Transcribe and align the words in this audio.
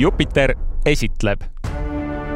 Jupiter 0.00 0.54
esitleb 0.88 1.42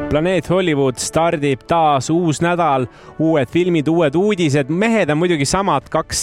planeet 0.05 0.45
Hollywood 0.49 0.99
stardib 1.01 1.63
taas 1.65 2.11
uus 2.13 2.37
nädal, 2.45 2.85
uued 3.17 3.49
filmid, 3.49 3.89
uued 3.89 4.13
uudised, 4.15 4.69
mehed 4.69 5.09
on 5.09 5.17
muidugi 5.17 5.47
samad, 5.49 5.87
kaks, 5.89 6.21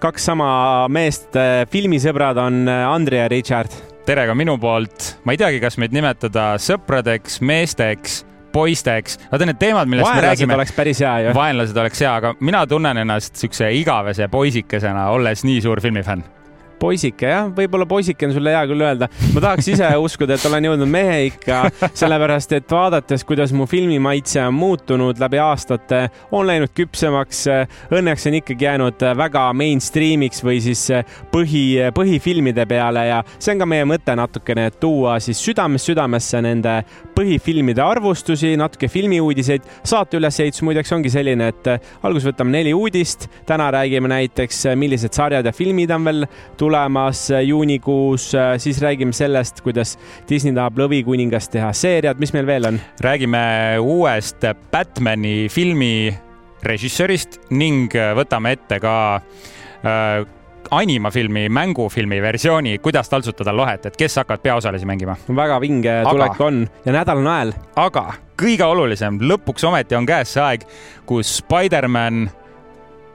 kaks 0.00 0.28
sama 0.30 0.48
meest, 0.88 1.36
filmisõbrad 1.70 2.40
on 2.40 2.64
Andri 2.64 3.20
ja 3.20 3.28
Richard. 3.28 3.76
tere 4.08 4.24
ka 4.26 4.34
minu 4.34 4.56
poolt, 4.58 5.10
ma 5.28 5.36
ei 5.36 5.42
teagi, 5.44 5.60
kas 5.60 5.76
meid 5.76 5.92
nimetada 5.92 6.54
sõpradeks, 6.56 7.42
meesteks 7.44 8.22
poisteks, 8.56 9.20
vaata 9.28 9.52
need 9.52 9.60
teemad, 9.60 9.92
millest 9.92 10.08
vaenlased 10.08 10.24
me 10.24 10.28
räägime. 10.32 10.60
oleks 10.62 10.76
päris 10.80 11.04
hea 11.04 11.14
ju. 11.26 11.36
vaenlased 11.36 11.84
oleks 11.84 12.00
hea, 12.00 12.16
aga 12.24 12.34
mina 12.40 12.64
tunnen 12.66 13.04
ennast 13.04 13.36
siukse 13.36 13.68
igavese 13.84 14.32
poisikesena, 14.32 15.10
olles 15.12 15.44
nii 15.44 15.60
suur 15.60 15.84
filmifänn 15.84 16.39
poisike 16.80 17.28
jah, 17.30 17.50
võib-olla 17.54 17.86
poisike 17.88 18.26
on 18.26 18.34
sulle 18.34 18.54
hea 18.54 18.62
küll 18.70 18.84
öelda. 18.84 19.08
ma 19.34 19.42
tahaks 19.44 19.68
ise 19.74 19.90
uskuda, 20.06 20.36
et 20.36 20.46
olen 20.48 20.70
jõudnud 20.70 20.90
mehe 20.90 21.18
ikka, 21.28 21.60
sellepärast 21.92 22.54
et 22.56 22.72
vaadates, 22.72 23.24
kuidas 23.28 23.52
mu 23.56 23.66
filmimaitse 23.70 24.42
on 24.46 24.56
muutunud 24.56 25.20
läbi 25.20 25.40
aastate, 25.42 26.06
on 26.32 26.46
läinud 26.48 26.72
küpsemaks. 26.76 27.44
Õnneks 27.94 28.26
on 28.28 28.36
ikkagi 28.40 28.66
jäänud 28.66 29.04
väga 29.16 29.44
mainstream'iks 29.56 30.44
või 30.46 30.60
siis 30.64 30.86
põhi, 31.32 31.64
põhifilmide 31.94 32.66
peale 32.70 33.06
ja 33.08 33.20
see 33.36 33.54
on 33.54 33.62
ka 33.62 33.68
meie 33.68 33.86
mõte 33.88 34.16
natukene, 34.16 34.66
et 34.70 34.80
tuua 34.80 35.18
siis 35.22 35.40
südamest 35.44 35.90
südamesse 35.90 36.40
nende 36.44 36.80
põhifilmide 37.16 37.82
arvustusi, 37.84 38.54
natuke 38.56 38.88
filmiuudiseid. 38.88 39.66
saate 39.84 40.16
ülesehitus 40.16 40.62
muideks 40.64 40.92
ongi 40.96 41.10
selline, 41.12 41.50
et 41.52 41.70
alguses 42.02 42.30
võtame 42.30 42.56
neli 42.56 42.74
uudist. 42.74 43.28
täna 43.46 43.70
räägime 43.70 44.08
näiteks, 44.08 44.64
millised 44.76 45.12
sarjad 45.12 45.46
ja 45.46 45.52
filmid 45.52 45.90
on 45.90 46.04
veel 46.04 46.26
tulemas 46.56 46.69
tulemas 46.70 47.28
juunikuus, 47.44 48.32
siis 48.58 48.82
räägime 48.82 49.12
sellest, 49.12 49.60
kuidas 49.60 49.96
Disney 50.28 50.54
tahab 50.54 50.78
Lõvikuningast 50.78 51.50
teha 51.50 51.72
seeriad, 51.74 52.20
mis 52.22 52.30
meil 52.36 52.46
veel 52.46 52.68
on? 52.68 52.78
räägime 53.02 53.40
uuest 53.82 54.46
Batman'i 54.70 55.48
filmi 55.50 56.14
režissöörist 56.62 57.40
ning 57.50 57.90
võtame 58.14 58.54
ette 58.54 58.78
ka 58.78 58.94
äh, 59.18 60.22
animafilmi, 60.70 61.48
mängufilmi 61.50 62.22
versiooni, 62.22 62.78
kuidas 62.78 63.10
taltsutada 63.10 63.56
lohet, 63.56 63.90
et 63.90 63.98
kes 63.98 64.20
hakkavad 64.22 64.46
peaosalisi 64.46 64.86
mängima. 64.86 65.18
väga 65.26 65.60
vinge 65.60 65.98
tulek 66.06 66.38
aga, 66.38 66.46
on 66.52 66.64
ja 66.86 66.98
nädal 67.00 67.26
nael. 67.26 67.54
aga 67.74 68.12
kõige 68.38 68.64
olulisem, 68.64 69.18
lõpuks 69.18 69.66
ometi 69.66 69.98
on 69.98 70.06
käes 70.06 70.38
see 70.38 70.46
aeg, 70.46 70.70
kus 71.06 71.36
Spider-man 71.42 72.28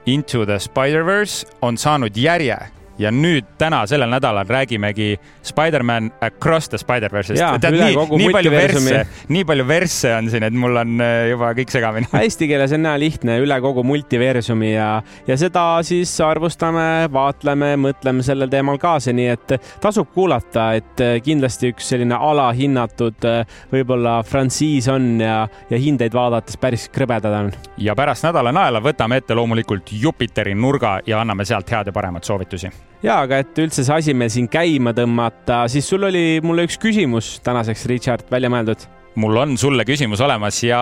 Into 0.06 0.44
the 0.46 0.60
Spider-verse 0.62 1.46
on 1.62 1.80
saanud 1.80 2.16
järje 2.16 2.75
ja 2.98 3.10
nüüd 3.12 3.44
täna 3.58 3.82
sellel 3.86 4.10
nädalal 4.10 4.48
räägimegi 4.48 5.16
Spider-man 5.44 6.10
Across 6.20 6.68
the 6.68 6.78
Spider-verse'ist. 6.80 7.68
nii, 7.70 8.18
nii 8.18 8.32
palju 8.32 8.50
versse, 8.50 9.02
nii 9.28 9.44
palju 9.44 9.66
versse 9.68 10.14
on 10.16 10.30
siin, 10.30 10.46
et 10.46 10.56
mul 10.56 10.80
on 10.80 11.00
äh, 11.04 11.28
juba 11.30 11.52
kõik 11.56 11.72
segamini. 11.72 12.08
Eesti 12.22 12.48
keeles 12.50 12.72
on 12.76 12.84
näha 12.86 13.00
lihtne 13.00 13.38
üle 13.42 13.58
kogu 13.64 13.84
multiversumi 13.86 14.72
ja, 14.72 14.88
ja 15.28 15.38
seda 15.40 15.66
siis 15.86 16.12
arvustame, 16.24 17.06
vaatleme, 17.12 17.74
mõtleme 17.80 18.24
sellel 18.26 18.50
teemal 18.52 18.80
kaasa, 18.82 19.14
nii 19.16 19.28
et 19.34 19.56
tasub 19.82 20.10
kuulata, 20.14 20.70
et 20.80 21.04
äh, 21.04 21.18
kindlasti 21.24 21.72
üks 21.74 21.92
selline 21.92 22.16
alahinnatud 22.16 23.28
äh, 23.28 23.58
võib-olla 23.72 24.18
frantsiis 24.26 24.88
on 24.92 25.16
ja, 25.20 25.42
ja 25.70 25.80
hindeid 25.80 26.16
vaadates 26.16 26.58
päris 26.60 26.88
krõbedad 26.92 27.40
on. 27.42 27.52
ja 27.78 27.96
pärast 27.98 28.26
nädala 28.26 28.54
naela 28.56 28.82
võtame 28.84 29.20
ette 29.20 29.36
loomulikult 29.36 29.92
Jupiteri 29.92 30.54
nurga 30.54 30.98
ja 31.06 31.20
anname 31.20 31.44
sealt 31.44 31.70
head 31.70 31.92
ja 31.92 31.96
paremat 31.96 32.24
soovitusi 32.24 32.70
ja, 33.06 33.20
aga 33.22 33.40
et 33.42 33.58
üldse 33.62 33.84
see 33.86 33.94
asi 33.94 34.14
meil 34.16 34.32
siin 34.32 34.48
käima 34.50 34.92
tõmmata, 34.96 35.64
siis 35.70 35.86
sul 35.88 36.06
oli 36.08 36.40
mulle 36.44 36.66
üks 36.66 36.78
küsimus 36.82 37.36
tänaseks, 37.46 37.86
Richard, 37.90 38.26
välja 38.32 38.50
mõeldud. 38.52 38.86
mul 39.16 39.36
on 39.40 39.56
sulle 39.58 39.84
küsimus 39.88 40.20
olemas 40.20 40.62
ja 40.64 40.80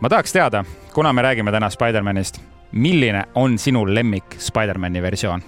ma 0.00 0.08
tahaks 0.10 0.32
teada, 0.32 0.64
kuna 0.94 1.12
me 1.12 1.22
räägime 1.26 1.52
täna 1.52 1.70
Spider-manist, 1.70 2.40
milline 2.72 3.26
on 3.34 3.58
sinu 3.58 3.84
lemmik 3.86 4.38
Spider-mani 4.38 5.02
versioon? 5.02 5.42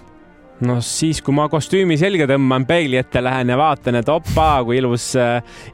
Noh, 0.65 0.81
siis 0.84 1.21
kui 1.25 1.34
ma 1.37 1.47
kostüümi 1.53 1.99
selga 2.00 2.27
tõmban, 2.31 2.65
peegli 2.69 2.99
ette 3.00 3.21
lähen 3.25 3.53
ja 3.53 3.59
vaatan, 3.61 3.99
et 4.00 4.09
opaa, 4.09 4.62
kui 4.65 4.78
ilus, 4.81 5.11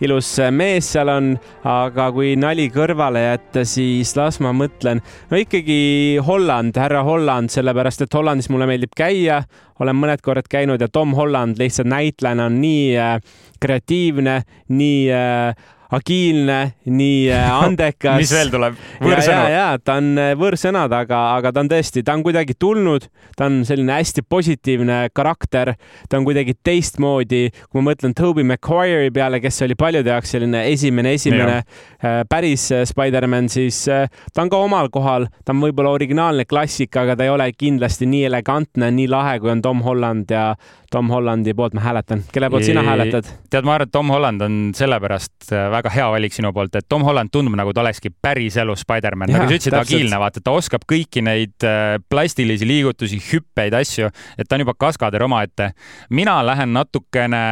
ilus 0.02 0.30
mees 0.50 0.92
seal 0.94 1.12
on. 1.12 1.32
aga 1.68 2.08
kui 2.12 2.34
nali 2.36 2.68
kõrvale 2.72 3.22
jätta, 3.22 3.64
siis 3.68 4.14
las 4.16 4.40
ma 4.40 4.52
mõtlen. 4.56 5.02
no 5.30 5.38
ikkagi 5.38 6.18
Holland, 6.26 6.76
härra 6.76 7.02
Holland, 7.06 7.50
sellepärast 7.50 8.02
et 8.02 8.14
Hollandis 8.14 8.50
mulle 8.50 8.66
meeldib 8.66 8.94
käia, 8.96 9.42
olen 9.80 9.96
mõned 9.96 10.22
korrad 10.22 10.48
käinud 10.50 10.80
ja 10.80 10.88
Tom 10.88 11.14
Holland 11.14 11.58
lihtsalt 11.58 11.90
näitlejana 11.90 12.46
on 12.50 12.60
nii 12.62 12.96
äh, 12.98 13.16
kreatiivne, 13.60 14.42
nii 14.68 15.06
äh, 15.10 15.54
agiilne, 15.92 16.58
nii 16.88 17.28
äh, 17.32 17.48
andekas 17.64 18.20
mis 18.20 18.32
veel 18.32 18.52
tuleb? 18.52 18.78
võõrsõnu? 19.02 19.44
ja, 19.44 19.48
ja, 19.52 19.66
ja 19.72 19.80
ta 19.82 19.98
on 20.00 20.10
äh, 20.20 20.32
võõrsõnad, 20.38 20.92
aga, 20.96 21.20
aga 21.36 21.52
ta 21.52 21.62
on 21.64 21.70
tõesti, 21.72 22.04
ta 22.06 22.16
on 22.16 22.24
kuidagi 22.24 22.56
tulnud, 22.58 23.08
ta 23.36 23.48
on 23.50 23.60
selline 23.68 23.94
hästi 23.98 24.24
positiivne 24.28 24.98
karakter, 25.16 25.74
ta 26.08 26.20
on 26.20 26.26
kuidagi 26.28 26.56
teistmoodi, 26.64 27.44
kui 27.68 27.80
ma 27.80 27.90
mõtlen 27.90 28.16
Toby 28.16 28.44
Maguire'i 28.48 29.12
peale, 29.14 29.42
kes 29.44 29.62
oli 29.66 29.76
paljude 29.78 30.12
jaoks 30.12 30.34
selline 30.36 30.64
esimene, 30.72 31.14
esimene 31.18 31.58
äh, 31.60 32.22
päris 32.30 32.68
Spider-man, 32.88 33.50
siis 33.52 33.84
ta 33.86 34.44
on 34.44 34.52
ka 34.52 34.60
omal 34.64 34.88
kohal, 34.92 35.28
ta 35.44 35.54
on 35.54 35.62
võib-olla 35.66 35.92
originaalne 35.94 36.46
klassika, 36.48 37.04
aga 37.04 37.18
ta 37.18 37.26
ei 37.26 37.34
ole 37.34 37.50
kindlasti 37.52 38.08
nii 38.08 38.26
elegantne, 38.30 38.90
nii 38.94 39.10
lahe, 39.12 39.38
kui 39.42 39.52
on 39.52 39.62
Tom 39.64 39.82
Holland 39.84 40.32
ja 40.32 40.52
Tom 40.92 41.08
Hollandi 41.10 41.54
poolt 41.56 41.74
ma 41.74 41.80
hääletan. 41.80 42.22
kelle 42.32 42.50
poolt 42.50 42.66
sina 42.68 42.82
hääletad? 42.84 43.28
tead, 43.50 43.64
ma 43.64 43.76
arvan, 43.76 43.88
et 43.88 43.92
Tom 43.92 44.10
Holland 44.12 44.44
on 44.44 44.56
sellepärast 44.76 45.52
äh, 45.52 45.68
väga 45.72 45.90
hea 45.94 46.08
valik 46.12 46.36
sinu 46.36 46.52
poolt, 46.52 46.76
et 46.76 46.86
Tom 46.88 47.04
Holland 47.06 47.32
tundub 47.32 47.56
nagu 47.56 47.72
ta 47.72 47.80
olekski 47.84 48.12
päriselus 48.22 48.84
Spider-man, 48.84 49.32
nagu 49.32 49.48
sa 49.48 49.56
ütlesid, 49.56 49.76
agiilne, 49.78 50.18
vaata, 50.20 50.42
ta 50.44 50.54
oskab 50.56 50.84
kõiki 50.88 51.24
neid 51.24 51.66
äh, 51.66 51.96
plastilisi 52.12 52.68
liigutusi, 52.68 53.20
hüppeid, 53.30 53.76
asju, 53.78 54.10
et 54.36 54.48
ta 54.48 54.58
on 54.58 54.66
juba 54.66 54.76
kaskader 54.78 55.24
omaette. 55.24 55.72
mina 56.10 56.38
lähen 56.46 56.72
natukene. 56.76 57.42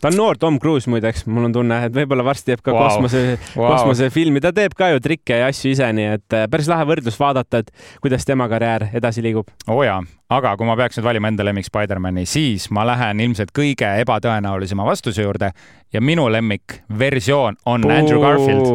ta 0.00 0.10
on 0.12 0.18
noor 0.18 0.38
Tom 0.38 0.60
Cruise 0.62 0.90
muideks, 0.90 1.26
mul 1.26 1.50
on 1.50 1.58
tunne, 1.58 1.80
et 1.88 1.94
võib-olla 1.94 2.26
varsti 2.30 2.52
teeb 2.52 2.62
ka 2.62 2.74
wow. 2.74 2.88
kosmose 2.88 3.24
wow., 3.56 3.74
kosmosefilmi, 3.74 4.42
ta 4.44 4.54
teeb 4.54 4.78
ka 4.78 4.92
ju 4.94 5.02
trikke 5.02 5.42
ja 5.42 5.50
asju 5.50 5.74
ise, 5.74 5.90
nii 5.98 6.10
et 6.18 6.38
äh, 6.38 6.46
päris 6.50 6.70
lahe 6.70 6.86
võrdlus 6.88 7.18
vaadata, 7.18 7.64
et 7.64 7.74
kuidas 8.04 8.26
tema 8.28 8.48
karjäär 8.52 8.92
edasi 8.94 9.24
liigub. 9.24 9.50
oo 9.66 9.80
oh 9.80 9.86
jaa, 9.86 10.02
aga 10.32 10.54
kui 10.56 10.66
ma 10.66 10.76
peaks 10.78 10.96
nüüd 10.98 11.04
valima 11.04 11.28
enda 11.28 11.44
lemmik 11.44 11.66
Spider-mani, 11.68 12.24
siis 12.28 12.70
ma 12.72 12.84
lähen 12.88 13.20
ilmselt 13.20 13.52
kõige 13.56 13.88
ebatõenäolisema 14.00 14.86
vastuse 14.86 15.24
juurde 15.24 15.50
ja 15.92 16.00
minu 16.00 16.24
lemmik 16.32 16.78
versioon 16.98 17.58
on 17.68 17.84
Puu, 17.84 17.92
Andrew 17.92 18.22
Garfield. 18.22 18.70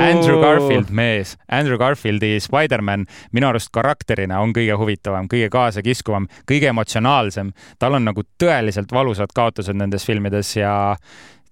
Andrew 0.00 0.40
Garfield, 0.40 0.90
mees, 0.90 1.36
Andrew 1.52 1.78
Garfieldi 1.78 2.38
Spider-man 2.40 3.04
minu 3.36 3.50
arust 3.50 3.70
karakterina 3.74 4.40
on 4.40 4.54
kõige 4.56 4.78
huvitavam, 4.80 5.28
kõige 5.28 5.50
kaasakiskuvam, 5.52 6.30
kõige 6.48 6.72
emotsionaalsem. 6.72 7.52
tal 7.78 7.98
on 7.98 8.08
nagu 8.08 8.24
tõeliselt 8.38 8.92
valusad 8.92 9.36
kaotused 9.36 9.76
nendes 9.76 10.06
filmides 10.06 10.56
ja 10.56 10.96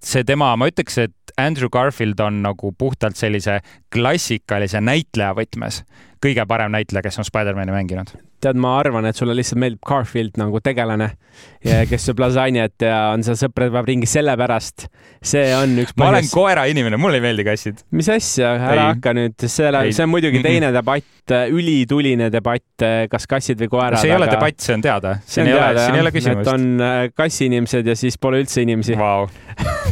see 0.05 0.25
tema, 0.25 0.55
ma 0.57 0.69
ütleks, 0.69 0.99
et 0.99 1.37
Andrew 1.41 1.69
Garfield 1.69 2.21
on 2.21 2.43
nagu 2.45 2.73
puhtalt 2.79 3.17
sellise 3.17 3.61
klassikalise 3.93 4.81
näitleja 4.81 5.35
võtmes 5.37 5.83
kõige 6.25 6.47
parem 6.49 6.73
näitleja, 6.75 7.05
kes 7.05 7.21
on 7.21 7.29
Spider-man'i 7.29 7.75
mänginud 7.75 8.15
tead, 8.45 8.61
ma 8.61 8.77
arvan, 8.81 9.07
et 9.09 9.19
sulle 9.19 9.35
lihtsalt 9.37 9.61
meeldib 9.63 9.83
Garfield 9.87 10.39
nagu 10.41 10.61
tegelane, 10.65 11.11
kes 11.91 12.09
sööb 12.09 12.23
lasagnet 12.23 12.85
ja 12.85 12.99
on 13.15 13.25
seal 13.27 13.39
sõpradega 13.41 13.85
ringis 13.87 14.15
sellepärast. 14.17 14.87
see 15.25 15.47
on 15.57 15.79
üks 15.83 15.95
ma 16.01 16.11
olen 16.13 16.29
koerainimene, 16.31 16.99
mulle 17.01 17.21
ei 17.21 17.25
meeldi 17.25 17.47
kassid. 17.47 17.85
mis 17.97 18.11
asja, 18.13 18.55
ära 18.59 18.75
ei. 18.77 18.85
hakka 18.93 19.15
nüüd, 19.17 19.47
selle, 19.47 19.85
see 19.91 20.07
on 20.07 20.13
muidugi 20.13 20.43
teine 20.45 20.71
debatt, 20.75 21.35
ülituline 21.55 22.31
debatt, 22.33 22.87
kas 23.11 23.29
kassid 23.31 23.61
või 23.65 23.73
koerad. 23.77 24.01
see 24.03 24.13
ei 24.13 24.17
aga... 24.17 24.23
ole 24.23 24.31
debatt, 24.35 24.61
see 24.65 24.77
on 24.77 24.85
teada. 24.85 25.17
siin 25.27 25.51
ei 25.51 25.59
ole, 25.59 25.73
siin 25.81 25.99
ei 25.99 26.05
ole 26.05 26.15
küsimust. 26.15 26.53
on 26.55 26.69
äh, 26.85 27.01
kassiinimesed 27.17 27.93
ja 27.93 27.99
siis 27.99 28.21
pole 28.21 28.45
üldse 28.45 28.65
inimesi 28.65 28.99
wow. 29.01 29.29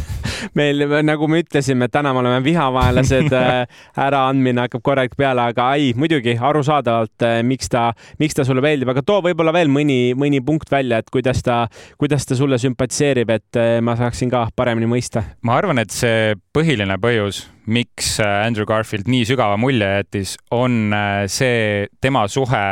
meil, 0.58 0.84
nagu 1.06 1.28
me 1.30 1.42
ütlesime, 1.42 1.88
täna 1.92 2.12
me 2.14 2.22
oleme 2.22 2.40
vihavaenlased 2.44 3.32
äh, 3.38 3.62
äraandmine 4.06 4.66
hakkab 4.66 4.84
korralik 4.84 5.16
peale, 5.18 5.46
aga 5.52 5.70
ei, 5.78 5.92
muidugi 5.98 6.36
arusaadavalt, 6.36 7.26
äh, 7.26 7.40
miks 7.46 7.70
ta, 7.72 7.88
miks 8.22 8.38
ta 8.38 8.46
sulle 8.48 8.64
meeldib, 8.64 8.92
aga 8.92 9.04
too 9.06 9.20
võib-olla 9.24 9.54
veel 9.56 9.72
mõni, 9.72 10.00
mõni 10.18 10.42
punkt 10.44 10.70
välja, 10.72 11.02
et 11.02 11.10
kuidas 11.12 11.42
ta, 11.46 11.64
kuidas 12.00 12.26
ta 12.28 12.38
sulle 12.38 12.58
sümpatiseerib, 12.62 13.32
et 13.36 13.60
äh, 13.60 13.76
ma 13.84 13.96
saaksin 13.98 14.32
ka 14.32 14.46
paremini 14.56 14.90
mõista. 14.90 15.24
ma 15.46 15.56
arvan, 15.60 15.82
et 15.82 15.94
see 15.94 16.34
põhiline 16.54 16.98
põhjus, 17.02 17.46
miks 17.66 18.16
Andrew 18.22 18.66
Garfield 18.68 19.08
nii 19.10 19.26
sügava 19.28 19.58
mulje 19.60 19.88
jättis, 20.00 20.36
on 20.50 20.94
see 21.30 21.86
tema 22.02 22.26
suhe 22.30 22.64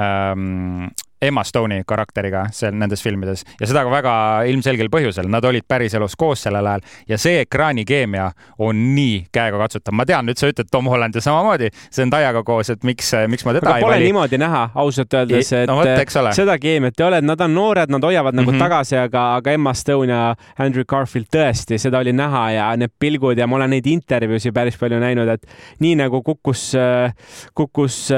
ähm, 0.00 0.88
Emma 1.22 1.44
Stone'i 1.46 1.84
karakteriga 1.86 2.46
seal 2.54 2.74
nendes 2.74 3.02
filmides 3.04 3.44
ja 3.60 3.68
seda 3.70 3.84
ka 3.86 3.92
väga 3.92 4.14
ilmselgel 4.50 4.90
põhjusel, 4.92 5.28
nad 5.30 5.44
olid 5.46 5.66
päriselus 5.68 6.16
koos 6.18 6.42
sellel 6.46 6.66
ajal 6.66 6.82
ja 7.08 7.18
see 7.20 7.42
ekraanikeemia 7.44 8.30
on 8.62 8.80
nii 8.96 9.28
käegakatsutav. 9.34 9.94
ma 9.94 10.06
tean, 10.08 10.26
nüüd 10.26 10.40
sa 10.40 10.50
ütled 10.50 10.70
Tom 10.72 10.90
Holland 10.90 11.14
ja 11.14 11.22
samamoodi, 11.24 11.70
see 11.90 12.06
on 12.06 12.12
Taiaga 12.12 12.42
koos, 12.46 12.72
et 12.74 12.82
miks, 12.86 13.12
miks 13.30 13.46
ma 13.46 13.54
teda 13.56 13.70
aga 13.70 13.78
ei 13.78 13.86
pole 13.86 13.96
vali. 13.96 14.08
niimoodi 14.10 14.40
näha 14.42 14.62
ausalt 14.82 15.14
öeldes, 15.14 15.52
et 15.60 15.70
no 15.70 15.78
ole. 15.78 16.34
seda 16.34 16.58
keemiat 16.58 16.98
ei 17.00 17.06
ole, 17.06 17.22
nad 17.22 17.46
on 17.46 17.54
noored, 17.54 17.92
nad 17.92 18.08
hoiavad 18.08 18.34
nagu 18.34 18.50
mm 18.50 18.56
-hmm. 18.56 18.66
tagasi, 18.66 18.96
aga, 19.04 19.26
aga 19.36 19.52
Emma 19.52 19.74
Stone 19.74 20.12
ja 20.12 20.34
Andrew 20.58 20.84
Garfield 20.88 21.30
tõesti, 21.36 21.78
seda 21.78 21.98
oli 21.98 22.12
näha 22.12 22.44
ja 22.50 22.68
need 22.76 22.92
pilgud 22.98 23.38
ja 23.38 23.46
ma 23.46 23.56
olen 23.56 23.70
neid 23.76 23.86
intervjuusid 23.86 24.54
päris 24.54 24.76
palju 24.78 24.98
näinud, 24.98 25.28
et 25.28 25.46
nii 25.80 25.94
nagu 26.02 26.22
kukkus, 26.22 26.72
kukkus 27.54 28.08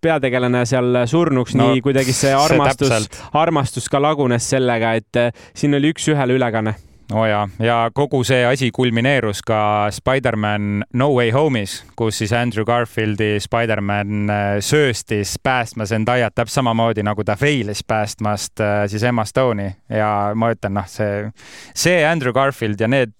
peategelane 0.00 0.66
seal 0.66 1.06
surnuks 1.06 1.54
no,, 1.54 1.70
nii 1.70 1.80
kuidagi 1.80 2.12
see 2.12 2.31
armastus, 2.36 3.10
armastus 3.32 3.90
ka 3.92 4.00
lagunes 4.02 4.48
sellega, 4.50 4.94
et 4.94 5.20
siin 5.54 5.74
oli 5.78 5.92
üks-ühele 5.92 6.38
ülekanne. 6.38 6.74
Oo 7.12 7.20
oh 7.20 7.26
jaa, 7.28 7.42
ja 7.60 7.76
kogu 7.92 8.22
see 8.24 8.40
asi 8.46 8.70
kulmineerus 8.72 9.42
ka 9.44 9.90
Spider-man 9.92 10.84
No 10.96 11.10
Way 11.12 11.32
Home'is, 11.34 11.82
kus 11.98 12.22
siis 12.22 12.32
Andrew 12.32 12.64
Garfieldi 12.64 13.36
Spider-man 13.42 14.32
sööstis 14.64 15.34
päästma 15.42 15.84
Zendayat 15.84 16.32
täpselt 16.34 16.62
samamoodi 16.62 17.04
nagu 17.04 17.24
ta 17.24 17.36
failis 17.36 17.84
päästmast 17.84 18.64
siis 18.88 19.04
Emma 19.04 19.26
Stone'i. 19.28 19.74
Ja 19.92 20.32
ma 20.34 20.54
ütlen, 20.54 20.78
noh, 20.78 20.88
see, 20.88 21.28
see 21.76 22.00
Andrew 22.06 22.32
Garfield 22.32 22.80
ja 22.80 22.88
need 22.88 23.12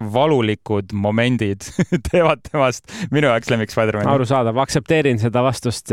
valulikud 0.00 0.92
momendid 0.92 1.66
teevad 2.10 2.42
temast 2.50 2.90
minu 3.12 3.28
jaoks 3.28 3.50
lemmik 3.52 3.72
Spider-mani. 3.72 4.08
arusaadav, 4.10 4.58
aktsepteerin 4.64 5.20
seda 5.20 5.42
vastust. 5.44 5.92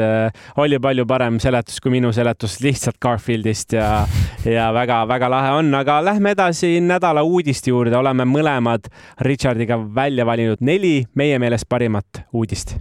oli 0.57 0.80
palju 0.80 1.06
parem 1.09 1.39
seletus 1.44 1.81
kui 1.83 1.92
minu 1.98 2.12
seletus 2.15 2.59
lihtsalt 2.63 3.00
Garfieldist 3.04 3.74
ja, 3.77 4.07
ja 4.57 4.69
väga-väga 4.74 5.31
lahe 5.31 5.56
on, 5.62 5.74
aga 5.75 6.00
lähme 6.06 6.36
edasi 6.38 6.77
nädala 6.81 7.24
uudiste 7.27 7.71
juurde, 7.71 7.98
oleme 7.98 8.27
mõlemad 8.27 8.92
Richardiga 9.27 9.80
välja 9.95 10.25
valinud 10.25 10.62
neli 10.62 11.01
meie 11.15 11.39
meelest 11.39 11.69
parimat 11.69 12.24
uudist 12.33 12.77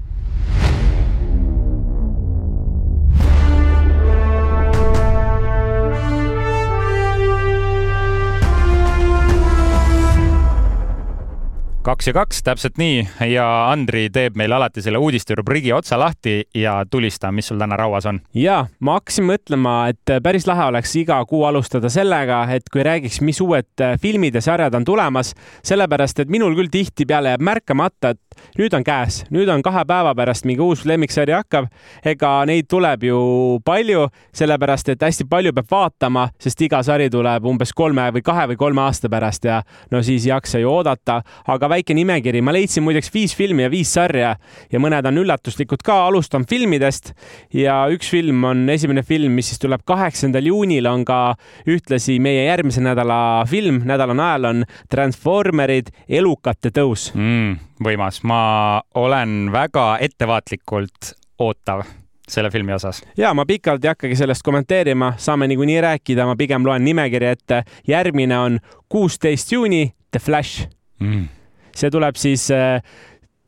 kaks 11.87 12.09
ja 12.09 12.13
kaks, 12.17 12.41
täpselt 12.43 12.81
nii 12.81 13.05
ja 13.31 13.45
Andri 13.71 14.09
teeb 14.11 14.35
meile 14.39 14.57
alati 14.57 14.83
selle 14.83 14.99
uudiste 14.99 15.37
rubriigi 15.39 15.71
otsa 15.73 15.95
lahti 16.01 16.41
ja 16.59 16.81
tulista, 16.91 17.31
mis 17.33 17.47
sul 17.47 17.61
täna 17.63 17.77
rauas 17.79 18.09
on. 18.11 18.19
ja 18.35 18.57
ma 18.83 18.97
hakkasin 18.97 19.29
mõtlema, 19.29 19.75
et 19.93 20.15
päris 20.23 20.49
lahe 20.51 20.65
oleks 20.67 20.97
iga 20.99 21.21
kuu 21.31 21.45
alustada 21.47 21.87
sellega, 21.93 22.41
et 22.51 22.67
kui 22.75 22.83
räägiks, 22.83 23.21
mis 23.23 23.39
uued 23.41 23.85
filmid 24.03 24.35
ja 24.35 24.43
sarjad 24.43 24.75
on 24.75 24.85
tulemas, 24.89 25.31
sellepärast 25.63 26.25
et 26.25 26.33
minul 26.33 26.57
küll 26.59 26.73
tihtipeale 26.75 27.37
jääb 27.37 27.45
märkamata, 27.47 28.17
et 28.17 28.59
nüüd 28.59 28.75
on 28.75 28.83
käes, 28.87 29.21
nüüd 29.31 29.51
on 29.53 29.63
kahe 29.63 29.85
päeva 29.87 30.15
pärast 30.19 30.47
mingi 30.49 30.65
uus 30.67 30.83
lemmiksari 30.89 31.37
hakkab. 31.37 31.71
ega 32.05 32.33
neid 32.51 32.67
tuleb 32.69 33.07
ju 33.07 33.21
palju, 33.65 34.09
sellepärast 34.35 34.91
et 34.97 35.07
hästi 35.07 35.29
palju 35.31 35.55
peab 35.55 35.71
vaatama, 35.71 36.29
sest 36.43 36.67
iga 36.67 36.83
sari 36.83 37.07
tuleb 37.11 37.47
umbes 37.47 37.73
kolme 37.73 38.11
või 38.11 38.27
kahe 38.27 38.49
või 38.51 38.59
kolme 38.59 38.83
aasta 38.89 39.09
pärast 39.09 39.45
ja 39.45 39.63
no 39.91 40.03
siis 40.03 40.27
ei 40.27 40.35
jaksa 40.35 40.59
ju 40.59 40.71
oodata, 40.71 41.23
aga 41.47 41.76
väike 41.77 41.97
nimekiri, 41.97 42.43
ma 42.45 42.55
leidsin 42.55 42.85
muideks 42.87 43.11
viis 43.15 43.35
filmi 43.37 43.67
ja 43.67 43.71
viis 43.73 43.93
sarja 43.93 44.35
ja 44.73 44.81
mõned 44.83 45.07
on 45.09 45.21
üllatuslikud 45.23 45.85
ka, 45.87 45.99
alustan 46.09 46.47
filmidest 46.49 47.13
ja 47.55 47.85
üks 47.93 48.11
film 48.13 48.45
on 48.49 48.65
esimene 48.73 49.05
film, 49.07 49.35
mis 49.37 49.51
siis 49.53 49.61
tuleb 49.63 49.85
kaheksandal 49.89 50.47
juunil, 50.49 50.89
on 50.91 51.05
ka 51.07 51.21
ühtlasi 51.69 52.19
meie 52.23 52.47
järgmise 52.47 52.85
nädala 52.85 53.19
film, 53.51 53.83
nädala 53.89 54.17
najal 54.17 54.51
on 54.53 54.65
Transformerid, 54.93 55.93
elukate 56.09 56.73
tõus. 56.75 57.11
Mm,. 57.17 57.59
võimas, 57.83 58.23
ma 58.25 58.81
olen 58.97 59.53
väga 59.53 59.97
ettevaatlikult 60.07 61.15
ootav 61.43 61.85
selle 62.27 62.51
filmi 62.51 62.75
osas. 62.75 63.03
ja 63.17 63.33
ma 63.35 63.47
pikalt 63.47 63.85
ei 63.85 63.93
hakkagi 63.93 64.17
sellest 64.19 64.43
kommenteerima, 64.47 65.13
saame 65.21 65.49
niikuinii 65.51 65.81
rääkida, 65.85 66.27
ma 66.27 66.37
pigem 66.37 66.67
loen 66.67 66.85
nimekirja 66.85 67.37
ette. 67.37 67.63
järgmine 67.89 68.39
on 68.39 68.61
kuusteist 68.89 69.53
juuni, 69.53 69.93
The 70.11 70.23
Flash. 70.23 70.69
Mm 71.01 71.36
see 71.77 71.93
tuleb 71.93 72.17
siis 72.17 72.49
äh, 72.55 72.81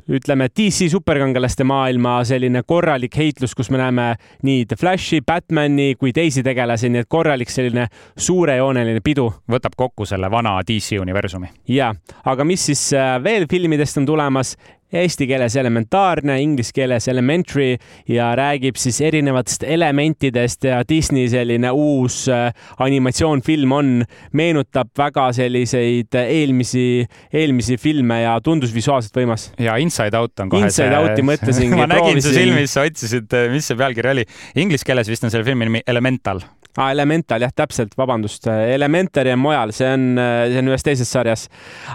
ütleme, 0.09 0.49
DC 0.57 0.89
superkangelaste 0.91 1.65
maailma 1.69 2.19
selline 2.25 2.63
korralik 2.67 3.17
heitlus, 3.19 3.55
kus 3.57 3.71
me 3.71 3.81
näeme 3.81 4.09
nii 4.47 4.65
The 4.69 4.77
Flashi, 4.81 5.21
Batman'i 5.27 5.95
kui 6.01 6.15
teisi 6.17 6.43
tegelasi, 6.45 6.89
nii 6.93 7.05
et 7.05 7.11
korralik 7.11 7.53
selline 7.53 7.89
suurejooneline 8.17 9.03
pidu. 9.05 9.29
võtab 9.51 9.77
kokku 9.77 10.07
selle 10.09 10.31
vana 10.31 10.59
DC 10.67 11.01
universumi. 11.01 11.53
ja, 11.69 11.93
aga 12.25 12.45
mis 12.45 12.67
siis 12.71 12.93
äh, 12.97 13.17
veel 13.25 13.47
filmidest 13.51 13.99
on 13.99 14.07
tulemas? 14.07 14.57
Eesti 14.93 15.29
keeles 15.29 15.57
elementaarne, 15.61 16.39
inglise 16.43 16.73
keeles 16.77 17.09
elementary 17.09 17.77
ja 18.09 18.31
räägib 18.39 18.79
siis 18.81 19.01
erinevatest 19.05 19.65
elementidest 19.69 20.65
ja 20.69 20.81
Disney 20.89 21.29
selline 21.29 21.71
uus 21.75 22.25
äh, 22.33 22.51
animatsioonfilm 22.85 23.75
on, 23.77 23.93
meenutab 24.33 24.93
väga 24.99 25.29
selliseid 25.37 26.15
eelmisi, 26.23 27.05
eelmisi 27.33 27.79
filme 27.81 28.23
ja 28.23 28.39
tundus 28.45 28.75
visuaalselt 28.75 29.17
võimas. 29.21 29.51
ja 29.59 29.77
Inside 29.83 30.19
Out 30.19 30.45
on 30.45 30.53
kohe 30.53 30.69
Inside 30.69 30.91
see. 30.91 31.03
Outi 31.03 31.27
mõtlesingi 31.27 31.79
ma 31.83 31.89
nägin 31.91 32.23
su 32.25 32.33
silmis, 32.35 32.73
sa 32.75 32.87
otsisid, 32.89 33.35
mis 33.53 33.69
see 33.69 33.79
pealkiri 33.79 34.15
oli. 34.15 34.29
Inglise 34.59 34.87
keeles 34.89 35.11
vist 35.11 35.27
on 35.27 35.35
selle 35.35 35.47
filmi 35.47 35.69
nimi 35.69 35.85
Elemental 35.87 36.43
ah,. 36.79 36.93
Elemental 36.95 37.43
jah, 37.43 37.53
täpselt, 37.55 37.93
vabandust. 37.99 38.47
Elementary 38.49 39.33
on 39.35 39.43
mujal, 39.43 39.73
see 39.77 39.89
on, 39.93 40.07
see 40.19 40.61
on 40.63 40.71
ühes 40.73 40.87
teises 40.87 41.11
sarjas. 41.13 41.47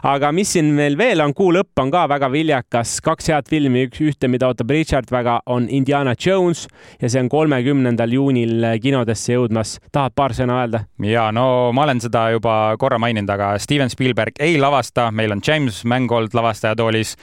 aga 0.03 0.31
mis 0.35 0.53
siin 0.53 0.73
meil 0.75 0.97
veel 0.99 1.23
on, 1.23 1.33
Kuu 1.33 1.53
lõpp 1.55 1.79
on 1.81 1.91
ka 1.93 2.03
väga 2.11 2.29
viljakas, 2.31 2.97
kaks 3.03 3.31
head 3.33 3.49
filmi, 3.49 3.87
üks, 3.87 4.01
ühte, 4.03 4.29
mida 4.31 4.49
ootab 4.51 4.69
Richard 4.73 5.09
väga, 5.11 5.39
on 5.49 5.67
Indiana 5.69 6.13
Jones 6.13 6.67
ja 7.01 7.09
see 7.09 7.23
on 7.23 7.31
kolmekümnendal 7.31 8.13
juunil 8.13 8.67
kinodesse 8.83 9.37
jõudmas. 9.37 9.77
tahad 9.91 10.15
paar 10.15 10.35
sõna 10.37 10.61
öelda? 10.63 10.85
ja 11.03 11.29
no 11.35 11.71
ma 11.75 11.87
olen 11.87 12.03
seda 12.03 12.27
juba 12.35 12.75
korra 12.79 12.99
maininud, 13.01 13.29
aga 13.33 13.53
Steven 13.59 13.89
Spielberg 13.89 14.37
ei 14.43 14.59
lavasta, 14.61 15.09
meil 15.11 15.33
on 15.35 15.41
James 15.45 15.83
Mangold 15.89 16.35
lavastajatoolis 16.37 17.15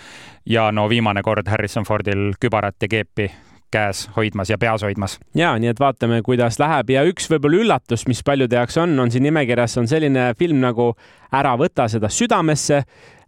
ja 0.51 0.71
no 0.73 0.89
viimane 0.89 1.23
kord 1.23 1.49
Harrison 1.49 1.87
Fordil 1.87 2.33
kübarat 2.41 2.81
ja 2.83 2.91
keepi 2.91 3.31
käes 3.71 4.05
hoidmas 4.17 4.51
ja 4.51 4.59
peas 4.59 4.83
hoidmas. 4.83 5.19
ja 5.35 5.55
nii 5.59 5.73
et 5.73 5.81
vaatame, 5.81 6.23
kuidas 6.27 6.59
läheb 6.59 6.91
ja 6.91 7.05
üks 7.09 7.31
võib-olla 7.31 7.63
üllatus, 7.65 8.07
mis 8.11 8.23
paljude 8.27 8.59
jaoks 8.59 8.79
on, 8.83 8.99
on 8.99 9.11
siin 9.11 9.27
nimekirjas 9.29 9.79
on 9.81 9.89
selline 9.91 10.33
film 10.39 10.63
nagu 10.65 10.95
Ära 11.31 11.53
võta 11.55 11.85
seda 11.87 12.09
südamesse. 12.11 12.81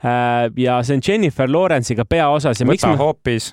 Äh, 0.02 0.48
ja 0.58 0.80
see 0.82 0.96
on 0.98 1.02
Jennifer 1.06 1.46
Lawrence'iga 1.46 2.02
peaosas 2.02 2.58
ja 2.58 2.66
võta 2.66 2.88
miks 2.90 2.98
hoopis 2.98 3.52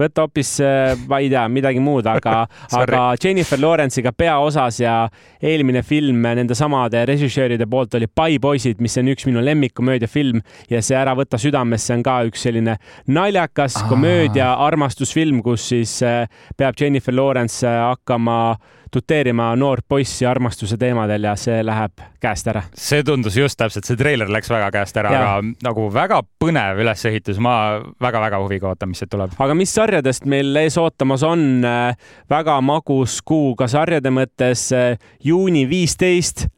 võtta 0.00 0.26
hoopis, 0.26 0.52
äh, 0.64 0.94
ma 1.08 1.20
ei 1.22 1.30
tea, 1.32 1.46
midagi 1.52 1.80
muud, 1.82 2.06
aga 2.10 2.44
aga 2.80 3.02
Jennifer 3.22 3.60
Lawrence'iga 3.60 4.12
peaosas 4.16 4.80
ja 4.82 4.96
eelmine 5.42 5.82
film 5.86 6.24
nende 6.26 6.56
samade 6.58 7.04
režissööride 7.08 7.68
poolt 7.70 7.94
oli 7.98 8.08
Pai 8.08 8.38
poisid, 8.42 8.80
mis 8.84 8.96
on 9.00 9.10
üks 9.12 9.26
minu 9.28 9.44
lemmikkomöödiafilm 9.44 10.42
ja 10.72 10.82
see 10.82 10.96
Ära 10.96 11.12
võta 11.18 11.38
südamesse 11.40 11.94
on 11.94 12.04
ka 12.06 12.18
üks 12.28 12.46
selline 12.46 12.78
naljakas 13.12 13.76
komöödia 13.90 14.54
armastusfilm, 14.66 15.42
kus 15.44 15.68
siis 15.72 15.98
äh, 16.06 16.24
peab 16.56 16.78
Jennifer 16.80 17.14
Lawrence 17.14 17.66
äh, 17.66 17.82
hakkama 17.90 18.56
tuteerima 18.92 19.48
noort 19.56 19.84
poissi 19.88 20.26
armastuse 20.26 20.76
teemadel 20.76 21.24
ja 21.24 21.36
see 21.40 21.62
läheb 21.64 22.04
käest 22.20 22.52
ära. 22.52 22.62
see 22.74 23.02
tundus 23.04 23.36
just 23.36 23.58
täpselt, 23.58 23.88
see 23.88 23.96
treiler 23.96 24.28
läks 24.32 24.52
väga 24.52 24.70
käest 24.74 24.96
ära, 25.00 25.12
aga 25.16 25.54
nagu 25.64 25.88
väga 25.92 26.20
põnev 26.44 26.84
ülesehitus, 26.84 27.40
ma 27.40 27.80
väga-väga 28.02 28.40
huviga 28.44 28.68
ootan, 28.70 28.92
mis 28.92 29.00
siit 29.00 29.12
tuleb. 29.12 29.32
aga 29.40 29.56
mis 29.56 29.72
sa 29.72 29.86
sarjadest 29.86 30.26
meil 30.26 30.56
ees 30.58 30.76
ootamas 30.80 31.22
on 31.26 31.64
äh, 31.64 31.94
väga 32.30 32.58
magus 32.64 33.20
kuu 33.22 33.54
ka 33.58 33.68
sarjade 33.70 34.10
mõttes. 34.10 34.68
Äh, 34.74 34.98
juuni 35.22 35.66
viisteist 35.70 36.48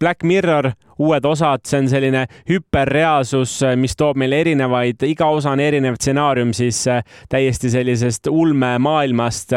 Black 0.00 0.26
Mirror, 0.26 0.70
uued 0.98 1.24
osad, 1.24 1.64
see 1.66 1.80
on 1.82 1.88
selline 1.90 2.26
hüperreaalsus, 2.50 3.56
äh, 3.62 3.76
mis 3.80 3.96
toob 3.96 4.18
meile 4.20 4.42
erinevaid, 4.44 5.02
iga 5.08 5.30
osa 5.32 5.54
on 5.54 5.62
erinev 5.64 5.98
stsenaarium 6.00 6.52
siis 6.56 6.84
täiesti 7.32 7.70
sellisest 7.72 8.30
ulmemaailmast, 8.30 9.56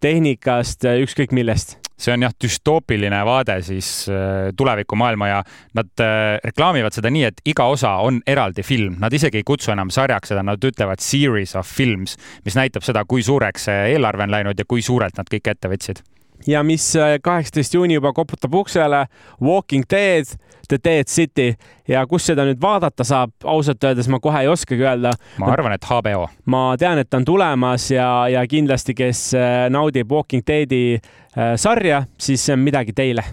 tehnikast, 0.00 0.86
ükskõik 1.04 1.34
millest. 1.36 1.78
See 1.94 2.10
on 2.10 2.24
jah, 2.24 2.32
düstoopiline 2.42 3.20
vaade 3.24 3.60
siis 3.62 4.08
äh, 4.10 4.50
tulevikumaailma 4.56 5.28
ja 5.28 5.42
nad 5.78 6.02
äh, 6.02 6.40
reklaamivad 6.44 6.96
seda 6.96 7.12
nii, 7.14 7.22
et 7.28 7.38
iga 7.46 7.68
osa 7.70 7.92
on 8.02 8.18
eraldi 8.26 8.64
film, 8.66 8.96
nad 9.02 9.14
isegi 9.14 9.38
ei 9.38 9.46
kutsu 9.46 9.70
enam 9.72 9.92
sarjaks 9.94 10.32
seda, 10.34 10.42
nad 10.42 10.64
ütlevad 10.64 11.04
series 11.04 11.54
of 11.56 11.70
films, 11.70 12.16
mis 12.44 12.58
näitab 12.58 12.82
seda, 12.82 13.04
kui 13.06 13.22
suureks 13.22 13.70
see 13.70 13.94
eelarve 13.94 14.26
on 14.26 14.34
läinud 14.34 14.58
ja 14.58 14.66
kui 14.66 14.82
suurelt 14.82 15.22
nad 15.22 15.30
kõik 15.30 15.54
ette 15.54 15.70
võtsid 15.70 16.02
ja 16.46 16.62
mis 16.62 16.96
äh, 16.96 17.18
kaheksateist 17.22 17.74
juuni 17.74 17.94
juba 17.94 18.12
koputab 18.12 18.54
uksele, 18.54 19.06
Walking 19.42 19.84
Dead, 19.90 20.24
The 20.68 20.78
Dead 20.84 21.08
City 21.08 21.54
ja 21.88 22.06
kus 22.06 22.26
seda 22.30 22.46
nüüd 22.48 22.60
vaadata 22.62 23.04
saab, 23.04 23.34
ausalt 23.44 23.84
öeldes 23.84 24.08
ma 24.08 24.20
kohe 24.20 24.44
ei 24.44 24.48
oskagi 24.48 24.84
öelda. 24.86 25.12
ma 25.38 25.52
arvan, 25.52 25.76
et 25.76 25.84
HBO. 25.84 26.28
ma 26.46 26.64
tean, 26.80 26.98
et 26.98 27.10
ta 27.10 27.20
on 27.20 27.28
tulemas 27.28 27.90
ja, 27.90 28.08
ja 28.32 28.46
kindlasti, 28.48 28.96
kes 28.96 29.30
äh, 29.38 29.54
naudib 29.70 30.12
Walking 30.12 30.44
Deadi 30.46 30.84
äh, 30.96 31.54
sarja, 31.56 32.04
siis 32.18 32.44
see 32.46 32.56
on 32.56 32.64
midagi 32.64 32.96
teile 32.96 33.24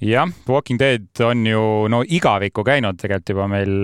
jah, 0.00 0.28
Walking 0.48 0.80
Dead 0.80 1.24
on 1.24 1.46
ju 1.46 1.64
no 1.92 2.04
igavikku 2.06 2.64
käinud 2.66 3.00
tegelikult 3.00 3.34
juba 3.34 3.48
meil. 3.50 3.74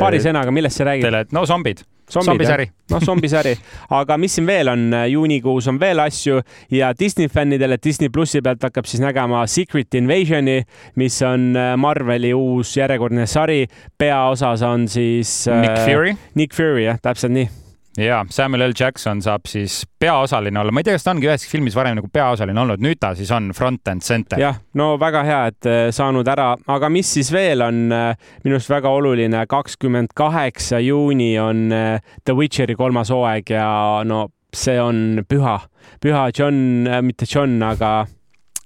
paari 0.00 0.22
sõnaga, 0.24 0.54
millest 0.54 0.80
see 0.80 0.88
räägib? 0.88 1.34
no 1.34 1.44
zombid 1.48 1.84
zombisari. 2.10 2.66
noh, 2.90 3.00
zombisari, 3.00 3.54
aga 4.00 4.16
mis 4.20 4.36
siin 4.36 4.46
veel 4.48 4.70
on, 4.72 4.84
juunikuus 5.08 5.68
on 5.72 5.80
veel 5.80 6.02
asju 6.04 6.40
ja 6.74 6.92
Disney 6.98 7.28
fännidele 7.32 7.78
Disney 7.82 8.12
plussi 8.12 8.42
pealt 8.44 8.62
hakkab 8.64 8.88
siis 8.88 9.02
nägema 9.04 9.44
Secret 9.50 9.94
Invasioni, 9.94 10.60
mis 11.00 11.20
on 11.26 11.52
äh, 11.56 11.74
Marveli 11.80 12.34
uus 12.34 12.76
järjekordne 12.76 13.26
sari. 13.26 13.66
peaosas 13.98 14.62
on 14.62 14.88
siis 14.88 15.44
Nick 15.48 15.78
äh, 15.78 15.84
Fury. 15.84 16.16
Nick 16.34 16.54
Fury 16.54 16.88
jah, 16.88 17.00
täpselt 17.02 17.32
nii 17.34 17.63
ja 17.98 18.24
Samuel 18.30 18.70
L. 18.70 18.74
Jackson 18.80 19.22
saab 19.22 19.46
siis 19.48 19.82
peaosaline 20.00 20.60
olla, 20.60 20.72
ma 20.74 20.82
ei 20.82 20.88
tea, 20.88 20.96
kas 20.96 21.06
ta 21.06 21.12
ongi 21.14 21.28
üheski 21.28 21.50
filmis 21.50 21.76
varem 21.76 21.98
nagu 21.98 22.08
peaosaline 22.12 22.60
olnud, 22.64 22.82
nüüd 22.82 23.00
ta 23.00 23.14
siis 23.18 23.30
on 23.34 23.52
front 23.56 23.88
and 23.90 24.04
center. 24.04 24.40
jah, 24.40 24.58
no 24.78 24.94
väga 25.00 25.22
hea, 25.26 25.40
et 25.52 25.68
äh, 25.70 25.82
saanud 25.94 26.28
ära, 26.30 26.50
aga 26.76 26.90
mis 26.92 27.12
siis 27.16 27.30
veel 27.34 27.62
on 27.64 27.84
äh, 27.94 28.32
minu 28.44 28.58
arust 28.58 28.72
väga 28.72 28.90
oluline, 28.90 29.44
kakskümmend 29.50 30.14
kaheksa 30.16 30.80
juuni 30.82 31.34
on 31.40 31.68
äh, 31.72 32.00
The 32.24 32.36
Witcheri 32.38 32.76
kolmas 32.78 33.12
hooaeg 33.14 33.54
ja 33.54 33.68
no 34.06 34.26
see 34.54 34.76
on 34.80 35.24
püha, 35.28 35.58
püha 36.02 36.28
John, 36.36 36.86
mitte 37.02 37.26
John, 37.30 37.58
aga 37.66 38.04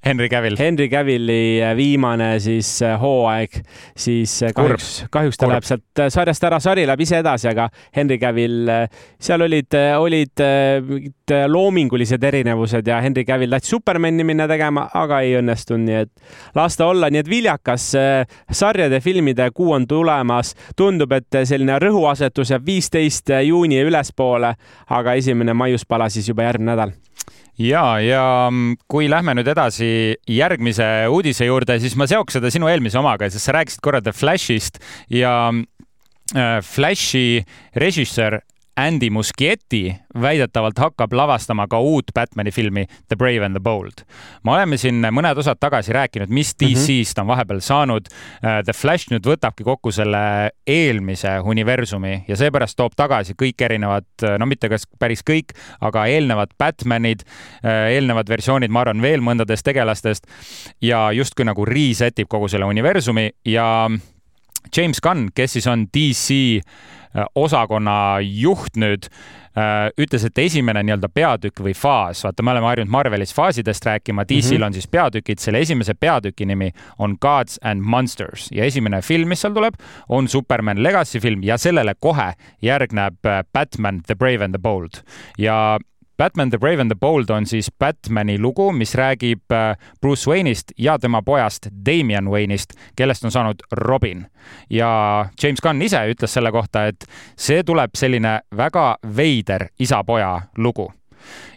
Henry 0.05 0.29
Cavill. 0.29 0.57
Henry 0.59 0.89
Cavilli 0.89 1.61
äh, 1.63 1.77
viimane 1.77 2.39
siis 2.41 2.83
äh, 2.83 3.01
hooaeg, 3.01 3.59
siis 3.97 4.43
äh, 4.43 4.53
kahjuks, 4.55 5.05
kahjuks 5.11 5.37
ta 5.37 5.47
Kurb. 5.47 5.55
läheb 5.57 5.67
sealt 5.67 6.03
sarjast 6.15 6.45
ära, 6.47 6.61
sari 6.63 6.85
läheb 6.87 7.03
ise 7.03 7.19
edasi, 7.19 7.49
aga 7.51 7.67
Henry 7.97 8.19
Cavill, 8.23 8.71
seal 9.21 9.43
olid, 9.43 9.75
olid 9.99 10.43
loomingulised 11.51 12.25
erinevused 12.25 12.87
ja 12.87 13.01
Henry 13.03 13.25
Cavill 13.27 13.57
tahtis 13.57 13.75
Supermani 13.75 14.25
minna 14.27 14.47
tegema, 14.51 14.87
aga 14.95 15.21
ei 15.27 15.35
õnnestunud, 15.41 15.85
nii 15.89 15.99
et 16.05 16.55
las 16.57 16.79
ta 16.79 16.87
olla, 16.93 17.11
nii 17.11 17.25
et 17.25 17.31
viljakas 17.31 17.89
sarjade, 18.63 19.03
filmide 19.05 19.51
kuu 19.55 19.75
on 19.75 19.87
tulemas. 19.91 20.55
tundub, 20.77 21.13
et 21.13 21.43
selline 21.45 21.79
rõhuasetus 21.83 22.55
jääb 22.55 22.65
viisteist 22.67 23.35
juuni 23.45 23.83
ülespoole, 23.83 24.55
aga 24.95 25.19
esimene 25.19 25.55
maiuspala 25.55 26.09
siis 26.09 26.29
juba 26.31 26.47
järgmine 26.47 26.73
nädal 26.73 26.97
ja, 27.59 27.85
ja 28.03 28.25
mm, 28.51 28.79
kui 28.91 29.09
lähme 29.11 29.35
nüüd 29.39 29.51
edasi 29.51 29.91
järgmise 30.31 30.87
uudise 31.13 31.49
juurde, 31.49 31.79
siis 31.83 31.97
ma 31.99 32.09
seoks 32.11 32.39
seda 32.39 32.53
sinu 32.55 32.71
eelmise 32.71 33.01
omaga, 33.01 33.31
sest 33.31 33.49
sa 33.49 33.57
rääkisid 33.59 33.83
korra 33.85 34.03
The 34.05 34.15
Flashist 34.15 34.81
ja 35.13 35.35
äh, 35.51 36.59
Flashi 36.65 37.43
režissöör 37.77 38.41
Andy 38.79 39.11
Muschietti 39.11 39.97
väidetavalt 40.21 40.79
hakkab 40.79 41.13
lavastama 41.13 41.67
ka 41.67 41.81
uut 41.83 42.13
Batman'i 42.15 42.53
filmi 42.55 42.85
The 43.09 43.17
Brave 43.17 43.45
and 43.45 43.57
the 43.57 43.61
Bold. 43.61 44.05
me 44.45 44.53
oleme 44.53 44.77
siin 44.79 45.03
mõned 45.03 45.39
osad 45.39 45.59
tagasi 45.61 45.93
rääkinud, 45.93 46.31
mis 46.31 46.55
DC-st 46.55 47.19
mhm. 47.19 47.25
on 47.25 47.27
vahepeal 47.33 47.61
saanud. 47.61 48.07
Äh, 48.45 48.61
the 48.65 48.73
Flash 48.73 49.11
nüüd 49.11 49.27
võtabki 49.27 49.67
kokku 49.67 49.91
selle 49.95 50.53
eelmise 50.67 51.39
universumi 51.43 52.23
ja 52.29 52.37
seepärast 52.39 52.79
toob 52.79 52.95
tagasi 52.97 53.35
kõik 53.39 53.67
erinevad, 53.67 54.07
no 54.39 54.47
mitte 54.47 54.71
kas 54.71 54.87
päris 54.99 55.25
kõik, 55.27 55.57
aga 55.81 56.07
eelnevad 56.07 56.55
Batmanid, 56.59 57.25
äh, 57.65 57.97
eelnevad 57.97 58.31
versioonid, 58.31 58.71
ma 58.71 58.85
arvan, 58.87 59.03
veel 59.03 59.25
mõndadest 59.25 59.67
tegelastest 59.67 60.31
ja 60.83 61.09
justkui 61.13 61.49
nagu 61.49 61.67
reset 61.67 62.19
ib 62.23 62.31
kogu 62.31 62.47
selle 62.53 62.71
universumi 62.71 63.31
ja 63.49 63.89
James 64.77 65.01
Gunn, 65.01 65.29
kes 65.35 65.59
siis 65.59 65.67
on 65.67 65.87
DC 65.95 66.61
Äh, 67.17 67.25
osakonna 67.35 68.19
juht 68.21 68.77
nüüd 68.77 69.07
äh, 69.57 69.89
ütles, 69.97 70.27
et 70.29 70.39
esimene 70.43 70.83
nii-öelda 70.85 71.09
peatükk 71.09 71.63
või 71.65 71.73
faas, 71.73 72.21
vaata, 72.27 72.45
me 72.45 72.53
oleme 72.53 72.69
harjunud 72.69 72.93
Marvelis 72.93 73.33
faasidest 73.33 73.87
rääkima, 73.89 74.27
DC-l 74.29 74.59
mm 74.59 74.61
-hmm. 74.61 74.67
on 74.67 74.77
siis 74.77 74.89
peatükid, 74.93 75.41
selle 75.41 75.63
esimese 75.65 75.95
peatüki 75.95 76.47
nimi 76.47 76.69
on 76.99 77.17
Gods 77.21 77.59
and 77.63 77.81
Monsters 77.81 78.51
ja 78.53 78.65
esimene 78.65 79.01
film, 79.03 79.29
mis 79.29 79.41
seal 79.41 79.55
tuleb, 79.57 79.81
on 80.09 80.29
Superman 80.29 80.83
Legacy 80.83 81.21
film 81.21 81.43
ja 81.43 81.59
sellele 81.59 81.95
kohe 82.01 82.35
järgneb 82.63 83.27
äh, 83.27 83.45
Batman 83.53 84.03
The 84.03 84.15
Brave 84.15 84.45
and 84.45 84.55
the 84.55 84.63
Bold 84.63 85.01
ja 85.39 85.79
Batman 86.19 86.51
the 86.51 86.59
Brave 86.59 86.81
and 86.81 86.91
the 86.91 86.99
Bold 87.01 87.31
on 87.31 87.47
siis 87.47 87.71
Batmani 87.79 88.39
lugu, 88.39 88.73
mis 88.73 88.95
räägib 88.95 89.53
äh, 89.53 89.77
Bruce 90.01 90.31
Wayne'ist 90.31 90.75
ja 90.79 90.99
tema 90.99 91.23
pojast 91.23 91.67
Damian 91.87 92.29
Wayne'ist, 92.29 92.75
kellest 92.97 93.25
on 93.25 93.31
saanud 93.31 93.63
Robin. 93.73 94.27
ja 94.71 95.27
James 95.43 95.61
Gunn 95.61 95.83
ise 95.83 96.01
ütles 96.11 96.35
selle 96.35 96.53
kohta, 96.53 96.87
et 96.87 97.05
see 97.37 97.63
tuleb 97.63 97.95
selline 97.95 98.41
väga 98.57 98.97
veider 99.17 99.69
isa-poja 99.79 100.41
lugu 100.57 100.93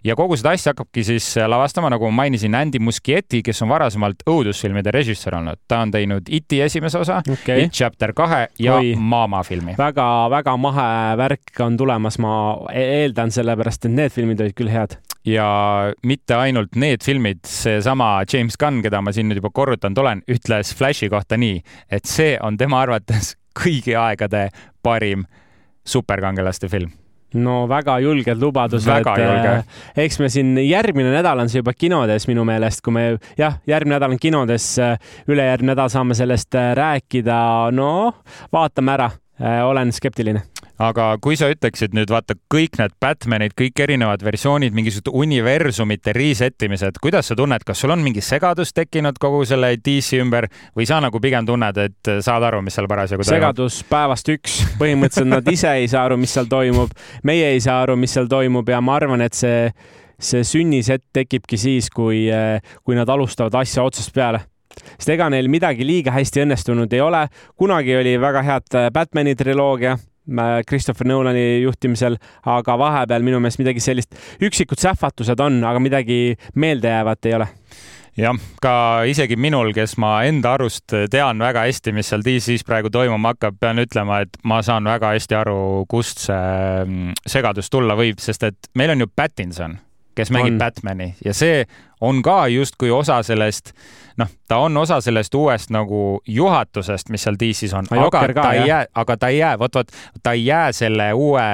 ja 0.03 0.15
kogu 0.19 0.37
seda 0.39 0.55
asja 0.57 0.75
hakkabki 0.75 1.03
siis 1.07 1.29
lavastama, 1.47 1.89
nagu 1.93 2.09
ma 2.11 2.23
mainisin, 2.23 2.55
Andy 2.55 2.79
Muschietti, 2.79 3.41
kes 3.45 3.61
on 3.65 3.71
varasemalt 3.73 4.25
õudusfilmide 4.29 4.93
režissöör 4.93 5.39
olnud. 5.41 5.61
ta 5.67 5.81
on 5.85 5.91
teinud 5.91 6.29
Iti 6.29 6.61
esimese 6.61 6.99
osa 6.99 7.21
okay., 7.25 7.65
It 7.65 7.73
Chapter 7.77 8.13
kahe 8.13 8.47
ja 8.59 8.75
Oi. 8.75 8.95
Mama 8.95 9.43
filmi 9.43 9.75
väga,. 9.77 10.01
väga-väga 10.29 10.57
mahe 10.57 11.17
värk 11.17 11.59
on 11.59 11.77
tulemas, 11.77 12.17
ma 12.19 12.33
e-, 12.73 13.01
eeldan, 13.01 13.31
sellepärast 13.31 13.85
et 13.85 13.95
need 13.95 14.13
filmid 14.13 14.41
olid 14.41 14.57
küll 14.57 14.71
head 14.71 14.97
ja 15.27 15.47
mitte 16.07 16.35
ainult 16.35 16.75
need 16.75 17.03
filmid, 17.05 17.43
seesama 17.45 18.23
James 18.33 18.57
Gunn, 18.57 18.81
keda 18.81 19.01
ma 19.01 19.13
siin 19.13 19.29
nüüd 19.29 19.41
juba 19.41 19.51
korrutanud 19.53 20.01
olen, 20.01 20.23
ütles 20.31 20.73
Flashi 20.77 21.11
kohta 21.13 21.37
nii, 21.37 21.61
et 21.91 22.09
see 22.09 22.35
on 22.41 22.57
tema 22.57 22.81
arvates 22.81 23.35
kõigi 23.61 23.95
aegade 23.99 24.49
parim 24.83 25.27
superkangelaste 25.85 26.69
film 26.71 26.91
no 27.33 27.65
väga 27.69 27.97
julged 28.03 28.41
lubadused. 28.41 28.91
Julge. 28.91 29.55
Äh, 29.61 29.63
eks 30.05 30.19
me 30.19 30.29
siin 30.31 30.55
järgmine 30.65 31.13
nädal 31.13 31.43
on 31.43 31.51
see 31.51 31.61
juba 31.61 31.73
kinodes 31.77 32.27
minu 32.29 32.45
meelest, 32.47 32.83
kui 32.85 32.95
me 32.95 33.05
jah, 33.39 33.59
järgmine 33.67 33.97
nädal 33.97 34.15
on 34.15 34.21
kinodes, 34.21 34.67
äh, 34.81 34.97
ülejärgmine 35.31 35.73
nädal 35.73 35.91
saame 35.93 36.17
sellest 36.17 36.55
äh, 36.59 36.71
rääkida. 36.77 37.41
no 37.71 38.13
vaatame 38.53 38.97
ära, 38.97 39.09
olen 39.65 39.91
skeptiline 39.91 40.43
aga 40.81 41.05
kui 41.21 41.37
sa 41.39 41.49
ütleksid 41.51 41.93
nüüd 41.95 42.11
vaata 42.11 42.35
kõik 42.51 42.79
need 42.79 42.93
Batmanid, 43.01 43.53
kõik 43.57 43.81
erinevad 43.85 44.23
versioonid, 44.25 44.73
mingisugused 44.75 45.11
universumite 45.13 46.13
reset 46.17 46.65
imised, 46.65 46.97
kuidas 47.03 47.29
sa 47.29 47.37
tunned, 47.37 47.65
kas 47.67 47.83
sul 47.83 47.93
on 47.93 48.03
mingi 48.03 48.23
segadus 48.25 48.73
tekkinud 48.77 49.19
kogu 49.21 49.43
selle 49.49 49.73
DC 49.77 50.21
ümber 50.23 50.49
või 50.77 50.87
sa 50.89 51.01
nagu 51.03 51.21
pigem 51.23 51.47
tunned, 51.47 51.81
et 51.85 52.11
saad 52.25 52.45
aru, 52.49 52.63
mis 52.65 52.77
seal 52.77 52.89
parasjagu 52.91 53.25
toimub? 53.25 53.37
segadus 53.37 53.81
päevast 53.89 54.33
üks, 54.33 54.59
põhimõtteliselt 54.81 55.31
nad 55.31 55.51
ise 55.51 55.73
ei 55.83 55.89
saa 55.91 56.05
aru, 56.09 56.19
mis 56.21 56.33
seal 56.37 56.49
toimub, 56.51 56.93
meie 57.27 57.53
ei 57.53 57.63
saa 57.63 57.81
aru, 57.85 57.97
mis 58.01 58.15
seal 58.17 58.29
toimub 58.31 58.69
ja 58.71 58.81
ma 58.81 58.97
arvan, 58.97 59.25
et 59.25 59.37
see, 59.37 59.67
see 60.21 60.45
sünnisett 60.47 61.05
tekibki 61.13 61.59
siis, 61.61 61.91
kui, 61.93 62.25
kui 62.85 62.97
nad 62.97 63.09
alustavad 63.09 63.61
asja 63.61 63.85
otsast 63.85 64.15
peale 64.15 64.47
sest 64.71 65.09
ega 65.11 65.25
neil 65.29 65.49
midagi 65.51 65.83
liiga 65.83 66.13
hästi 66.15 66.45
õnnestunud 66.45 66.93
ei 66.95 67.01
ole. 67.03 67.25
kunagi 67.59 67.97
oli 67.97 68.13
väga 68.21 68.41
head 68.47 68.77
Batman'i 68.95 69.35
triloogia, 69.35 69.97
Christopher 70.67 71.07
Nolani 71.09 71.61
juhtimisel, 71.63 72.17
aga 72.47 72.77
vahepeal 72.79 73.25
minu 73.25 73.41
meelest 73.41 73.61
midagi 73.61 73.83
sellist, 73.83 74.15
üksikud 74.43 74.81
sähvatused 74.81 75.39
on, 75.43 75.61
aga 75.67 75.81
midagi 75.83 76.21
meeldejäävat 76.55 77.29
ei 77.29 77.39
ole. 77.39 77.49
Jah, 78.19 78.35
ka 78.59 78.73
isegi 79.07 79.37
minul, 79.39 79.69
kes 79.71 79.93
ma 80.01 80.17
enda 80.27 80.57
arust 80.57 80.91
tean 81.13 81.39
väga 81.39 81.63
hästi, 81.63 81.93
mis 81.95 82.09
seal 82.11 82.25
DC-s 82.25 82.65
praegu 82.67 82.91
toimuma 82.91 83.31
hakkab, 83.31 83.55
pean 83.61 83.79
ütlema, 83.79 84.19
et 84.25 84.35
ma 84.43 84.59
saan 84.65 84.89
väga 84.89 85.13
hästi 85.15 85.37
aru, 85.39 85.61
kust 85.89 86.25
see 86.25 86.41
mm, 86.83 87.15
segadus 87.31 87.71
tulla 87.71 87.95
võib, 87.95 88.19
sest 88.19 88.43
et 88.49 88.69
meil 88.75 88.91
on 88.91 89.05
ju 89.05 89.07
Pattinson, 89.15 89.77
kes 90.15 90.31
mängib 90.31 90.57
on. 90.57 90.61
Batman'i 90.63 91.13
ja 91.25 91.33
see 91.33 91.65
on 92.01 92.21
ka 92.25 92.47
justkui 92.47 92.91
osa 92.91 93.21
sellest 93.23 93.73
noh, 94.17 94.29
ta 94.47 94.57
on 94.57 94.77
osa 94.77 95.01
sellest 95.01 95.35
uuest 95.35 95.71
nagu 95.73 96.21
juhatusest, 96.27 97.09
mis 97.09 97.23
seal 97.25 97.37
DC-s 97.39 97.73
on, 97.77 97.87
aga 97.91 98.09
ka, 98.11 98.41
ta 98.41 98.51
ei 98.57 98.67
jää, 98.67 98.83
aga 98.95 99.17
ta 99.17 99.31
ei 99.31 99.39
jää, 99.39 99.59
vot, 99.59 99.75
vot 99.75 99.95
ta 100.23 100.35
ei 100.37 100.45
jää 100.45 100.71
selle 100.75 101.13
uue 101.13 101.47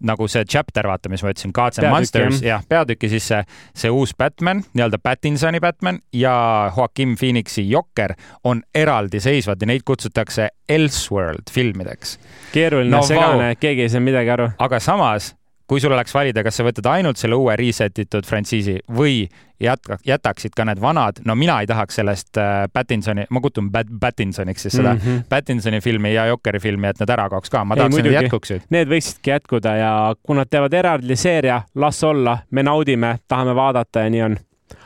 nagu 0.00 0.28
see 0.32 0.44
chapter, 0.48 0.86
vaata, 0.88 1.10
mis 1.12 1.22
ma 1.22 1.32
ütlesin, 1.32 1.52
Gods 1.54 1.80
and 1.80 1.90
Monsters, 1.92 2.40
jah, 2.44 2.62
peatüki 2.68 3.10
sisse 3.12 3.42
see 3.76 3.90
uus 3.92 4.14
Batman, 4.16 4.62
nii-öelda 4.72 5.00
Pattinsoni 5.02 5.60
Batman 5.60 6.00
ja 6.16 6.34
Joaquin 6.76 7.16
Phoenixi 7.20 7.66
Jokker 7.70 8.14
on 8.44 8.62
eraldiseisvad 8.74 9.60
ja 9.60 9.68
neid 9.68 9.84
kutsutakse 9.84 10.48
Elseworld 10.68 11.52
filmideks. 11.52 12.16
keeruline 12.52 12.96
no,, 12.96 13.02
segane, 13.04 13.52
keegi 13.60 13.84
ei 13.84 13.92
saa 13.92 14.00
midagi 14.00 14.32
aru. 14.32 14.50
aga 14.58 14.80
samas 14.80 15.34
kui 15.70 15.78
sul 15.78 15.94
oleks 15.94 16.14
valida, 16.14 16.42
kas 16.42 16.58
sa 16.58 16.66
võtad 16.66 16.88
ainult 16.90 17.20
selle 17.20 17.38
uue 17.38 17.54
reset 17.58 18.02
itud 18.02 18.26
frantsiisi 18.26 18.80
või 18.90 19.22
jätka, 19.62 20.00
jätaksid 20.06 20.56
ka 20.56 20.66
need 20.66 20.80
vanad, 20.82 21.20
no 21.28 21.36
mina 21.38 21.60
ei 21.62 21.68
tahaks 21.70 22.00
sellest 22.00 22.40
äh, 22.40 22.64
Pattinsoni, 22.72 23.28
ma 23.30 23.42
kutsun 23.44 23.70
Bat-, 23.70 23.92
Pattinsoniks 24.02 24.66
siis 24.66 24.74
seda 24.80 24.96
mm 24.96 25.00
-hmm. 25.04 25.22
Pattinsoni 25.30 25.80
filmi 25.80 26.14
ja 26.14 26.26
Jokeri 26.26 26.60
filmi, 26.60 26.90
et 26.90 26.98
need 26.98 27.14
ära 27.14 27.28
kaoks 27.30 27.50
ka, 27.50 27.64
ma 27.64 27.76
tahaks, 27.76 27.96
et 27.96 28.04
need 28.04 28.18
jätkuksid. 28.18 28.66
Need 28.70 28.90
võiksidki 28.90 29.30
jätkuda 29.30 29.76
ja 29.76 30.14
kui 30.22 30.36
nad 30.36 30.50
teevad 30.50 30.74
eraldi 30.74 31.16
seeria, 31.16 31.62
las 31.74 32.04
olla, 32.04 32.38
me 32.50 32.62
naudime, 32.62 33.18
tahame 33.28 33.54
vaadata 33.54 34.00
ja 34.00 34.10
nii 34.10 34.22
on 34.22 34.38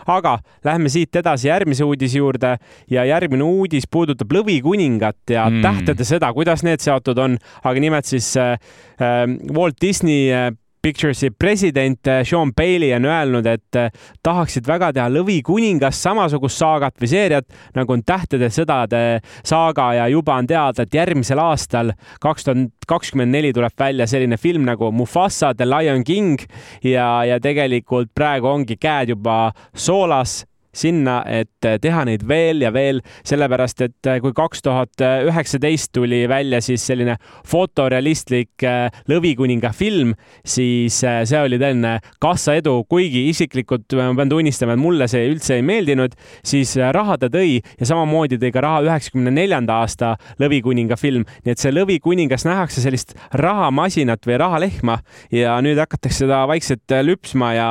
aga 0.06 0.38
lähme 0.64 0.88
siit 0.88 1.16
edasi 1.16 1.48
järgmise 1.48 1.84
uudise 1.84 2.18
juurde 2.18 2.56
ja 2.90 3.04
järgmine 3.04 3.44
uudis 3.44 3.84
puudutab 3.90 4.32
Lõvikuningat 4.32 5.30
ja 5.30 5.46
mm. 5.50 5.62
Tähtede 5.62 6.04
sõda, 6.04 6.32
kuidas 6.32 6.64
need 6.64 6.80
seotud 6.80 7.18
on, 7.18 7.38
aga 7.64 7.80
nimelt 7.80 8.04
siis 8.08 8.36
äh, 8.36 8.58
äh 9.00 9.24
Walt 9.56 9.80
Disney 9.80 10.32
äh, 10.32 10.52
Picturesi 10.84 11.30
president 11.30 12.06
eh, 12.06 12.20
Sean 12.28 12.52
Bailey 12.52 12.92
on 12.92 13.06
öelnud, 13.08 13.46
et 13.48 13.78
eh, 13.80 13.88
tahaksid 14.22 14.66
väga 14.68 14.90
teha 14.92 15.06
Lõvikuningast 15.08 16.04
samasugust 16.04 16.60
saagat 16.60 17.00
või 17.00 17.08
seeriat, 17.08 17.46
nagu 17.72 17.94
on 17.94 18.02
Tähtede 18.04 18.50
sõdade 18.52 19.00
saaga 19.40 19.86
ja 19.96 20.10
juba 20.12 20.36
on 20.36 20.48
teada, 20.50 20.84
et 20.84 20.94
järgmisel 20.94 21.40
aastal, 21.40 21.94
kaks 22.20 22.44
tuhat 22.44 22.88
kakskümmend 22.88 23.32
neli 23.32 23.54
tuleb 23.56 23.72
välja 23.80 24.04
selline 24.10 24.36
film 24.36 24.68
nagu 24.68 24.92
Mufasa 24.92 25.54
The 25.56 25.64
Lion 25.64 26.04
King 26.04 26.44
ja, 26.84 27.24
ja 27.24 27.40
tegelikult 27.40 28.12
praegu 28.12 28.52
ongi 28.52 28.76
käed 28.76 29.14
juba 29.14 29.54
soolas 29.72 30.42
sinna, 30.74 31.22
et 31.26 31.64
teha 31.80 32.04
neid 32.06 32.24
veel 32.28 32.64
ja 32.64 32.72
veel, 32.74 33.00
sellepärast 33.26 33.84
et 33.86 34.10
eh, 34.10 34.20
kui 34.22 34.34
kaks 34.36 34.64
tuhat 34.64 35.04
üheksateist 35.28 35.92
tuli 35.94 36.24
välja 36.30 36.60
siis 36.64 36.84
selline 36.86 37.16
fotorealistlik 37.48 38.64
eh, 38.66 38.88
Lõvikuninga 39.10 39.72
film, 39.76 40.14
siis 40.46 41.00
eh, 41.06 41.22
see 41.28 41.40
oli 41.44 41.58
tõeline 41.60 41.96
kassaedu, 42.22 42.76
kuigi 42.90 43.26
isiklikult 43.30 43.96
ma 43.98 44.10
pean 44.18 44.32
tunnistama, 44.32 44.76
et 44.76 44.82
mulle 44.82 45.08
see 45.10 45.26
üldse 45.30 45.58
ei 45.58 45.66
meeldinud, 45.66 46.16
siis 46.46 46.76
raha 46.76 47.18
ta 47.20 47.30
tõi 47.32 47.58
ja 47.60 47.90
samamoodi 47.90 48.38
tõi 48.42 48.52
ka 48.54 48.64
raha 48.64 48.84
üheksakümne 48.88 49.34
neljanda 49.34 49.80
aasta 49.84 50.14
Lõvikuninga 50.42 50.98
film, 51.00 51.26
nii 51.44 51.54
et 51.54 51.62
see 51.62 51.74
Lõvikuningas 51.74 52.46
nähakse 52.48 52.84
sellist 52.84 53.14
rahamasinat 53.34 54.26
või 54.28 54.40
rahalehma 54.40 54.98
ja 55.34 55.58
nüüd 55.64 55.78
hakatakse 55.80 56.24
seda 56.24 56.44
vaikselt 56.50 56.94
lüpsma 57.04 57.54
ja 57.56 57.68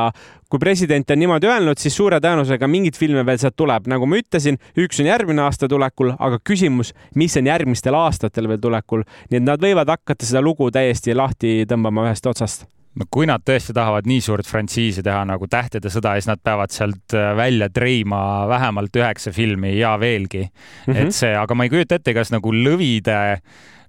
kui 0.54 0.62
president 0.62 1.10
on 1.10 1.18
niimoodi 1.18 1.48
öelnud, 1.50 1.80
siis 1.82 1.96
suure 1.98 2.20
tõenäosusega 2.22 2.68
mingeid 2.70 2.98
filme 3.00 3.24
veel 3.26 3.40
sealt 3.42 3.56
tuleb. 3.58 3.88
nagu 3.90 4.06
ma 4.06 4.20
ütlesin, 4.22 4.60
üks 4.78 5.02
on 5.02 5.10
järgmine 5.10 5.42
aasta 5.42 5.66
tulekul, 5.70 6.12
aga 6.22 6.38
küsimus, 6.46 6.94
mis 7.18 7.34
on 7.42 7.50
järgmistel 7.50 7.98
aastatel 7.98 8.52
veel 8.52 8.62
tulekul. 8.62 9.02
nii 9.32 9.42
et 9.42 9.48
nad 9.48 9.66
võivad 9.66 9.90
hakata 9.90 10.30
seda 10.30 10.46
lugu 10.46 10.70
täiesti 10.72 11.18
lahti 11.18 11.64
tõmbama 11.66 12.06
ühest 12.06 12.30
otsast 12.30 12.68
no 12.94 13.08
kui 13.10 13.26
nad 13.26 13.42
tõesti 13.42 13.74
tahavad 13.74 14.06
nii 14.06 14.22
suurt 14.22 14.46
frantsiisi 14.46 15.02
teha 15.02 15.24
nagu 15.26 15.50
Tähtede 15.50 15.90
sõda, 15.90 16.14
siis 16.20 16.30
nad 16.30 16.42
peavad 16.44 16.70
sealt 16.70 17.16
äh, 17.18 17.32
välja 17.38 17.72
treima 17.74 18.46
vähemalt 18.52 18.94
üheksa 19.02 19.34
filmi 19.34 19.74
ja 19.80 19.96
veelgi 19.98 20.44
mm. 20.44 20.94
-hmm. 20.94 21.02
et 21.02 21.16
see, 21.18 21.34
aga 21.34 21.58
ma 21.58 21.66
ei 21.66 21.74
kujuta 21.74 21.98
ette, 21.98 22.14
kas 22.14 22.30
nagu 22.30 22.54
lõvide 22.54 23.40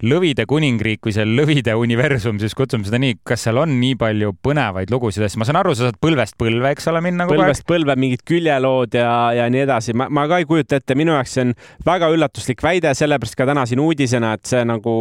Lõvide 0.03 0.47
kuningriik 0.51 1.07
või 1.07 1.15
see 1.15 1.27
Lõvide 1.29 1.75
universum, 1.79 2.41
siis 2.43 2.57
kutsume 2.59 2.87
seda 2.87 2.99
nii, 3.03 3.19
kas 3.27 3.47
seal 3.47 3.61
on 3.63 3.77
nii 3.79 3.95
palju 4.01 4.33
põnevaid 4.45 4.91
lugusid, 4.93 5.23
sest 5.23 5.39
ma 5.41 5.47
saan 5.47 5.61
aru, 5.61 5.75
sa 5.77 5.89
saad 5.89 6.01
põlvest 6.03 6.37
põlve, 6.41 6.73
eks 6.75 6.91
ole, 6.91 7.03
minna 7.05 7.29
kogu 7.29 7.37
aeg. 7.37 7.45
põlvest 7.45 7.67
põlve 7.69 7.97
mingid 8.01 8.25
küljelood 8.27 8.99
ja, 8.99 9.15
ja 9.39 9.47
nii 9.53 9.65
edasi. 9.65 9.95
ma, 9.97 10.09
ma 10.11 10.27
ka 10.31 10.41
ei 10.43 10.49
kujuta 10.51 10.81
ette, 10.81 10.99
minu 10.99 11.15
jaoks 11.15 11.37
see 11.37 11.47
on 11.47 11.55
väga 11.87 12.11
üllatuslik 12.17 12.65
väide, 12.65 12.95
sellepärast 12.99 13.39
ka 13.39 13.49
täna 13.49 13.67
siin 13.71 13.83
uudisena, 13.85 14.35
et 14.39 14.51
see 14.51 14.65
nagu 14.69 14.97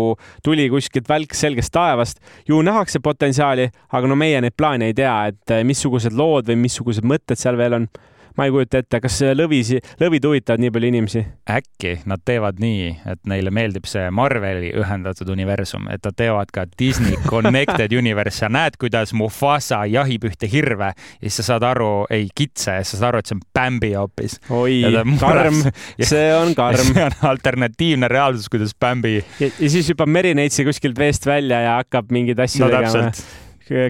tuli 0.45 0.69
kuskilt 0.73 1.09
välk 1.09 1.35
selgest 1.37 1.73
taevast. 1.73 2.21
ju 2.47 2.61
nähakse 2.61 3.01
potentsiaali, 3.03 3.69
aga 3.91 4.09
no 4.09 4.19
meie 4.19 4.41
neid 4.43 4.57
plaane 4.57 4.91
ei 4.91 4.97
tea, 4.97 5.17
et 5.33 5.57
missugused 5.65 6.13
lood 6.13 6.51
või 6.51 6.61
missugused 6.67 7.05
mõtted 7.07 7.39
seal 7.39 7.57
veel 7.59 7.81
on 7.81 7.91
ma 8.37 8.47
ei 8.47 8.53
kujuta 8.53 8.81
ette, 8.81 8.99
kas 9.03 9.19
lõvisi, 9.37 9.79
lõvid 10.01 10.25
huvitavad 10.27 10.63
nii 10.63 10.73
palju 10.73 10.89
inimesi? 10.93 11.23
äkki 11.53 11.95
nad 12.09 12.23
teevad 12.25 12.59
nii, 12.63 12.89
et 13.13 13.21
neile 13.29 13.51
meeldib 13.53 13.87
see 13.89 14.07
Marveli 14.15 14.71
ühendatud 14.79 15.29
universum, 15.33 15.87
et 15.93 16.03
nad 16.05 16.17
teevad 16.17 16.51
ka 16.53 16.65
Disney 16.79 17.17
Connected 17.27 17.93
Universe, 18.01 18.43
sa 18.43 18.49
näed, 18.53 18.77
kuidas 18.81 19.13
Mufasa 19.17 19.83
jahib 19.89 20.27
ühte 20.29 20.49
hirve 20.49 20.93
ja 20.93 21.23
siis 21.23 21.41
sa 21.41 21.53
saad 21.53 21.67
aru, 21.67 21.91
ei 22.13 22.27
kitse, 22.35 22.79
sa 22.81 22.97
saad 22.97 23.09
aru, 23.11 23.23
et 23.23 23.31
see 23.31 23.37
on 23.37 23.45
Bambi 23.55 23.93
hoopis. 23.97 24.39
oi, 24.49 24.81
karm, 25.21 25.61
see 26.13 26.27
on 26.35 26.55
karm. 26.57 26.91
see 26.93 27.05
on 27.05 27.17
alternatiivne 27.33 28.09
reaalsus, 28.11 28.49
kuidas 28.53 28.75
Bambi. 28.79 29.19
ja 29.39 29.51
siis 29.59 29.93
hüppab 29.93 30.11
Merineitsi 30.13 30.65
kuskilt 30.67 30.99
veest 30.99 31.27
välja 31.29 31.61
ja 31.67 31.79
hakkab 31.81 32.11
mingeid 32.13 32.39
asju 32.43 32.65
no, 32.65 32.71
tegema 32.73 33.09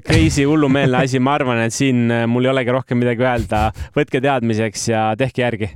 crazy 0.06 0.46
hullumeelne 0.48 1.04
asi, 1.04 1.20
ma 1.20 1.38
arvan, 1.38 1.64
et 1.66 1.76
siin 1.76 2.06
äh, 2.12 2.26
mul 2.30 2.48
ei 2.48 2.54
olegi 2.54 2.76
rohkem 2.76 3.02
midagi 3.02 3.26
öelda. 3.26 3.64
võtke 3.96 4.22
teadmiseks 4.24 4.88
ja 4.92 5.08
tehke 5.20 5.44
järgi. 5.44 5.70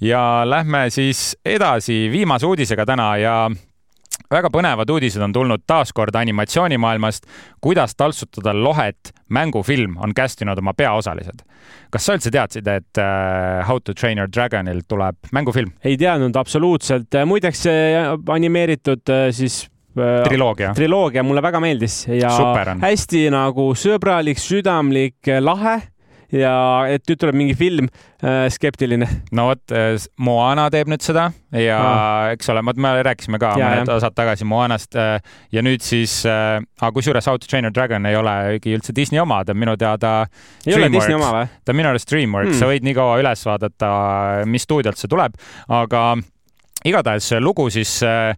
ja 0.00 0.42
lähme 0.46 0.88
siis 0.90 1.36
edasi 1.44 2.06
viimase 2.12 2.46
uudisega 2.46 2.86
täna 2.86 3.16
ja 3.20 3.34
väga 4.30 4.50
põnevad 4.52 4.90
uudised 4.90 5.22
on 5.24 5.32
tulnud 5.32 5.64
taaskord 5.66 6.14
animatsioonimaailmast, 6.16 7.26
kuidas 7.60 7.96
taltsutada 7.96 8.52
lohet 8.54 9.12
mängufilm 9.28 9.96
on 9.96 10.14
cast 10.14 10.42
inud 10.42 10.58
oma 10.58 10.74
peaosalised. 10.74 11.42
kas 11.90 12.06
sa 12.06 12.16
üldse 12.16 12.30
teadsid, 12.30 12.68
et 12.68 13.00
uh, 13.00 13.64
How 13.68 13.80
to 13.80 13.94
Train 13.94 14.18
Your 14.18 14.28
Dragonil 14.28 14.84
tuleb 14.88 15.32
mängufilm? 15.32 15.72
ei 15.84 15.96
teadnud 15.96 16.36
absoluutselt, 16.36 17.18
muideks 17.26 17.66
see 17.68 17.98
animeeritud 18.28 19.04
uh, 19.08 19.28
siis 19.32 19.66
Äh, 19.66 19.77
triloogia. 20.28 20.72
triloogia 20.76 21.26
mulle 21.26 21.44
väga 21.44 21.60
meeldis 21.62 22.00
ja 22.10 22.32
hästi 22.82 23.28
nagu 23.34 23.70
sõbralik, 23.78 24.40
südamlik, 24.42 25.32
lahe 25.42 25.78
ja 26.34 26.52
et 26.92 27.04
nüüd 27.08 27.20
tuleb 27.20 27.36
mingi 27.38 27.54
film 27.56 27.88
äh,, 27.88 28.46
skeptiline. 28.52 29.06
no 29.32 29.48
vot 29.48 29.72
äh,, 29.74 29.96
Moana 30.20 30.68
teeb 30.72 30.90
nüüd 30.92 31.04
seda 31.04 31.28
ja 31.56 31.78
ah. 31.78 32.32
eks 32.34 32.50
ole, 32.52 32.62
me 32.68 32.92
rääkisime 33.06 33.40
ka 33.40 33.54
mõned 33.56 33.92
osad 33.96 34.16
tagasi 34.16 34.48
Moanast 34.48 34.98
äh, 34.98 35.16
ja 35.54 35.64
nüüd 35.64 35.84
siis 35.84 36.20
äh,, 36.28 36.58
aga 36.80 36.92
kusjuures 36.96 37.28
How 37.30 37.40
to 37.40 37.48
Train 37.48 37.68
Your 37.68 37.74
Dragon 37.74 38.08
ei 38.08 38.18
olegi 38.18 38.76
üldse 38.76 38.94
Disney 38.96 39.22
oma, 39.22 39.40
ta 39.44 39.56
on 39.56 39.62
minu 39.62 39.76
teada. 39.80 40.14
ei 40.66 40.76
ole 40.76 40.92
Disney 40.92 41.16
oma 41.16 41.32
või? 41.38 41.52
ta 41.64 41.72
on 41.72 41.80
minu 41.80 41.92
arust 41.92 42.12
Dreamworks 42.12 42.52
hmm., 42.52 42.60
sa 42.60 42.70
võid 42.70 42.88
nii 42.88 42.98
kaua 42.98 43.18
üles 43.22 43.44
vaadata, 43.48 43.92
mis 44.48 44.68
stuudiolt 44.68 45.00
see 45.00 45.10
tuleb, 45.10 45.38
aga 45.72 46.08
igatahes 46.88 47.32
lugu 47.40 47.70
siis 47.72 48.00
äh, 48.06 48.34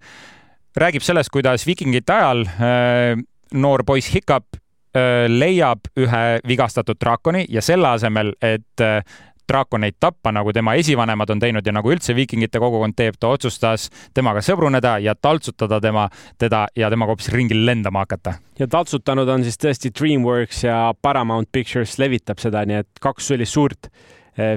räägib 0.77 1.03
sellest, 1.03 1.31
kuidas 1.33 1.67
viikingite 1.67 2.13
ajal 2.13 2.45
äh, 2.47 3.23
noor 3.55 3.85
poiss 3.87 4.13
Hiccup 4.15 4.47
äh, 4.55 5.27
leiab 5.29 5.91
ühe 5.99 6.23
vigastatud 6.47 7.01
draakoni 7.01 7.47
ja 7.49 7.63
selle 7.63 7.89
asemel, 7.89 8.35
et 8.43 8.85
äh, 8.85 9.03
draakoneid 9.51 9.97
tappa, 10.01 10.33
nagu 10.33 10.53
tema 10.55 10.77
esivanemad 10.79 11.31
on 11.35 11.41
teinud 11.43 11.67
ja 11.67 11.73
nagu 11.75 11.91
üldse 11.91 12.15
viikingite 12.15 12.61
kogukond 12.63 12.95
teeb, 12.97 13.17
ta 13.19 13.33
otsustas 13.35 13.89
temaga 14.15 14.43
sõbruneda 14.47 14.97
ja 15.03 15.17
taltsutada 15.19 15.81
tema, 15.83 16.07
teda 16.39 16.67
ja 16.79 16.91
temaga 16.93 17.17
hoopis 17.17 17.33
ringil 17.35 17.65
lendama 17.67 18.05
hakata. 18.05 18.37
ja 18.59 18.69
taltsutanud 18.71 19.29
on 19.29 19.45
siis 19.45 19.59
tõesti 19.59 19.91
DreamWorks 19.91 20.65
ja 20.65 20.79
Paramount 21.03 21.51
Pictures 21.53 21.99
levitab 21.99 22.39
seda, 22.39 22.63
nii 22.67 22.83
et 22.85 23.03
kaks 23.03 23.33
sellist 23.33 23.59
suurt 23.59 23.91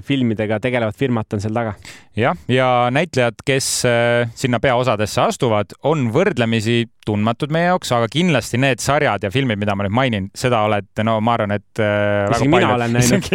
filmidega 0.06 0.60
tegelevat 0.64 0.98
firmat 0.98 1.34
on 1.34 1.42
seal 1.44 1.54
taga. 1.56 1.76
jah, 2.18 2.38
ja 2.52 2.68
näitlejad, 2.94 3.40
kes 3.46 3.70
eh, 3.90 4.32
sinna 4.38 4.60
peaosadesse 4.64 5.22
astuvad, 5.24 5.74
on 5.90 6.10
võrdlemisi 6.14 6.84
tundmatud 7.04 7.52
meie 7.52 7.68
jaoks, 7.68 7.92
aga 7.96 8.08
kindlasti 8.12 8.60
need 8.62 8.80
sarjad 8.84 9.26
ja 9.26 9.32
filmid, 9.34 9.60
mida 9.60 9.76
ma 9.76 9.86
nüüd 9.86 9.96
mainin, 9.96 10.30
seda 10.38 10.62
olete, 10.68 11.04
no 11.04 11.18
ma 11.24 11.36
arvan, 11.36 11.56
et 11.58 11.82
äh, 11.84 12.32
isegi 12.32 12.50
mina 12.52 12.70
palju, 12.70 12.78
olen 12.78 12.96
näinud. 12.96 13.30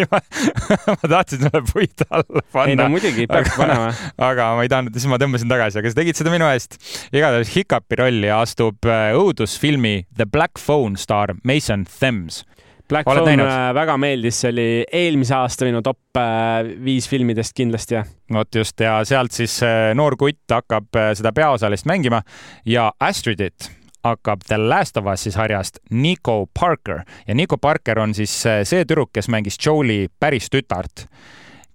ma 1.03 1.11
tahtsin 1.15 1.45
sulle 1.45 1.63
puid 1.69 2.07
alla 2.09 2.45
panna. 2.53 2.73
ei 2.73 2.79
no 2.81 2.89
muidugi, 2.95 3.29
peaks 3.31 3.57
panema. 3.59 3.91
aga 4.31 4.51
ma 4.57 4.65
ei 4.65 4.73
tahtnud, 4.73 4.97
siis 4.97 5.11
ma 5.11 5.21
tõmbasin 5.21 5.53
tagasi, 5.53 5.83
aga 5.83 5.93
sa 5.93 6.01
tegid 6.01 6.21
seda 6.21 6.33
minu 6.33 6.49
eest. 6.53 6.79
igatahes 7.13 7.53
Hiccupi 7.57 8.01
rolli 8.01 8.33
astub 8.33 8.89
õudusfilmi 8.89 9.97
The 10.17 10.29
Black 10.29 10.63
Phone 10.63 10.97
staar 11.01 11.37
Mason 11.45 11.85
Thames 11.99 12.45
Black 12.89 13.05
Phone? 13.05 13.43
Äh, 13.43 13.75
väga 13.75 13.97
meeldis, 14.01 14.41
see 14.41 14.53
oli 14.53 14.69
eelmise 15.01 15.37
aasta 15.37 15.67
minu 15.69 15.83
top 15.85 16.19
äh, 16.19 16.71
viis 16.85 17.09
filmidest 17.09 17.55
kindlasti. 17.57 18.01
vot 18.33 18.55
just 18.55 18.81
ja 18.81 18.99
sealt 19.09 19.33
siis 19.37 19.59
äh, 19.63 19.91
noor 19.97 20.17
kutt 20.17 20.53
hakkab 20.53 20.97
seda 21.17 21.33
peaosalist 21.37 21.89
mängima 21.89 22.23
ja 22.67 22.91
Astridit 23.01 23.71
hakkab 24.05 24.47
The 24.47 24.57
Last 24.59 24.97
of 24.97 25.09
Us'i 25.11 25.33
sarjast 25.35 25.83
Nico 25.91 26.47
Parker 26.61 27.03
ja 27.27 27.35
Nico 27.35 27.59
Parker 27.59 28.01
on 28.01 28.15
siis 28.15 28.33
see 28.43 28.85
tüdruk, 28.85 29.13
kes 29.13 29.29
mängis 29.29 29.59
Joel'i 29.67 30.09
päris 30.21 30.49
tütart, 30.51 31.09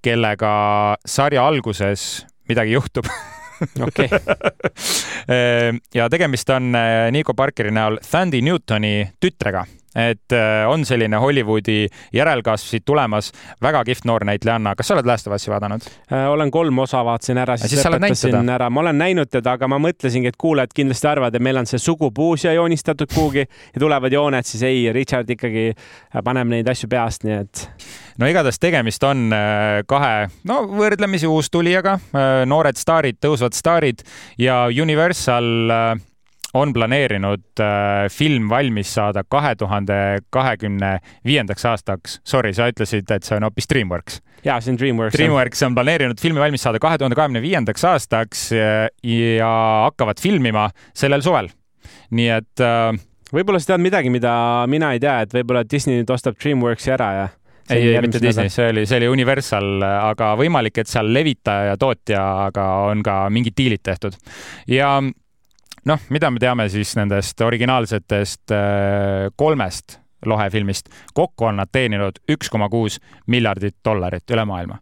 kellega 0.01 0.97
sarja 1.05 1.45
alguses 1.45 2.25
midagi 2.49 2.73
juhtub 2.73 3.05
okei 3.85 4.09
ja 5.99 6.09
tegemist 6.09 6.49
on 6.49 6.73
Nico 7.11 7.37
Parkeri 7.37 7.71
näol 7.71 8.01
Sandy 8.01 8.41
Newtoni 8.41 8.97
tütrega 9.21 9.67
et 9.95 10.31
äh, 10.33 10.69
on 10.69 10.85
selline 10.85 11.17
Hollywoodi 11.17 11.87
järelkasv 12.13 12.67
siit 12.67 12.85
tulemas. 12.85 13.31
väga 13.61 13.83
kihvt 13.83 14.05
noor 14.05 14.25
näitlejanna. 14.25 14.75
kas 14.75 14.87
sa 14.87 14.95
oled 14.95 15.05
Last 15.05 15.27
of 15.27 15.33
Us'i 15.33 15.51
vaadanud? 15.51 15.85
Äh, 16.11 16.29
olen 16.29 16.51
kolm 16.51 16.79
osa 16.79 17.03
vaatasin 17.05 17.37
ära, 17.37 17.57
siis, 17.57 17.75
siis 17.75 17.85
lõpetasin 17.85 18.49
ära. 18.49 18.69
ma 18.69 18.81
olen 18.81 18.97
näinud 18.97 19.29
teda, 19.29 19.57
aga 19.57 19.67
ma 19.67 19.79
mõtlesingi, 19.81 20.31
et 20.33 20.37
kuulajad 20.37 20.73
kindlasti 20.75 21.07
arvavad, 21.07 21.35
et 21.35 21.45
meil 21.45 21.61
on 21.61 21.69
see 21.69 21.81
sugupuu 21.81 22.37
siia 22.37 22.53
joonistatud 22.57 23.11
kuhugi 23.13 23.45
ja 23.45 23.79
tulevad 23.79 24.13
jooned, 24.13 24.49
siis 24.49 24.63
ei, 24.67 24.87
Richard 24.93 25.29
ikkagi 25.29 25.71
paneb 26.23 26.49
neid 26.49 26.69
asju 26.69 26.89
peast, 26.89 27.27
nii 27.27 27.37
et. 27.37 27.67
no 28.19 28.29
igatahes 28.29 28.59
tegemist 28.61 29.03
on 29.07 29.27
äh, 29.33 29.83
kahe, 29.89 30.29
no 30.49 30.63
võrdlemisi 30.73 31.29
uustulijaga, 31.29 31.99
noored 32.49 32.79
staarid, 32.79 33.19
tõusvad 33.21 33.55
staarid 33.57 34.01
ja 34.41 34.65
Universal 34.81 36.01
on 36.53 36.73
planeerinud 36.73 37.59
äh, 37.59 38.09
film 38.11 38.49
valmis 38.49 38.93
saada 38.93 39.23
kahe 39.23 39.55
tuhande 39.55 39.95
kahekümne 40.29 40.97
viiendaks 41.25 41.65
aastaks. 41.65 42.19
Sorry, 42.23 42.53
sa 42.53 42.69
ütlesid, 42.71 43.09
et 43.11 43.25
see 43.25 43.37
on 43.39 43.47
hoopis 43.47 43.69
DreamWorks. 43.71 44.19
jaa, 44.45 44.59
see 44.61 44.73
on 44.73 44.79
DreamWorks. 44.79 45.17
DreamWorks 45.17 45.65
on 45.65 45.75
planeerinud 45.77 46.21
filmi 46.21 46.43
valmis 46.43 46.65
saada 46.65 46.81
kahe 46.83 46.99
tuhande 47.01 47.17
kahekümne 47.17 47.41
viiendaks 47.41 47.85
aastaks 47.89 48.51
ja, 48.53 48.89
ja 49.03 49.53
hakkavad 49.87 50.21
filmima 50.21 50.69
sellel 50.93 51.25
suvel. 51.25 51.49
nii 52.13 52.29
et 52.37 52.61
äh, 52.61 52.91
võib-olla 53.33 53.61
sa 53.61 53.73
tead 53.73 53.85
midagi, 53.85 54.13
mida 54.13 54.33
mina 54.69 54.93
ei 54.93 55.01
tea, 55.01 55.21
et 55.25 55.33
võib-olla 55.33 55.65
Disney 55.65 56.01
nüüd 56.01 56.13
ostab 56.13 56.37
DreamWorksi 56.37 56.93
ära 56.93 57.09
ja 57.17 57.31
ei, 57.71 57.95
ei 57.95 58.01
mitte 58.03 58.19
Disney, 58.21 58.51
see 58.51 58.69
oli, 58.69 58.85
see 58.85 58.99
oli 58.99 59.07
Universal, 59.07 59.81
aga 59.87 60.33
võimalik, 60.39 60.81
et 60.83 60.91
seal 60.91 61.09
levitaja 61.15 61.71
ja 61.71 61.77
tootjaga 61.79 62.65
on 62.91 63.03
ka 63.05 63.17
mingid 63.33 63.55
diilid 63.57 63.83
tehtud. 63.83 64.17
ja 64.67 64.97
noh, 65.85 65.99
mida 66.09 66.31
me 66.31 66.39
teame 66.39 66.69
siis 66.69 66.95
nendest 66.99 67.41
originaalsetest 67.41 68.51
äh, 68.51 69.29
kolmest 69.35 69.99
lohefilmist, 70.25 70.89
kokku 71.13 71.45
on 71.49 71.57
nad 71.59 71.71
teeninud 71.71 72.21
üks 72.31 72.49
koma 72.51 72.69
kuus 72.71 72.99
miljardit 73.27 73.75
dollarit 73.85 74.31
üle 74.31 74.45
maailma. 74.47 74.77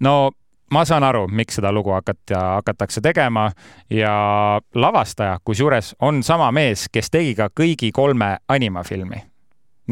no 0.00 0.30
ma 0.72 0.84
saan 0.88 1.04
aru, 1.04 1.26
miks 1.28 1.58
seda 1.60 1.72
lugu 1.72 1.92
hakata, 1.92 2.40
hakatakse 2.58 3.00
tegema 3.04 3.50
ja 3.90 4.14
lavastaja, 4.74 5.38
kusjuures 5.44 5.94
on 6.00 6.22
sama 6.22 6.50
mees, 6.52 6.86
kes 6.92 7.10
tegi 7.10 7.34
ka 7.34 7.50
kõigi 7.60 7.92
kolme 7.92 8.36
animafilmi. 8.48 9.22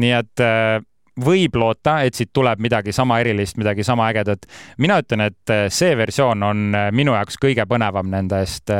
nii 0.01 0.11
et 0.17 0.39
äh, 0.45 0.81
võib 1.25 1.55
loota, 1.59 1.97
et 2.07 2.15
siit 2.15 2.31
tuleb 2.33 2.61
midagi 2.63 2.93
sama 2.95 3.19
erilist, 3.19 3.57
midagi 3.59 3.83
sama 3.83 4.07
ägedat. 4.11 4.45
mina 4.77 4.99
ütlen, 5.01 5.25
et 5.27 5.53
äh, 5.53 5.65
see 5.69 5.95
versioon 5.97 6.43
on 6.43 6.75
äh, 6.75 6.89
minu 6.91 7.15
jaoks 7.17 7.39
kõige 7.41 7.65
põnevam 7.67 8.09
nendest 8.11 8.71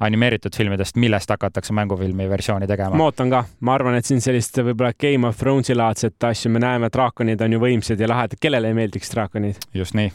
animeeritud 0.00 0.56
filmidest, 0.56 0.96
millest 0.96 1.30
hakatakse 1.30 1.72
mängufilmi 1.72 2.28
versiooni 2.30 2.66
tegema. 2.66 2.96
ma 2.96 3.10
ootan 3.10 3.30
ka, 3.30 3.44
ma 3.60 3.74
arvan, 3.74 3.98
et 3.98 4.06
siin 4.06 4.20
sellist 4.20 4.58
võib-olla 4.58 4.92
Game 4.98 5.28
of 5.28 5.36
Thronesi 5.38 5.74
laadset 5.74 6.24
asju 6.24 6.50
me 6.50 6.62
näeme, 6.62 6.90
draakonid 6.92 7.40
on 7.40 7.52
ju 7.52 7.60
võimsad 7.62 8.00
ja 8.00 8.08
lahedad, 8.08 8.40
kellele 8.40 8.72
ei 8.72 8.80
meeldiks 8.80 9.12
draakonid? 9.14 9.62
just 9.74 9.94
nii. 9.94 10.10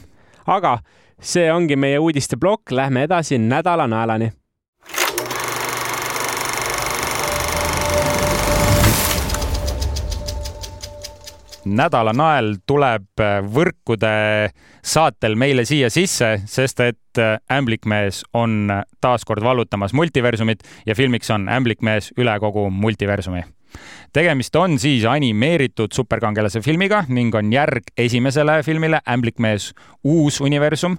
aga 0.47 0.79
see 1.21 1.51
ongi 1.53 1.77
meie 1.77 1.99
uudisteplokk, 2.01 2.71
lähme 2.71 3.05
edasi 3.07 3.37
nädala 3.37 3.87
naelani. 3.87 4.31
Nädala 11.65 12.13
nael 12.13 12.55
tuleb 12.67 13.21
võrkude 13.53 14.13
saatel 14.81 15.35
meile 15.39 15.65
siia 15.65 15.89
sisse, 15.93 16.33
sest 16.49 16.79
et 16.83 17.21
ämblikmees 17.51 18.23
on 18.33 18.71
taas 19.01 19.25
kord 19.27 19.43
vallutamas 19.43 19.93
multiversumit 19.93 20.63
ja 20.85 20.95
filmiks 20.95 21.29
on 21.31 21.49
ämblikmees 21.49 22.13
üle 22.17 22.37
kogu 22.39 22.69
multiversumi. 22.69 23.43
Tegemist 24.13 24.55
on 24.59 24.79
siis 24.79 25.05
animeeritud 25.07 25.93
superkangelase 25.95 26.61
filmiga 26.61 27.05
ning 27.07 27.35
on 27.35 27.53
järg 27.53 27.93
esimesele 27.97 28.57
filmile 28.67 28.99
Ämblikmees 29.07 29.71
uus 30.03 30.41
universum 30.41 30.97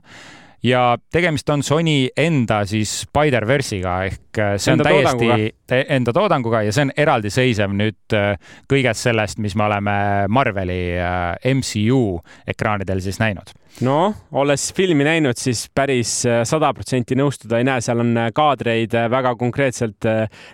ja 0.62 0.96
tegemist 1.12 1.48
on 1.50 1.62
Sony 1.62 2.08
enda 2.16 2.62
siis 2.68 2.92
Spider-verse'iga 3.02 3.96
ehk 4.06 4.38
äh, 4.38 4.52
see 4.62 4.72
on 4.72 4.78
enda 4.80 4.90
täiesti 4.90 5.16
toodanguga. 5.26 5.80
enda 5.96 6.14
toodanguga 6.14 6.60
ja 6.66 6.74
see 6.74 6.86
on 6.86 6.92
eraldiseisev 6.96 7.74
nüüd 7.74 8.16
äh, 8.16 8.36
kõigest 8.70 9.08
sellest, 9.08 9.42
mis 9.42 9.56
me 9.58 9.66
oleme 9.66 9.96
Marveli 10.30 10.84
äh, 11.00 11.34
MCU 11.56 12.20
ekraanidel 12.46 13.02
siis 13.02 13.18
näinud. 13.22 13.50
No 13.82 14.12
olles 14.36 14.68
filmi 14.76 15.04
näinud, 15.06 15.38
siis 15.40 15.64
päris 15.74 16.18
sada 16.44 16.72
protsenti 16.76 17.16
nõustuda 17.16 17.56
ei 17.56 17.64
näe, 17.64 17.80
seal 17.80 18.02
on 18.04 18.12
kaadreid 18.36 18.92
väga 19.10 19.32
konkreetselt 19.40 20.04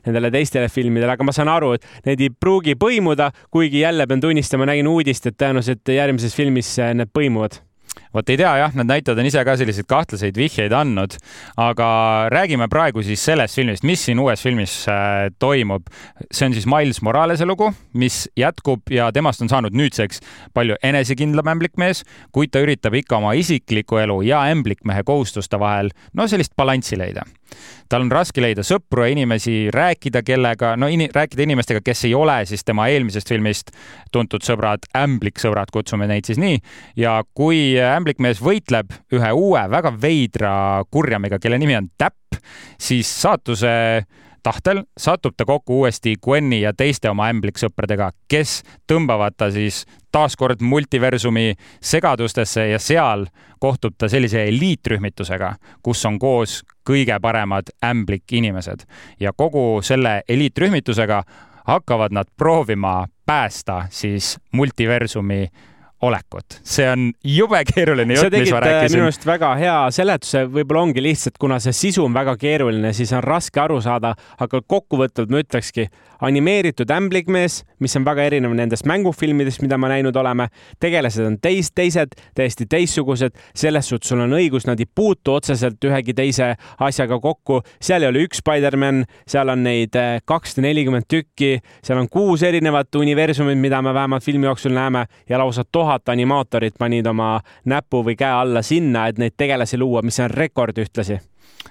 nendele 0.07 0.31
teistele 0.31 0.71
filmidele, 0.71 1.17
aga 1.17 1.27
ma 1.27 1.35
saan 1.35 1.51
aru, 1.51 1.73
et 1.75 2.07
need 2.07 2.23
ei 2.23 2.31
pruugi 2.31 2.79
põimuda, 2.79 3.33
kuigi 3.51 3.83
jälle 3.83 4.07
pean 4.07 4.23
tunnistama, 4.23 4.71
nägin 4.71 4.87
uudist, 4.87 5.27
et 5.27 5.35
tõenäoliselt 5.35 5.99
järgmises 5.99 6.39
filmis 6.39 6.77
need 6.79 7.11
põimuvad 7.11 7.59
vot 8.15 8.31
ei 8.31 8.39
tea 8.41 8.53
jah, 8.63 8.75
need 8.79 8.91
näitlejad 8.91 9.23
on 9.23 9.29
ise 9.31 9.45
ka 9.47 9.57
selliseid 9.61 9.89
kahtlaseid 9.91 10.39
vihjeid 10.39 10.75
andnud, 10.77 11.17
aga 11.61 11.89
räägime 12.35 12.69
praegu 12.73 13.03
siis 13.07 13.25
sellest 13.25 13.59
filmist, 13.59 13.87
mis 13.89 14.05
siin 14.09 14.21
uues 14.23 14.43
filmis 14.45 14.75
äh, 14.91 15.29
toimub. 15.39 15.89
see 16.33 16.49
on 16.49 16.57
siis 16.57 16.69
Miles 16.69 17.03
Moralese 17.03 17.47
lugu, 17.49 17.71
mis 17.95 18.27
jätkub 18.37 18.91
ja 18.91 19.11
temast 19.13 19.43
on 19.43 19.51
saanud 19.53 19.77
nüüdseks 19.77 20.23
palju 20.55 20.79
enesekindlam 20.83 21.55
ämblikmees, 21.55 22.05
kuid 22.33 22.53
ta 22.53 22.63
üritab 22.65 22.97
ikka 22.99 23.19
oma 23.21 23.35
isikliku 23.39 24.01
elu 24.03 24.23
ja 24.29 24.45
ämblikmehe 24.53 25.05
kohustuste 25.07 25.61
vahel 25.61 25.93
no 26.15 26.29
sellist 26.29 26.57
balanssi 26.57 26.99
leida 26.99 27.27
tal 27.89 28.05
on 28.05 28.13
raske 28.13 28.43
leida 28.43 28.65
sõpru 28.67 29.05
ja 29.05 29.13
inimesi, 29.13 29.69
rääkida 29.75 30.23
kellega, 30.27 30.75
no 30.77 30.91
in, 30.93 31.07
rääkida 31.15 31.47
inimestega, 31.47 31.83
kes 31.85 32.05
ei 32.09 32.15
ole 32.15 32.41
siis 32.49 32.65
tema 32.67 32.89
eelmisest 32.93 33.33
filmist 33.33 33.73
tuntud 34.13 34.45
sõbrad, 34.47 34.89
ämbliksõbrad, 34.99 35.73
kutsume 35.73 36.09
neid 36.11 36.29
siis 36.29 36.41
nii. 36.41 36.61
ja 36.97 37.19
kui 37.35 37.79
ämblikmees 37.81 38.43
võitleb 38.45 38.95
ühe 39.15 39.33
uue 39.33 39.65
väga 39.71 39.95
veidra 40.01 40.55
kurjamiga, 40.91 41.41
kelle 41.43 41.59
nimi 41.59 41.77
on 41.79 41.91
Täpp, 41.99 42.39
siis 42.79 43.09
saatuse 43.23 43.71
tahtel 44.43 44.83
satub 44.99 45.35
ta 45.37 45.45
kokku 45.45 45.81
uuesti 45.81 46.15
Gwen'i 46.25 46.61
ja 46.61 46.73
teiste 46.77 47.11
oma 47.11 47.29
ämbliksõpradega, 47.33 48.11
kes 48.29 48.63
tõmbavad 48.91 49.37
ta 49.37 49.51
siis 49.55 49.85
taaskord 50.13 50.63
multiversumi 50.63 51.55
segadustesse 51.81 52.69
ja 52.69 52.79
seal 52.79 53.27
kohtub 53.61 53.95
ta 53.99 54.09
sellise 54.09 54.45
eliitrühmitusega, 54.49 55.55
kus 55.83 56.05
on 56.07 56.19
koos 56.19 56.63
kõige 56.89 57.19
paremad 57.21 57.73
ämblikinimesed. 57.85 58.87
Ja 59.21 59.33
kogu 59.37 59.81
selle 59.83 60.23
eliitrühmitusega 60.29 61.23
hakkavad 61.69 62.13
nad 62.13 62.31
proovima 62.37 63.07
päästa 63.27 63.87
siis 63.91 64.39
multiversumi 64.53 65.47
olekut. 66.03 66.61
see 66.63 66.87
on 66.91 67.13
jube 67.25 67.61
keeruline 67.67 68.15
jutt, 68.15 68.35
mis 68.35 68.53
ma 68.53 68.61
äh, 68.61 68.67
rääkisin. 68.67 68.99
minu 68.99 69.09
arust 69.09 69.27
väga 69.27 69.53
hea 69.59 69.77
seletuse, 69.95 70.45
võib-olla 70.47 70.85
ongi 70.87 71.03
lihtsalt, 71.03 71.39
kuna 71.41 71.59
see 71.63 71.75
sisu 71.77 72.05
on 72.07 72.15
väga 72.15 72.37
keeruline, 72.39 72.93
siis 72.97 73.13
on 73.17 73.25
raske 73.25 73.61
aru 73.61 73.81
saada, 73.85 74.15
aga 74.39 74.63
kokkuvõtvalt 74.63 75.33
ma 75.33 75.43
ütlekski, 75.43 75.89
animeeritud 76.21 76.91
ämblikmees, 76.91 77.63
mis 77.79 77.97
on 77.97 78.05
väga 78.07 78.25
erinev 78.29 78.55
nendest 78.57 78.87
mängufilmidest, 78.89 79.63
mida 79.63 79.79
me 79.79 79.91
näinud 79.93 80.17
oleme. 80.17 80.49
tegelased 80.81 81.25
on 81.25 81.39
teist, 81.43 81.75
teised, 81.75 82.17
täiesti 82.35 82.67
teistsugused, 82.67 83.37
selles 83.55 83.89
suhtes 83.89 84.09
sul 84.09 84.21
on 84.25 84.35
õigus, 84.35 84.67
nad 84.67 84.81
ei 84.81 84.87
puutu 84.95 85.35
otseselt 85.35 85.85
ühegi 85.85 86.15
teise 86.15 86.55
asjaga 86.79 87.21
kokku. 87.21 87.61
seal 87.81 88.03
ei 88.03 88.09
ole 88.09 88.25
üks 88.27 88.43
Spider-man, 88.43 89.05
seal 89.29 89.49
on 89.49 89.63
neid 89.63 89.97
äh, 89.97 90.19
kakssada 90.25 90.67
nelikümmend 90.67 91.09
tükki, 91.09 91.59
seal 91.83 91.99
on 91.99 92.09
kuus 92.09 92.43
erinevat 92.43 92.95
universumit, 92.95 93.59
mida 93.59 93.83
me 93.83 93.95
vähemalt 93.95 94.25
filmi 94.25 94.47
jooksul 94.47 94.73
näeme 94.73 95.07
ja 95.29 95.39
lausa 95.39 95.65
tuhat 95.65 96.09
animaatorit 96.09 96.79
panid 96.79 97.07
oma 97.07 97.41
näpu 97.65 98.03
või 98.05 98.17
käe 98.19 98.33
alla 98.33 98.63
sinna, 98.63 99.09
et 99.09 99.19
neid 99.19 99.37
tegelasi 99.37 99.79
luua, 99.79 100.03
mis 100.03 100.21
on 100.21 100.31
rekord 100.31 100.79
ühtlasi 100.79 101.19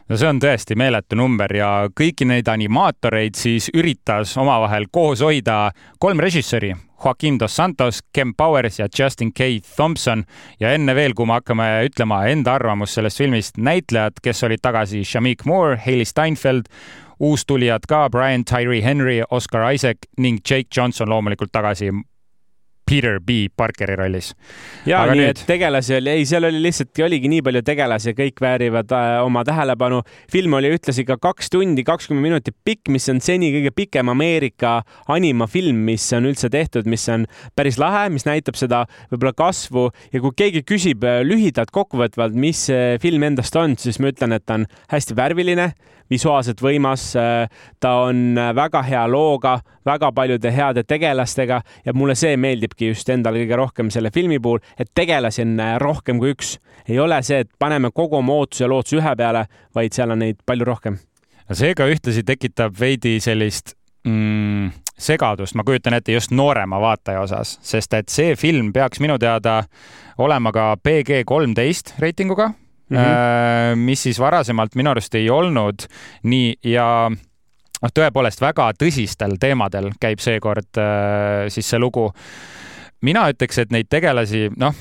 no 0.10 0.18
see 0.18 0.30
on 0.30 0.40
tõesti 0.42 0.78
meeletu 0.80 1.18
number 1.20 1.54
ja 1.56 1.70
kõiki 1.96 2.28
neid 2.28 2.48
animaatoreid 2.52 3.38
siis 3.38 3.70
üritas 3.76 4.36
omavahel 4.40 4.88
koos 4.92 5.24
hoida 5.26 5.72
kolm 6.00 6.22
režissööri. 6.24 6.74
Joaquin 6.98 7.36
dos 7.38 7.54
Santos, 7.54 8.00
Ken 8.14 8.32
Powers 8.34 8.80
ja 8.80 8.88
Justin 9.00 9.30
K. 9.34 9.60
Thompson 9.76 10.24
ja 10.60 10.72
enne 10.74 10.96
veel, 10.98 11.14
kui 11.14 11.28
me 11.30 11.38
hakkame 11.38 11.68
ütlema 11.86 12.24
enda 12.32 12.56
arvamust 12.58 12.98
sellest 12.98 13.22
filmist, 13.22 13.60
näitlejad, 13.62 14.18
kes 14.24 14.42
olid 14.48 14.64
tagasi 14.66 15.04
Shamik 15.06 15.46
Moore, 15.46 15.78
Hailey 15.86 16.10
Steinfeld, 16.10 16.72
uustulijad 17.20 17.86
ka 17.90 18.08
Brian 18.10 18.46
Tyree 18.46 18.82
Henry, 18.82 19.22
Oscar 19.30 19.70
Isaac 19.74 20.10
ning 20.18 20.42
Jake 20.42 20.74
Johnson 20.74 21.10
loomulikult 21.10 21.54
tagasi 21.54 21.92
Peter 22.88 23.20
B 23.20 23.48
Parkeri 23.56 23.98
rollis. 24.00 24.32
ja 24.88 25.02
Aga 25.04 25.16
nii 25.16 25.22
nüüd..., 25.22 25.34
et 25.36 25.44
tegelasi 25.50 25.98
oli, 25.98 26.14
ei, 26.16 26.26
seal 26.30 26.48
oli 26.48 26.62
lihtsalt, 26.64 26.94
oligi 27.04 27.32
nii 27.32 27.44
palju 27.46 27.62
tegelasi, 27.68 28.14
kõik 28.18 28.42
väärivad 28.44 28.94
äh, 28.96 29.10
oma 29.26 29.44
tähelepanu. 29.48 30.02
film 30.32 30.56
oli 30.60 30.72
ühtlasi 30.76 31.06
ka 31.08 31.18
kaks 31.22 31.52
tundi, 31.54 31.84
kakskümmend 31.88 32.30
minutit 32.30 32.56
pikk, 32.66 32.92
mis 32.94 33.10
on 33.12 33.20
seni 33.24 33.52
kõige 33.56 33.74
pikem 33.76 34.10
Ameerika 34.14 34.80
animafilm, 35.14 35.84
mis 35.90 36.08
on 36.16 36.30
üldse 36.32 36.50
tehtud, 36.54 36.88
mis 36.88 37.08
on 37.12 37.28
päris 37.56 37.80
lahe, 37.82 38.08
mis 38.14 38.28
näitab 38.28 38.56
seda 38.60 38.86
võib-olla 39.12 39.36
kasvu 39.38 39.90
ja 40.14 40.24
kui 40.24 40.36
keegi 40.38 40.64
küsib 40.68 41.04
äh, 41.08 41.22
lühidalt 41.28 41.74
kokkuvõtvalt, 41.76 42.38
mis 42.38 42.68
see 42.72 42.96
film 43.04 43.28
endast 43.28 43.56
on, 43.60 43.76
siis 43.80 44.00
ma 44.00 44.14
ütlen, 44.14 44.36
et 44.38 44.48
ta 44.48 44.62
on 44.62 44.68
hästi 44.94 45.18
värviline 45.18 45.72
visuaalselt 46.10 46.62
võimas. 46.62 47.10
Äh, 47.20 47.50
ta 47.80 47.94
on 48.08 48.38
äh, 48.38 48.54
väga 48.56 48.82
hea 48.88 49.04
looga, 49.12 49.58
väga 49.86 50.12
paljude 50.12 50.52
heade 50.52 50.84
tegelastega 50.84 51.62
ja 51.86 51.94
mulle 51.94 52.16
see 52.16 52.38
meeldibki 52.38 52.92
just 52.92 53.10
endale 53.10 53.44
kõige 53.44 53.60
rohkem 53.60 53.92
selle 53.94 54.12
filmi 54.14 54.40
puhul, 54.40 54.62
et 54.80 54.92
tegelasi 54.96 55.44
on 55.46 55.60
äh, 55.60 55.76
rohkem 55.82 56.20
kui 56.20 56.34
üks. 56.36 56.58
ei 56.88 57.00
ole 57.00 57.20
see, 57.24 57.42
et 57.44 57.50
paneme 57.60 57.92
kogu 57.92 58.22
oma 58.22 58.34
ootuse 58.34 58.64
ja 58.64 58.70
lootuse 58.72 59.02
ühe 59.02 59.16
peale, 59.20 59.46
vaid 59.76 59.94
seal 59.94 60.12
on 60.12 60.24
neid 60.24 60.40
palju 60.46 60.66
rohkem. 60.66 61.00
seega 61.52 61.88
ühtlasi 61.88 62.24
tekitab 62.24 62.76
veidi 62.80 63.20
sellist 63.24 63.76
mm, 64.08 64.72
segadust, 64.98 65.56
ma 65.56 65.64
kujutan 65.64 65.98
ette 65.98 66.16
just 66.16 66.32
noorema 66.32 66.80
vaataja 66.82 67.22
osas, 67.22 67.58
sest 67.62 67.94
et 67.94 68.10
see 68.10 68.36
film 68.36 68.72
peaks 68.74 69.00
minu 69.04 69.18
teada 69.20 69.64
olema 70.18 70.52
ka 70.52 70.76
PG 70.84 71.24
kolmteist 71.26 71.94
reitinguga 72.00 72.52
mm, 72.90 72.98
-hmm. 72.98 73.86
mis 73.88 74.04
siis 74.04 74.20
varasemalt 74.20 74.76
minu 74.76 74.92
arust 74.92 75.16
ei 75.16 75.30
olnud 75.30 75.88
nii 76.24 76.56
ja 76.64 76.88
noh, 77.10 77.94
tõepoolest 77.94 78.42
väga 78.42 78.72
tõsistel 78.80 79.38
teemadel 79.40 79.92
käib 80.02 80.20
seekord 80.24 80.82
äh, 80.82 81.48
siis 81.54 81.70
see 81.70 81.80
lugu. 81.80 82.12
mina 83.02 83.28
ütleks, 83.30 83.60
et 83.62 83.72
neid 83.72 83.86
tegelasi, 83.90 84.50
noh, 84.58 84.74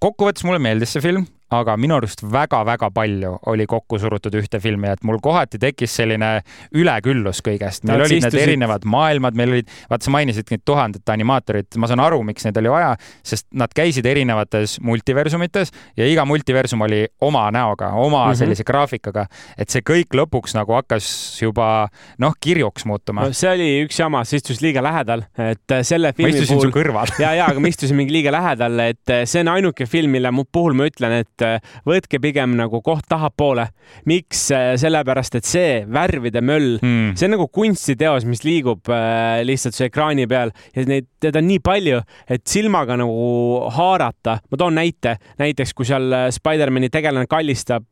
kokkuvõttes 0.00 0.44
mulle 0.44 0.58
meeldis 0.58 0.92
see 0.92 1.02
film 1.04 1.26
aga 1.56 1.76
minu 1.80 1.96
arust 1.98 2.22
väga-väga 2.32 2.90
palju 2.94 3.34
oli 3.52 3.66
kokku 3.70 3.98
surutud 4.02 4.34
ühte 4.38 4.60
filmi, 4.62 4.90
et 4.92 5.02
mul 5.06 5.20
kohati 5.22 5.60
tekkis 5.62 5.94
selline 6.00 6.30
üleküllus 6.78 7.42
kõigest. 7.44 7.86
meil 7.88 8.04
olid 8.06 8.26
need 8.26 8.38
erinevad 8.42 8.86
maailmad, 8.88 9.36
meil 9.38 9.56
olid, 9.56 9.72
vaata 9.90 10.08
sa 10.08 10.14
mainisid 10.14 10.52
neid 10.52 10.64
tuhandet 10.68 11.12
animaatorit, 11.14 11.78
ma 11.80 11.90
saan 11.90 12.02
aru, 12.04 12.22
miks 12.26 12.46
neid 12.46 12.58
oli 12.60 12.72
vaja, 12.72 12.94
sest 13.26 13.48
nad 13.58 13.72
käisid 13.76 14.06
erinevates 14.08 14.78
multiversumites 14.84 15.72
ja 15.98 16.08
iga 16.08 16.24
multiversum 16.28 16.84
oli 16.86 17.04
oma 17.20 17.48
näoga, 17.54 17.92
oma 17.92 18.26
mm 18.26 18.32
-hmm. 18.32 18.40
sellise 18.42 18.66
graafikaga, 18.68 19.26
et 19.58 19.70
see 19.70 19.84
kõik 19.84 20.16
lõpuks 20.16 20.56
nagu 20.58 20.76
hakkas 20.78 21.06
juba 21.42 21.88
noh, 22.18 22.36
kirjuks 22.40 22.86
muutuma 22.88 23.26
no,. 23.26 23.32
see 23.32 23.50
oli 23.50 23.70
üks 23.86 23.98
jama, 24.00 24.24
sa 24.24 24.36
istusid 24.36 24.62
liiga 24.64 24.82
lähedal, 24.82 25.26
et 25.38 25.78
selle 25.82 26.12
filmi 26.12 26.30
ma 26.30 26.36
istusin 26.36 26.56
puhul... 26.56 26.70
su 26.70 26.78
kõrval 26.78 27.14
ja, 27.24 27.34
ja, 27.34 27.48
aga 27.50 27.60
ma 27.60 27.68
istusin 27.68 27.96
mingi 27.96 28.12
liiga 28.12 28.32
lähedal, 28.32 28.78
et 28.80 29.16
see 29.24 29.44
on 29.44 29.52
ainuke 29.56 29.86
film, 29.86 30.12
mille 30.16 30.32
puhul 30.52 30.74
ma 30.76 30.88
ütlen, 30.90 31.20
et 31.22 31.41
et 31.42 31.62
äh, 31.62 31.80
võtke 31.88 32.20
pigem 32.22 32.56
nagu 32.58 32.82
koht 32.84 33.06
tahapoole. 33.10 33.68
miks? 34.08 34.46
Äh, 34.54 34.74
sellepärast, 34.80 35.36
et 35.38 35.48
see 35.48 35.82
värvide 35.86 36.42
möll 36.44 36.78
mm., 36.80 37.14
see 37.18 37.28
on 37.28 37.36
nagu 37.36 37.48
kunstiteos, 37.52 38.26
mis 38.28 38.44
liigub 38.46 38.88
äh, 38.92 39.42
lihtsalt 39.46 39.76
su 39.76 39.86
ekraani 39.86 40.26
peal 40.30 40.52
ja 40.76 40.86
neid, 40.88 41.08
teda 41.22 41.42
on 41.42 41.48
nii 41.50 41.60
palju, 41.64 42.00
et 42.30 42.46
silmaga 42.48 42.96
nagu 43.00 43.68
haarata. 43.76 44.38
ma 44.50 44.58
toon 44.58 44.78
näite, 44.78 45.16
näiteks 45.40 45.74
kui 45.74 45.88
seal 45.88 46.10
Spider-man'i 46.34 46.90
tegelane 46.92 47.28
kallistab 47.30 47.86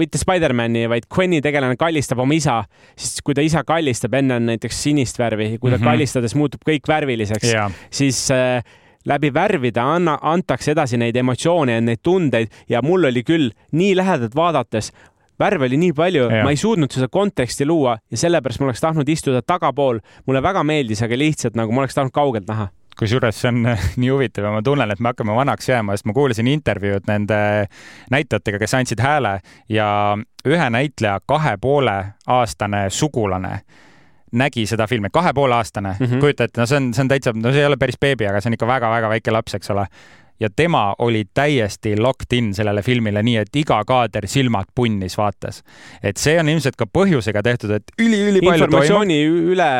mitte 0.00 0.18
Spider-man'i, 0.18 0.86
vaid 0.88 1.04
Gwen'i 1.12 1.42
tegelane 1.44 1.76
kallistab 1.76 2.22
oma 2.24 2.34
isa, 2.36 2.62
siis 2.96 3.20
kui 3.24 3.36
ta 3.36 3.44
isa 3.44 3.60
kallistab, 3.66 4.14
enne 4.16 4.38
on 4.38 4.48
näiteks 4.48 4.78
sinist 4.86 5.20
värvi, 5.20 5.58
kui 5.58 5.70
ta 5.70 5.76
mm 5.76 5.82
-hmm. 5.82 5.90
kallistades 5.90 6.34
muutub 6.34 6.64
kõik 6.66 6.88
värviliseks 6.88 7.52
siis 7.90 8.30
äh, 8.30 8.62
läbi 9.06 9.32
värvide 9.34 9.80
anna, 9.80 10.18
antakse 10.22 10.74
edasi 10.74 10.98
neid 11.00 11.16
emotsioone 11.16 11.78
ja 11.78 11.84
neid 11.84 12.02
tundeid 12.02 12.54
ja 12.68 12.82
mul 12.82 13.08
oli 13.10 13.22
küll 13.26 13.52
nii 13.72 13.94
lähedalt 13.96 14.34
vaadates 14.36 14.92
värve 15.38 15.66
oli 15.66 15.76
nii 15.76 15.92
palju, 15.92 16.28
ma 16.42 16.50
ei 16.52 16.56
suutnud 16.56 16.92
seda 16.92 17.08
konteksti 17.12 17.66
luua 17.66 17.96
ja 18.10 18.18
sellepärast 18.20 18.60
ma 18.60 18.70
oleks 18.70 18.80
tahtnud 18.80 19.08
istuda 19.08 19.42
tagapool. 19.42 20.00
mulle 20.26 20.42
väga 20.42 20.64
meeldis, 20.64 21.02
aga 21.02 21.18
lihtsalt 21.18 21.56
nagu 21.56 21.72
ma 21.72 21.84
oleks 21.84 21.94
tahtnud 21.94 22.14
kaugelt 22.14 22.48
näha 22.48 22.68
kusjuures 22.96 23.40
see 23.40 23.50
on 23.52 23.66
nii 24.00 24.10
huvitav 24.10 24.48
ja 24.48 24.52
ma 24.54 24.62
tunnen, 24.64 24.90
et 24.90 25.00
me 25.00 25.12
hakkame 25.12 25.34
vanaks 25.36 25.68
jääma, 25.68 25.96
sest 25.96 26.08
ma 26.08 26.14
kuulasin 26.16 26.48
intervjuud 26.48 27.08
nende 27.10 27.38
näitlejatega, 28.10 28.60
kes 28.62 28.74
andsid 28.78 29.02
hääle 29.04 29.38
ja 29.68 29.88
ühe 30.48 30.70
näitleja 30.70 31.18
kahe 31.28 31.56
poole 31.60 31.96
aastane 32.26 32.86
sugulane 32.90 33.60
nägi 34.36 34.66
seda 34.68 34.86
filmi, 34.90 35.10
kahe 35.12 35.32
poole 35.34 35.56
aastane 35.56 35.96
mm, 35.98 36.06
-hmm. 36.06 36.20
kujuta 36.20 36.44
ette, 36.44 36.60
no 36.60 36.66
see 36.66 36.76
on, 36.80 36.92
see 36.94 37.04
on 37.04 37.08
täitsa, 37.12 37.32
no 37.34 37.52
see 37.52 37.64
ei 37.64 37.66
ole 37.66 37.76
päris 37.80 37.98
beebi, 38.00 38.28
aga 38.28 38.40
see 38.40 38.50
on 38.52 38.58
ikka 38.58 38.68
väga-väga 38.68 39.10
väike 39.16 39.34
laps, 39.34 39.54
eks 39.58 39.70
ole 39.74 39.86
ja 40.40 40.48
tema 40.56 40.94
oli 40.98 41.24
täiesti 41.34 41.96
locked 42.00 42.36
in 42.36 42.52
sellele 42.54 42.82
filmile, 42.82 43.22
nii 43.22 43.36
et 43.40 43.56
iga 43.56 43.78
kaader 43.86 44.26
silmad 44.28 44.68
punnis 44.74 45.16
vaatas. 45.18 45.62
et 46.02 46.16
see 46.16 46.36
on 46.40 46.48
ilmselt 46.48 46.76
ka 46.76 46.86
põhjusega 46.86 47.42
tehtud, 47.42 47.70
et 47.78 47.92
üli-ülipalju 48.02 48.52
informatsiooni 48.52 49.18
toimub. 49.22 49.50
üle 49.54 49.70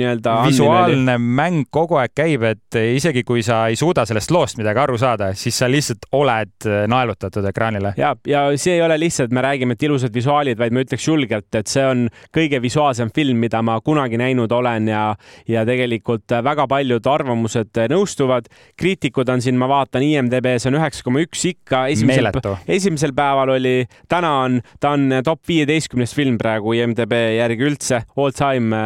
nii-öelda 0.00 0.36
visuaalne 0.46 1.16
mäng 1.18 1.68
kogu 1.70 2.00
aeg 2.00 2.14
käib, 2.14 2.44
et 2.48 2.78
isegi 2.80 3.22
kui 3.26 3.42
sa 3.46 3.62
ei 3.70 3.76
suuda 3.76 4.04
sellest 4.08 4.30
loost 4.34 4.58
midagi 4.60 4.82
aru 4.82 4.98
saada, 4.98 5.32
siis 5.38 5.58
sa 5.62 5.68
lihtsalt 5.70 6.08
oled 6.16 6.68
naelutatud 6.90 7.46
ekraanile. 7.52 7.94
ja, 7.96 8.14
ja 8.26 8.44
see 8.56 8.78
ei 8.78 8.82
ole 8.82 8.98
lihtsalt, 9.00 9.30
me 9.30 9.44
räägime, 9.44 9.76
et 9.78 9.82
ilusad 9.86 10.14
visuaalid, 10.14 10.58
vaid 10.58 10.74
ma 10.74 10.84
ütleks 10.84 11.06
julgelt, 11.08 11.48
et 11.54 11.70
see 11.70 11.84
on 11.86 12.06
kõige 12.36 12.60
visuaalsem 12.62 13.12
film, 13.14 13.40
mida 13.40 13.62
ma 13.62 13.78
kunagi 13.84 14.18
näinud 14.20 14.52
olen 14.52 14.88
ja, 14.90 15.04
ja 15.48 15.64
tegelikult 15.68 16.34
väga 16.44 16.66
paljud 16.70 17.06
arvamused 17.06 17.82
nõustuvad. 17.90 18.50
kriitikud 18.76 19.28
on 19.28 19.42
siin, 19.42 19.58
ma 19.58 19.68
vaatan, 19.70 19.99
vaatan 20.00 20.30
IMDB-s 20.30 20.66
on 20.68 20.76
üheksa 20.78 21.04
koma 21.04 21.20
üks 21.20 21.44
ikka. 21.44 21.86
esimesel, 21.92 22.30
esimesel 22.68 23.12
päeval 23.16 23.54
oli, 23.56 23.86
täna 24.08 24.30
on, 24.44 24.60
ta 24.80 24.94
on 24.96 25.20
top 25.24 25.42
viieteistkümnes 25.48 26.14
film 26.14 26.38
praegu 26.38 26.72
IMDB 26.72 27.12
järgi 27.36 27.66
üldse, 27.66 28.02
all 28.16 28.32
time. 28.32 28.76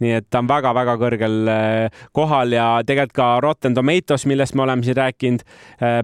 nii 0.00 0.12
et 0.16 0.28
ta 0.30 0.40
on 0.40 0.48
väga-väga 0.48 0.96
kõrgel 1.00 1.48
eh, 1.52 2.04
kohal 2.12 2.52
ja 2.52 2.66
tegelikult 2.86 3.12
ka 3.12 3.28
Rotten 3.42 3.74
Tomatoes, 3.74 4.24
millest 4.26 4.54
me 4.54 4.62
oleme 4.64 4.84
siin 4.86 4.96
rääkinud, 4.96 5.42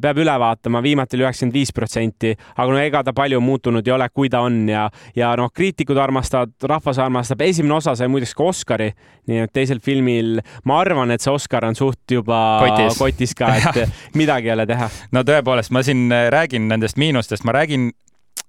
peab 0.03 0.19
üle 0.21 0.35
vaatama, 0.41 0.83
viimati 0.85 1.17
oli 1.17 1.25
üheksakümmend 1.25 1.55
viis 1.57 1.73
protsenti, 1.73 2.35
aga 2.57 2.69
no 2.73 2.81
ega 2.81 3.03
ta 3.07 3.15
palju 3.17 3.41
muutunud 3.41 3.87
ei 3.87 3.95
ole, 3.95 4.09
kui 4.13 4.29
ta 4.29 4.43
on 4.45 4.61
ja, 4.69 4.89
ja 5.17 5.31
noh, 5.39 5.53
kriitikud 5.55 5.97
armastavad, 5.97 6.53
rahvas 6.69 7.01
armastab, 7.01 7.43
esimene 7.47 7.79
osa 7.79 7.95
sai 7.97 8.11
muideks 8.13 8.35
ka 8.37 8.49
Oscari, 8.51 8.91
nii 9.31 9.45
et 9.47 9.55
teisel 9.55 9.81
filmil 9.85 10.43
ma 10.69 10.81
arvan, 10.83 11.15
et 11.15 11.25
see 11.25 11.33
Oscar 11.33 11.65
on 11.69 11.79
suht 11.79 12.19
juba 12.19 12.43
kotis, 12.65 12.99
kotis 12.99 13.37
ka, 13.39 13.53
et 13.57 13.97
midagi 14.21 14.51
ei 14.51 14.57
ole 14.57 14.58
teha. 14.67 14.91
no 15.13 15.25
tõepoolest, 15.27 15.73
ma 15.75 15.85
siin 15.87 16.09
äh, 16.13 16.29
räägin 16.35 16.69
nendest 16.69 16.99
miinustest, 17.01 17.45
ma 17.45 17.55
räägin 17.57 17.93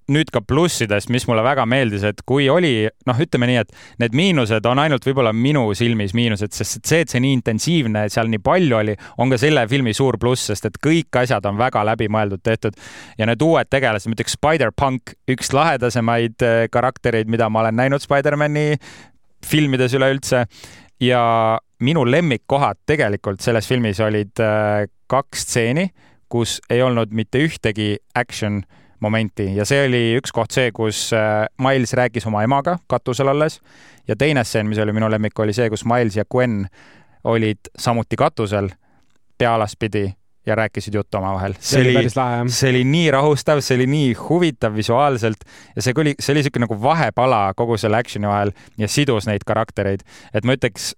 nüüd 0.09 0.31
ka 0.33 0.41
plussidest, 0.45 1.11
mis 1.13 1.25
mulle 1.29 1.43
väga 1.45 1.65
meeldis, 1.69 2.03
et 2.07 2.23
kui 2.27 2.47
oli, 2.49 2.87
noh, 3.07 3.19
ütleme 3.21 3.49
nii, 3.49 3.59
et 3.61 4.01
need 4.01 4.15
miinused 4.17 4.65
on 4.69 4.81
ainult 4.81 5.05
võib-olla 5.05 5.33
minu 5.35 5.67
silmis 5.77 6.15
miinused, 6.17 6.53
sest 6.55 6.81
see, 6.89 7.03
et 7.05 7.13
see 7.13 7.21
nii 7.23 7.37
intensiivne, 7.37 8.07
seal 8.11 8.31
nii 8.31 8.41
palju 8.45 8.79
oli, 8.79 8.95
on 9.21 9.33
ka 9.33 9.39
selle 9.41 9.65
filmi 9.69 9.93
suur 9.97 10.17
pluss, 10.21 10.49
sest 10.49 10.69
et 10.69 10.81
kõik 10.81 11.21
asjad 11.21 11.45
on 11.49 11.59
väga 11.61 11.85
läbimõeldud 11.91 12.43
tehtud 12.45 12.77
ja 13.19 13.29
need 13.29 13.45
uued 13.45 13.69
tegelased, 13.69 14.09
ma 14.09 14.17
ütleks 14.17 14.37
Spider-Punk, 14.39 15.15
üks 15.35 15.53
lahedasemaid 15.55 16.45
äh, 16.45 16.65
karaktereid, 16.73 17.29
mida 17.29 17.49
ma 17.49 17.63
olen 17.65 17.77
näinud 17.83 18.05
Spider-man'i 18.05 18.73
filmides 19.45 19.93
üleüldse 19.95 20.47
ja 20.99 21.59
minu 21.79 22.03
lemmikkohad 22.05 22.83
tegelikult 22.85 23.39
selles 23.39 23.67
filmis 23.67 23.99
olid 24.03 24.39
äh, 24.43 24.87
kaks 25.07 25.45
stseeni 25.47 25.89
kus 26.29 26.61
ei 26.69 26.81
olnud 26.81 27.11
mitte 27.11 27.41
ühtegi 27.41 27.97
action 28.15 28.61
momenti. 28.99 29.55
Ja 29.55 29.65
see 29.65 29.87
oli 29.87 30.01
üks 30.19 30.33
koht 30.35 30.53
see, 30.53 30.71
kus 30.75 31.09
äh, 31.15 31.47
Miles 31.61 31.93
rääkis 31.97 32.27
oma 32.29 32.43
emaga 32.45 32.77
katusel 32.87 33.31
olles. 33.33 33.59
Ja 34.07 34.15
teine 34.15 34.43
stseen, 34.43 34.69
mis 34.69 34.79
oli 34.81 34.93
minu 34.93 35.09
lemmik, 35.11 35.39
oli 35.39 35.53
see, 35.53 35.69
kus 35.69 35.85
Miles 35.89 36.17
ja 36.17 36.25
Gwen 36.31 36.63
olid 37.23 37.71
samuti 37.77 38.15
katusel 38.19 38.69
pea 39.37 39.55
alaspidi 39.55 40.07
ja 40.45 40.55
rääkisid 40.55 40.93
juttu 40.93 41.17
omavahel. 41.17 41.53
see 41.59 41.81
oli, 41.81 42.09
see 42.49 42.69
oli 42.69 42.83
nii 42.83 43.11
rahustav, 43.11 43.61
see 43.61 43.75
oli 43.77 43.87
nii 43.87 44.13
huvitav 44.13 44.75
visuaalselt 44.75 45.43
ja 45.75 45.81
see 45.81 45.93
oli, 45.97 46.15
see 46.19 46.33
oli 46.33 46.43
niisugune 46.43 46.65
nagu 46.65 46.79
vahepala 46.81 47.41
kogu 47.57 47.77
selle 47.77 47.99
action'i 47.99 48.27
vahel 48.27 48.53
ja 48.77 48.87
sidus 48.87 49.27
neid 49.27 49.45
karaktereid. 49.47 50.05
et 50.33 50.47
ma 50.47 50.55
ütleks, 50.57 50.93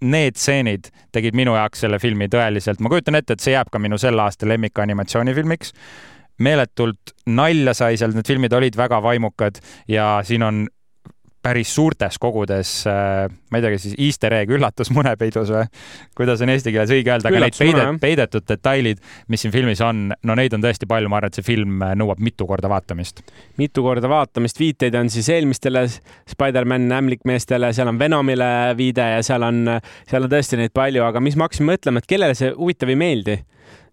need 0.00 0.36
stseenid 0.36 0.90
tegid 1.14 1.36
minu 1.36 1.56
jaoks 1.56 1.84
selle 1.86 1.98
filmi 1.98 2.28
tõeliselt, 2.32 2.80
ma 2.80 2.92
kujutan 2.92 3.18
ette, 3.18 3.36
et 3.36 3.44
see 3.44 3.56
jääb 3.56 3.72
ka 3.72 3.80
minu 3.82 3.98
selle 3.98 4.22
aasta 4.22 4.48
lemmikanimatsioonifilmiks. 4.48 5.72
meeletult 6.38 7.14
nalja 7.32 7.72
sai 7.74 7.96
seal, 7.96 8.12
need 8.12 8.28
filmid 8.28 8.52
olid 8.52 8.76
väga 8.76 9.00
vaimukad 9.02 9.56
ja 9.88 10.20
siin 10.24 10.42
on 10.42 10.66
päris 11.46 11.70
suurtes 11.74 12.18
kogudes, 12.22 12.70
äh, 12.90 13.26
ma 13.50 13.58
ei 13.58 13.64
tea, 13.64 13.72
kas 13.76 13.84
siis 13.86 13.96
easter 14.08 14.34
egg, 14.34 14.50
üllatus 14.56 14.90
munepeidus 14.94 15.52
või? 15.54 15.64
Kuidas 16.18 16.42
on 16.42 16.50
eesti 16.52 16.72
keeles 16.74 16.92
õige 16.94 17.12
öelda, 17.14 17.30
aga 17.30 17.42
need 17.44 17.58
peidet, 17.60 18.00
peidetud 18.02 18.46
detailid, 18.48 19.02
mis 19.32 19.44
siin 19.44 19.54
filmis 19.54 19.82
on, 19.84 20.08
no 20.26 20.38
neid 20.38 20.56
on 20.56 20.64
tõesti 20.64 20.88
palju, 20.90 21.10
ma 21.12 21.20
arvan, 21.20 21.30
et 21.30 21.38
see 21.38 21.46
film 21.46 21.82
äh, 21.86 21.94
nõuab 21.98 22.22
mitu 22.24 22.48
korda 22.50 22.70
vaatamist. 22.72 23.22
mitu 23.60 23.84
korda 23.86 24.10
vaatamist, 24.10 24.58
viiteid 24.60 24.98
on 24.98 25.10
siis 25.12 25.30
eelmistele 25.36 25.86
Spider-man 25.86 26.90
ämblikmeestele, 26.98 27.70
seal 27.76 27.92
on 27.92 28.00
Venomile 28.00 28.50
viide 28.78 29.06
ja 29.16 29.22
seal 29.26 29.46
on, 29.46 29.78
seal 30.08 30.26
on 30.26 30.32
tõesti 30.32 30.58
neid 30.60 30.74
palju, 30.74 31.04
aga 31.06 31.22
mis 31.22 31.38
ma 31.38 31.46
hakkasin 31.46 31.70
mõtlema, 31.70 32.02
et 32.02 32.10
kellele 32.10 32.38
see 32.38 32.50
huvitav 32.56 32.90
ei 32.90 32.98
meeldi 32.98 33.38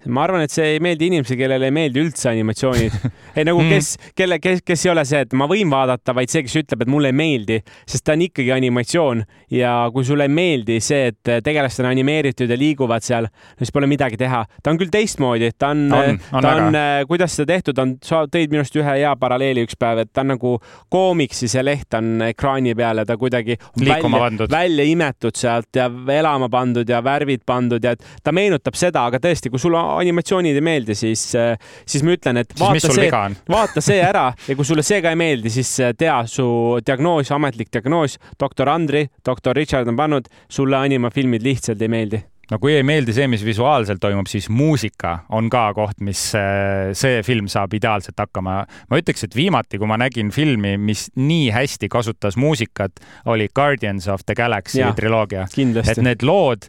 ma 0.07 0.23
arvan, 0.25 0.43
et 0.43 0.51
see 0.51 0.75
ei 0.75 0.79
meeldi 0.83 1.07
inimesele, 1.11 1.37
kellele 1.39 1.69
ei 1.69 1.75
meeldi 1.75 2.01
üldse 2.03 2.29
animatsioonid. 2.31 2.95
ei 3.37 3.45
nagu 3.47 3.63
kes, 3.69 3.93
kelle, 4.17 4.39
kes, 4.43 4.63
kes 4.65 4.85
ei 4.85 4.91
ole 4.91 5.05
see, 5.07 5.23
et 5.25 5.35
ma 5.37 5.47
võin 5.49 5.71
vaadata, 5.71 6.15
vaid 6.15 6.31
see, 6.31 6.43
kes 6.45 6.57
ütleb, 6.63 6.83
et 6.85 6.91
mulle 6.91 7.11
ei 7.13 7.17
meeldi, 7.17 7.59
sest 7.89 8.05
ta 8.07 8.17
on 8.17 8.25
ikkagi 8.25 8.51
animatsioon 8.55 9.23
ja 9.53 9.73
kui 9.93 10.05
sulle 10.07 10.27
ei 10.27 10.33
meeldi 10.33 10.79
see, 10.83 11.11
et 11.13 11.33
tegelased 11.45 11.83
on 11.83 11.89
animeeritud 11.91 12.51
ja 12.51 12.57
liiguvad 12.59 13.05
seal, 13.05 13.29
siis 13.59 13.71
pole 13.73 13.87
midagi 13.89 14.19
teha. 14.19 14.43
ta 14.63 14.73
on 14.73 14.79
küll 14.81 14.91
teistmoodi, 14.93 15.51
ta 15.57 15.71
on, 15.73 15.85
on, 15.93 16.19
on, 16.31 16.43
ta 16.43 16.53
on, 16.57 16.77
äh, 16.79 16.91
kuidas 17.09 17.37
seda 17.37 17.53
tehtud 17.53 17.79
on, 17.83 17.95
sa 18.03 18.23
tõid 18.31 18.51
minu 18.51 18.63
arust 18.63 18.77
ühe 18.79 18.97
hea 18.99 19.13
paralleeli 19.19 19.65
üks 19.67 19.77
päev, 19.79 20.03
et 20.03 20.13
ta 20.13 20.23
on 20.25 20.33
nagu 20.33 20.55
koomiksi, 20.93 21.49
see 21.51 21.63
leht 21.63 21.95
on 21.97 22.25
ekraani 22.29 22.75
peal 22.77 23.03
ja 23.03 23.07
ta 23.07 23.17
kuidagi 23.19 23.57
välja, 23.79 24.47
välja 24.51 24.87
imetud 24.89 25.37
sealt 25.39 25.71
ja 25.77 25.89
elama 26.13 26.49
pandud 26.51 26.89
ja 26.89 27.01
värvid 27.03 27.43
pandud 27.45 27.83
ja 27.83 27.95
ta 27.95 28.33
meenutab 28.35 28.77
seda, 28.79 29.07
aga 29.09 29.21
tõesti, 29.23 29.51
kui 29.53 29.61
sul 29.61 29.77
animatsioonid 29.99 30.57
ei 30.59 30.65
meeldi, 30.65 30.95
siis, 30.97 31.25
äh, 31.39 31.53
siis 31.85 32.05
ma 32.05 32.17
ütlen, 32.17 32.41
et 32.43 32.53
vaata 32.59 32.91
see, 32.93 33.09
vaata 33.55 33.83
see 33.83 34.01
ära 34.03 34.27
ja 34.47 34.57
kui 34.57 34.67
sulle 34.67 34.85
see 34.85 35.01
ka 35.03 35.13
ei 35.13 35.19
meeldi, 35.19 35.53
siis 35.53 35.71
äh, 35.83 35.95
tea 35.97 36.19
su 36.29 36.45
diagnoos, 36.85 37.31
ametlik 37.35 37.73
diagnoos, 37.73 38.19
doktor 38.39 38.71
Andri, 38.73 39.07
doktor 39.25 39.57
Richard 39.57 39.89
on 39.91 39.99
pannud, 39.99 40.29
sulle 40.51 40.79
animafilmid 40.79 41.45
lihtsalt 41.45 41.81
ei 41.81 41.91
meeldi 41.91 42.23
no 42.51 42.59
kui 42.61 42.75
ei 42.75 42.85
meeldi 42.85 43.15
see, 43.15 43.27
mis 43.31 43.43
visuaalselt 43.45 44.01
toimub, 44.03 44.27
siis 44.29 44.49
muusika 44.51 45.15
on 45.33 45.49
ka 45.53 45.65
koht, 45.77 45.99
mis 46.05 46.21
äh, 46.37 46.91
see 46.97 47.21
film 47.25 47.49
saab 47.51 47.73
ideaalselt 47.77 48.19
hakkama. 48.19 48.59
ma 48.89 48.99
ütleks, 49.01 49.25
et 49.27 49.37
viimati, 49.37 49.79
kui 49.81 49.89
ma 49.89 49.97
nägin 50.01 50.31
filmi, 50.35 50.75
mis 50.77 51.07
nii 51.19 51.51
hästi 51.55 51.89
kasutas 51.91 52.37
muusikat, 52.39 53.03
oli 53.31 53.49
Guardians 53.55 54.09
of 54.11 54.25
the 54.25 54.35
Galaxy 54.37 54.81
ja, 54.81 54.93
triloogia. 54.97 55.47
et 55.47 56.03
need 56.03 56.25
lood 56.25 56.67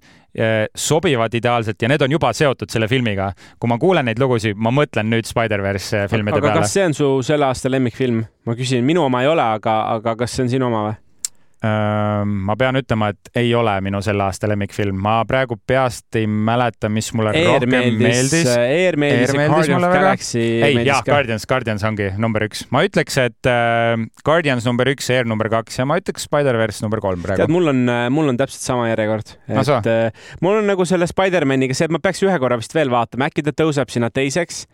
sobivad 0.75 1.35
ideaalselt 1.35 1.83
ja 1.83 1.89
need 1.89 2.03
on 2.03 2.11
juba 2.11 2.33
seotud 2.35 2.71
selle 2.73 2.89
filmiga. 2.91 3.31
kui 3.61 3.71
ma 3.71 3.79
kuulen 3.79 4.09
neid 4.11 4.19
lugusid, 4.19 4.59
ma 4.59 4.73
mõtlen 4.75 5.07
nüüd 5.13 5.29
Spider-verse 5.29 6.09
filmide 6.11 6.41
aga 6.41 6.49
peale. 6.49 6.65
kas 6.65 6.75
see 6.75 6.89
on 6.89 6.97
su 6.97 7.11
selle 7.23 7.47
aasta 7.47 7.71
lemmikfilm? 7.71 8.25
ma 8.45 8.59
küsin, 8.59 8.85
minu 8.85 9.07
oma 9.07 9.23
ei 9.23 9.31
ole, 9.31 9.47
aga, 9.61 9.79
aga 9.95 10.17
kas 10.25 10.35
see 10.35 10.47
on 10.47 10.55
sinu 10.57 10.67
oma 10.71 10.89
või? 10.89 10.99
Ma 11.65 12.57
pean 12.59 12.77
ütlema, 12.77 13.09
et 13.15 13.39
ei 13.41 13.53
ole 13.57 13.73
minu 13.85 14.01
selle 14.05 14.25
aasta 14.27 14.49
lemmikfilm, 14.51 14.97
ma 15.01 15.17
praegu 15.29 15.57
peast 15.67 16.19
ei 16.19 16.27
mäleta, 16.27 16.91
mis 16.93 17.09
mulle 17.17 17.33
Air 17.35 17.49
rohkem 17.49 17.73
meeldis. 18.01 18.49
Air 18.53 18.99
meeldis 19.01 19.33
ja 19.33 19.47
Guardians 19.49 19.87
of 19.87 19.95
Galaxy 19.95 20.43
ei, 20.43 20.81
jah, 20.85 21.03
Guardians, 21.07 21.47
Guardians 21.49 21.87
ongi 21.87 22.11
number 22.21 22.45
üks. 22.49 22.65
ma 22.75 22.85
ütleks, 22.87 23.17
et 23.23 23.51
äh, 23.51 23.95
Guardians 24.27 24.67
number 24.69 24.91
üks, 24.93 25.09
Air 25.15 25.29
number 25.31 25.49
kaks 25.53 25.81
ja 25.81 25.87
ma 25.89 25.99
ütleks 26.01 26.27
Spider-verse 26.29 26.85
number 26.85 27.03
kolm 27.05 27.23
praegu. 27.25 27.45
tead, 27.45 27.55
mul 27.55 27.73
on, 27.73 27.85
mul 28.15 28.33
on 28.33 28.41
täpselt 28.41 28.67
sama 28.67 28.91
järjekord. 28.91 29.35
et 29.49 29.91
äh, 29.91 30.29
mul 30.45 30.61
on 30.61 30.69
nagu 30.69 30.87
selle 30.89 31.09
Spider-maniga 31.11 31.77
see, 31.77 31.89
et 31.89 31.95
ma 31.95 32.03
peaks 32.03 32.23
ühe 32.27 32.37
korra 32.43 32.59
vist 32.61 32.77
veel 32.77 32.93
vaatama, 32.93 33.31
äkki 33.31 33.47
ta 33.47 33.55
tõuseb 33.63 33.93
sinna 33.95 34.11
teiseks, 34.15 34.65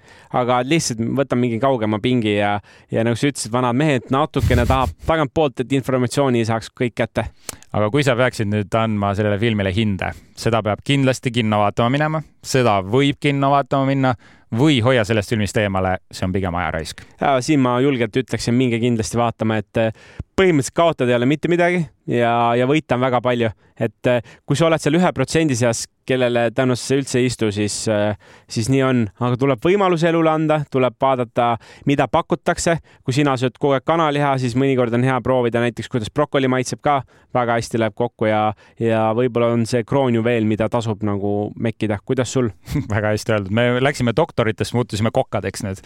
aga 0.40 0.62
lihtsalt 0.66 1.02
võtan 1.20 1.42
mingi 1.42 1.60
kaugema 1.62 2.00
pingi 2.02 2.34
ja, 2.38 2.56
ja 2.90 3.06
nagu 3.06 3.18
sa 3.18 3.30
ütlesid, 3.30 3.52
vanad 3.54 3.78
mehed 3.78 4.10
natukene 4.14 4.66
tahab 4.68 4.94
tagantpoolt, 5.06 5.62
et 5.62 5.78
informatsiooni 5.78 6.42
saaks 6.48 6.72
kõik 6.80 6.96
kätte. 6.96 7.26
aga 7.72 7.90
kui 7.90 8.04
sa 8.06 8.16
peaksid 8.18 8.50
nüüd 8.50 8.74
andma 8.74 9.14
sellele 9.14 9.38
filmile 9.38 9.72
hinde, 9.74 10.12
seda 10.36 10.62
peab 10.62 10.82
kindlasti 10.84 11.30
kinno 11.34 11.62
vaatama 11.62 11.92
minema, 11.92 12.22
seda 12.42 12.80
võib 12.82 13.20
kinno 13.20 13.52
vaatama 13.52 13.86
minna 13.86 14.14
või 14.56 14.80
hoia 14.82 15.04
sellest 15.06 15.30
filmist 15.30 15.56
eemale, 15.62 15.96
see 16.10 16.26
on 16.26 16.34
pigem 16.34 16.54
ajaraisk. 16.58 17.04
ja 17.20 17.36
siin 17.44 17.60
ma 17.62 17.76
julgelt 17.80 18.16
ütleksin, 18.16 18.56
minge 18.56 18.80
kindlasti 18.82 19.18
vaatama, 19.20 19.60
et 19.62 19.80
eh, 19.80 19.92
põhimõtteliselt 20.36 20.76
kaotada 20.76 21.12
ei 21.12 21.18
ole 21.20 21.28
mitte 21.30 21.50
midagi 21.52 21.84
ja, 22.10 22.34
ja 22.58 22.66
võita 22.66 22.98
on 22.98 23.04
väga 23.06 23.20
palju, 23.24 23.52
et 23.78 24.10
eh, 24.10 24.34
kui 24.46 24.58
sa 24.58 24.66
oled 24.66 24.82
seal 24.82 24.98
ühe 24.98 25.12
protsendi 25.14 25.58
seas, 25.58 25.86
kellele 26.10 26.48
see 26.78 27.00
üldse 27.00 27.20
ei 27.20 27.28
istu, 27.30 27.50
siis, 27.54 27.82
äh, 27.88 28.18
siis 28.50 28.68
nii 28.72 28.82
on, 28.86 29.04
aga 29.22 29.38
tuleb 29.40 29.62
võimalus 29.64 30.04
elule 30.08 30.30
anda, 30.32 30.60
tuleb 30.70 30.96
vaadata, 31.00 31.54
mida 31.86 32.08
pakutakse. 32.08 32.78
kui 33.04 33.14
sina 33.14 33.36
sööd 33.36 33.56
kogu 33.58 33.74
aeg 33.76 33.84
kanaliha, 33.86 34.36
siis 34.38 34.54
mõnikord 34.58 34.94
on 34.94 35.04
hea 35.06 35.16
proovida 35.24 35.60
näiteks, 35.62 35.88
kuidas 35.90 36.10
brokoli 36.14 36.48
maitseb 36.48 36.80
ka, 36.82 37.00
väga 37.34 37.56
hästi 37.58 37.80
läheb 37.80 37.94
kokku 37.94 38.26
ja, 38.26 38.40
ja 38.80 39.10
võib-olla 39.16 39.52
on 39.54 39.64
see 39.68 39.84
kroonjuveel, 39.86 40.46
mida 40.48 40.68
tasub 40.72 41.02
nagu 41.06 41.50
mekkida. 41.56 41.98
kuidas 42.04 42.32
sul? 42.32 42.50
Väga 42.90 43.12
hästi 43.14 43.34
öeldud, 43.34 43.54
me 43.54 43.80
läksime 43.82 44.14
doktoritest, 44.16 44.74
muutusime 44.74 45.12
kokkadeks 45.14 45.64
nüüd. 45.66 45.82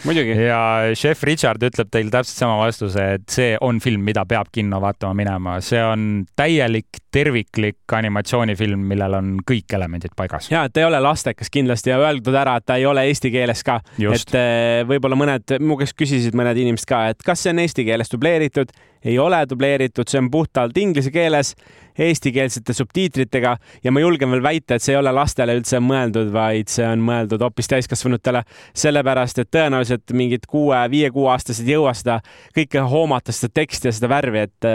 ja 0.46 0.60
šef 0.96 1.24
Richard 1.28 1.62
ütleb 1.64 1.90
teile 1.92 2.12
täpselt 2.12 2.44
sama 2.44 2.58
vastuse, 2.62 3.06
et 3.18 3.26
see 3.30 3.54
on 3.60 3.80
film, 3.84 4.04
mida 4.06 4.24
peab 4.28 4.50
kinno 4.52 4.80
vaatama 4.82 5.16
minema, 5.16 5.58
see 5.64 5.82
on 5.84 6.24
täielik 6.36 7.02
terviklik 7.14 7.94
animatsioonifilm, 7.94 8.88
millel 8.90 9.18
on 9.18 9.34
kõik 9.46 9.76
elemendid 9.76 10.13
paigas. 10.16 10.50
ja, 10.52 10.64
et 10.68 10.76
ei 10.76 10.86
ole 10.86 11.00
lastekas 11.00 11.50
kindlasti 11.52 11.92
ja 11.92 11.98
öeldud 12.02 12.34
ära, 12.34 12.56
et 12.60 12.66
ta 12.66 12.78
ei 12.80 12.86
ole 12.86 13.06
eesti 13.10 13.30
keeles 13.34 13.64
ka. 13.66 13.80
et 13.98 14.38
eh, 14.38 14.82
võib-olla 14.88 15.18
mõned, 15.18 15.56
mu 15.60 15.78
käest 15.80 15.96
küsisid 15.98 16.36
mõned 16.36 16.58
inimesed 16.64 16.88
ka, 16.88 17.06
et 17.14 17.22
kas 17.26 17.44
see 17.44 17.54
on 17.54 17.62
eesti 17.64 17.86
keeles 17.86 18.12
dubleeritud 18.12 18.72
ei 19.04 19.18
ole 19.18 19.44
dubleeritud, 19.48 20.08
see 20.08 20.22
on 20.22 20.30
puhtalt 20.32 20.76
inglise 20.80 21.12
keeles 21.14 21.54
eestikeelsete 21.98 22.72
subtiitritega 22.72 23.56
ja 23.84 23.92
ma 23.92 24.02
julgen 24.02 24.30
veel 24.34 24.42
väita, 24.42 24.74
et 24.74 24.82
see 24.82 24.94
ei 24.94 24.98
ole 24.98 25.12
lastele 25.14 25.54
üldse 25.58 25.78
mõeldud, 25.82 26.30
vaid 26.34 26.70
see 26.72 26.86
on 26.86 27.02
mõeldud 27.04 27.42
hoopis 27.44 27.70
täiskasvanutele, 27.70 28.42
sellepärast 28.74 29.38
et 29.42 29.50
tõenäoliselt 29.54 30.14
mingid 30.16 30.48
kuue, 30.50 30.78
viie-kuueaastased 30.90 31.68
ei 31.68 31.76
jõua 31.76 31.94
seda 31.96 32.18
kõike 32.56 32.82
hoomata, 32.90 33.34
seda 33.34 33.52
teksti 33.60 33.90
ja 33.90 33.94
seda 33.94 34.10
värvi, 34.10 34.44
et, 34.48 34.68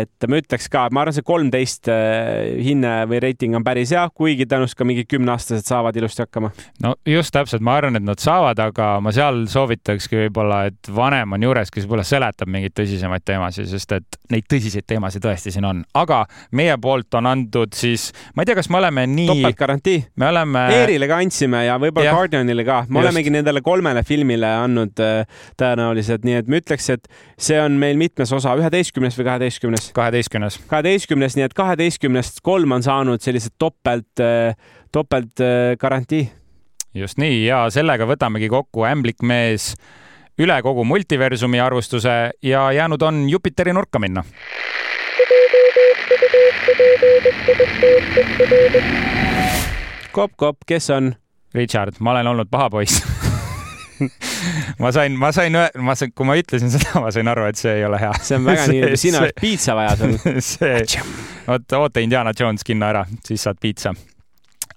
et 0.00 0.28
ma 0.30 0.40
ütleks 0.40 0.70
ka, 0.72 0.86
ma 0.90 1.04
arvan, 1.04 1.16
see 1.16 1.26
kolmteist 1.26 1.90
eh, 1.92 2.54
hinne 2.64 2.94
või 3.10 3.20
reiting 3.26 3.58
on 3.58 3.66
päris 3.66 3.92
hea, 3.94 4.06
kuigi 4.16 4.48
tõenäoliselt 4.48 4.80
ka 4.80 4.88
mingid 4.88 5.10
kümneaastased 5.10 5.68
saavad 5.68 5.96
ilusti 6.00 6.24
hakkama. 6.24 6.52
no 6.84 6.94
just 7.08 7.34
täpselt, 7.36 7.64
ma 7.64 7.76
arvan, 7.80 8.00
et 8.00 8.06
nad 8.06 8.22
saavad, 8.22 8.60
aga 8.64 8.94
ma 9.04 9.12
seal 9.14 9.44
soovitakski 9.52 10.24
võib-olla, 10.24 10.64
et 10.72 10.92
vanem 10.94 11.36
on 11.36 11.44
juures, 11.44 11.72
kes 11.74 11.84
võib-olla 11.84 12.08
seletab 12.08 12.48
mingeid 12.48 12.76
tõsisemaid 12.80 13.28
teemasid 13.28 13.63
edasi, 13.64 13.78
sest 13.78 13.94
et 13.96 14.18
neid 14.32 14.46
tõsiseid 14.50 14.86
teemasid 14.88 15.24
tõesti 15.24 15.52
siin 15.54 15.66
on, 15.68 15.82
aga 15.96 16.24
meie 16.56 16.76
poolt 16.82 17.14
on 17.18 17.28
antud 17.30 17.74
siis, 17.76 18.10
ma 18.34 18.44
ei 18.44 18.50
tea, 18.50 18.58
kas 18.58 18.70
me 18.72 18.78
oleme 18.80 19.06
nii. 19.10 19.28
topeltgarantii. 19.30 20.04
me 20.20 20.28
oleme. 20.28 20.64
Eerile 20.78 21.08
ka 21.10 21.18
andsime 21.22 21.64
ja 21.66 21.78
võib-olla 21.80 22.14
Guardianile 22.14 22.66
ka, 22.66 22.82
me 22.88 23.00
Just. 23.00 23.08
olemegi 23.08 23.34
nendele 23.34 23.64
kolmele 23.64 24.04
filmile 24.06 24.50
andnud 24.60 25.02
äh, 25.02 25.42
tõenäoliselt, 25.60 26.26
nii 26.26 26.38
et 26.42 26.52
ma 26.52 26.60
ütleks, 26.60 26.90
et 26.94 27.10
see 27.38 27.58
on 27.60 27.78
meil 27.80 27.98
mitmes 28.00 28.32
osa, 28.36 28.54
üheteistkümnes 28.60 29.18
või 29.18 29.28
kaheteistkümnes? 29.30 29.90
kaheteistkümnes. 29.96 30.60
kaheteistkümnes, 30.70 31.38
nii 31.38 31.48
et 31.48 31.58
kaheteistkümnest 31.58 32.40
kolm 32.44 32.76
on 32.76 32.86
saanud 32.86 33.24
sellised 33.24 33.56
topelt, 33.58 34.12
äh, 34.22 34.56
topeltgarantii 34.94 36.24
äh, 36.28 36.40
just 36.94 37.18
nii 37.18 37.44
ja 37.46 37.64
sellega 37.74 38.06
võtamegi 38.08 38.50
kokku 38.52 38.86
ämblikmees 38.88 39.74
üle 40.38 40.62
kogu 40.62 40.84
multiversumi 40.84 41.60
arvustuse 41.60 42.30
ja 42.42 42.72
jäänud 42.72 43.02
on 43.02 43.28
Jupiteri 43.30 43.72
nurka 43.72 43.98
minna. 43.98 44.24
Kopp-kopp, 50.12 50.58
kes 50.66 50.90
on? 50.90 51.14
Richard, 51.54 51.94
ma 52.00 52.10
olen 52.10 52.26
olnud 52.26 52.50
paha 52.50 52.70
poiss 52.70 53.02
ma 54.82 54.90
sain, 54.92 55.18
ma 55.18 55.30
sain, 55.32 55.54
ma 55.78 55.94
sain, 55.94 56.12
kui 56.14 56.26
ma 56.26 56.34
ütlesin 56.38 56.70
seda, 56.72 56.98
ma 57.02 57.12
sain 57.14 57.28
aru, 57.30 57.46
et 57.50 57.58
see 57.58 57.76
ei 57.78 57.84
ole 57.86 58.00
hea. 58.00 58.10
see 58.22 58.38
on 58.38 58.48
väga 58.48 58.66
nii, 58.72 58.96
sina 58.98 59.22
oled 59.22 59.38
piitsa 59.40 59.76
vaja 59.78 59.94
sul. 60.00 60.16
see, 60.52 60.82
oota, 61.46 61.78
oota 61.78 62.02
Indiana 62.02 62.34
Jones 62.38 62.66
kinno 62.66 62.90
ära, 62.90 63.04
siis 63.26 63.46
saad 63.46 63.60
piitsa 63.62 63.94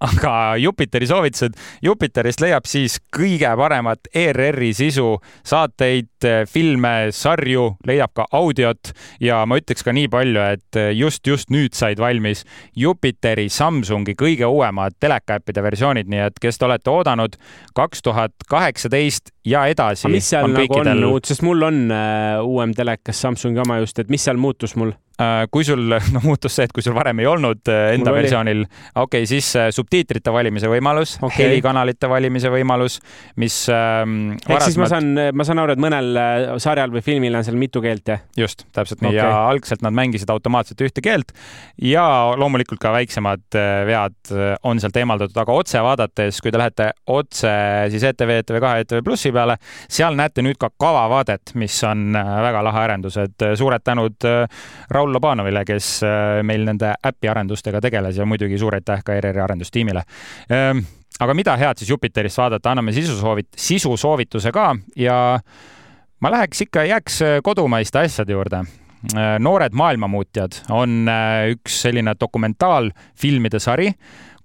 aga 0.04 0.56
Jupiteri 0.62 1.08
soovitused. 1.10 1.58
Jupiterist 1.84 2.42
leiab 2.44 2.68
siis 2.70 3.00
kõige 3.14 3.50
paremat 3.58 4.10
ERR-i 4.14 4.72
sisu, 4.78 5.16
saateid, 5.48 6.28
filme, 6.52 7.10
sarju, 7.16 7.70
leiab 7.88 8.14
ka 8.18 8.28
audiot 8.38 8.92
ja 9.24 9.44
ma 9.50 9.60
ütleks 9.60 9.86
ka 9.86 9.94
nii 9.96 10.10
palju, 10.14 10.44
et 10.58 10.82
just, 10.98 11.26
just 11.28 11.52
nüüd 11.54 11.78
said 11.78 12.02
valmis 12.02 12.44
Jupiteri 12.78 13.48
Samsungi 13.54 14.18
kõige 14.18 14.50
uuemad 14.50 14.98
telekaäppide 15.02 15.64
versioonid, 15.66 16.12
nii 16.12 16.28
et 16.28 16.40
kes 16.42 16.60
te 16.60 16.70
olete 16.70 16.94
oodanud 16.94 17.38
kaks 17.78 18.06
tuhat 18.06 18.48
kaheksateist 18.50 19.34
ja 19.48 19.66
edasi. 19.72 20.10
mis 20.12 20.30
seal 20.30 20.48
on 20.48 20.56
nagu 20.58 20.68
kõikidel... 20.68 21.04
on 21.04 21.12
uut, 21.14 21.30
sest 21.30 21.44
mul 21.46 21.68
on 21.70 21.84
uh, 21.90 22.46
uuem 22.46 22.74
telekas 22.78 23.22
Samsungi 23.22 23.62
oma 23.64 23.82
just, 23.82 24.00
et 24.00 24.14
mis 24.14 24.24
seal 24.24 24.40
muutus 24.42 24.76
mul? 24.80 24.94
Äh, 25.18 25.48
kui 25.50 25.66
sul, 25.66 25.82
no 26.14 26.22
muutus 26.22 26.54
see, 26.54 26.68
et 26.68 26.74
kui 26.76 26.84
sul 26.86 26.94
varem 26.94 27.18
ei 27.24 27.26
olnud 27.26 27.66
äh, 27.74 27.96
enda 27.96 28.12
Mul 28.12 28.20
versioonil, 28.20 28.60
okei 29.02 29.24
okay,, 29.24 29.26
siis 29.26 29.48
äh, 29.58 29.72
subtiitrite 29.74 30.30
valimise 30.30 30.70
võimalus 30.70 31.16
okay., 31.18 31.40
helikanalite 31.40 32.06
valimise 32.12 32.52
võimalus, 32.54 33.00
mis 33.42 33.56
ähm,. 33.74 34.36
ehk 34.46 34.68
siis 34.68 34.78
ma 34.78 34.86
saan, 34.92 35.10
ma 35.34 35.48
saan 35.48 35.64
aru, 35.64 35.74
et 35.74 35.82
mõnel 35.82 36.20
sarjal 36.62 36.94
või 36.94 37.02
filmil 37.02 37.34
on 37.40 37.48
seal 37.48 37.58
mitu 37.58 37.82
keelt, 37.82 38.12
jah? 38.14 38.22
just, 38.38 38.62
täpselt 38.78 39.02
nii 39.02 39.16
okay. 39.16 39.24
ja 39.24 39.40
algselt 39.48 39.82
nad 39.88 39.98
mängisid 39.98 40.30
automaatselt 40.30 40.86
ühte 40.86 41.02
keelt 41.02 41.34
ja 41.82 42.06
loomulikult 42.38 42.84
ka 42.86 42.94
väiksemad 43.00 43.58
vead 43.90 44.36
on 44.70 44.84
sealt 44.84 45.02
eemaldatud, 45.02 45.42
aga 45.42 45.58
otse 45.64 45.82
vaadates, 45.82 46.44
kui 46.46 46.54
te 46.54 46.62
lähete 46.62 46.92
otse 47.10 47.56
siis 47.90 48.06
ETV, 48.12 48.36
ETV2, 48.44 48.76
ETV 48.86 49.02
Plussi 49.10 49.34
peale, 49.34 49.58
seal 49.90 50.14
näete 50.22 50.46
nüüd 50.46 50.62
ka 50.62 50.70
kavavaadet, 50.78 51.58
mis 51.58 51.82
on 51.90 52.14
väga 52.14 52.62
lahe 52.70 52.86
arendus, 52.86 53.18
et 53.26 53.50
suured 53.58 53.82
tänud 53.82 54.30
Raul 54.94 55.07
Raul 55.08 55.16
Lobanovile, 55.16 55.64
kes 55.66 56.04
äh, 56.04 56.44
meil 56.44 56.66
nende 56.68 56.92
äpi 57.06 57.30
arendustega 57.32 57.80
tegeles 57.82 58.18
ja 58.18 58.26
muidugi 58.28 58.58
suur 58.60 58.76
aitäh 58.76 59.04
ka 59.06 59.16
ERR-i 59.16 59.42
arendustiimile 59.42 60.04
ehm, 60.52 60.82
aga 61.20 61.36
mida 61.38 61.56
head 61.58 61.80
siis 61.80 61.90
Jupiterist 61.90 62.38
vaadata, 62.38 62.72
anname 62.72 62.92
sisusoovit-, 62.92 63.56
sisusoovituse 63.56 64.52
ka 64.52 64.74
ja 65.00 65.40
ma 66.20 66.32
läheks 66.34 66.66
ikka, 66.68 66.84
jääks 66.92 67.22
äh, 67.22 67.38
kodumaiste 67.44 68.04
asjade 68.04 68.36
juurde. 68.36 68.64
Äh, 69.14 69.38
noored 69.40 69.78
maailmamuutjad 69.78 70.64
on 70.76 71.08
üks 71.54 71.82
selline 71.86 72.16
dokumentaalfilmide 72.20 73.62
sari, 73.64 73.92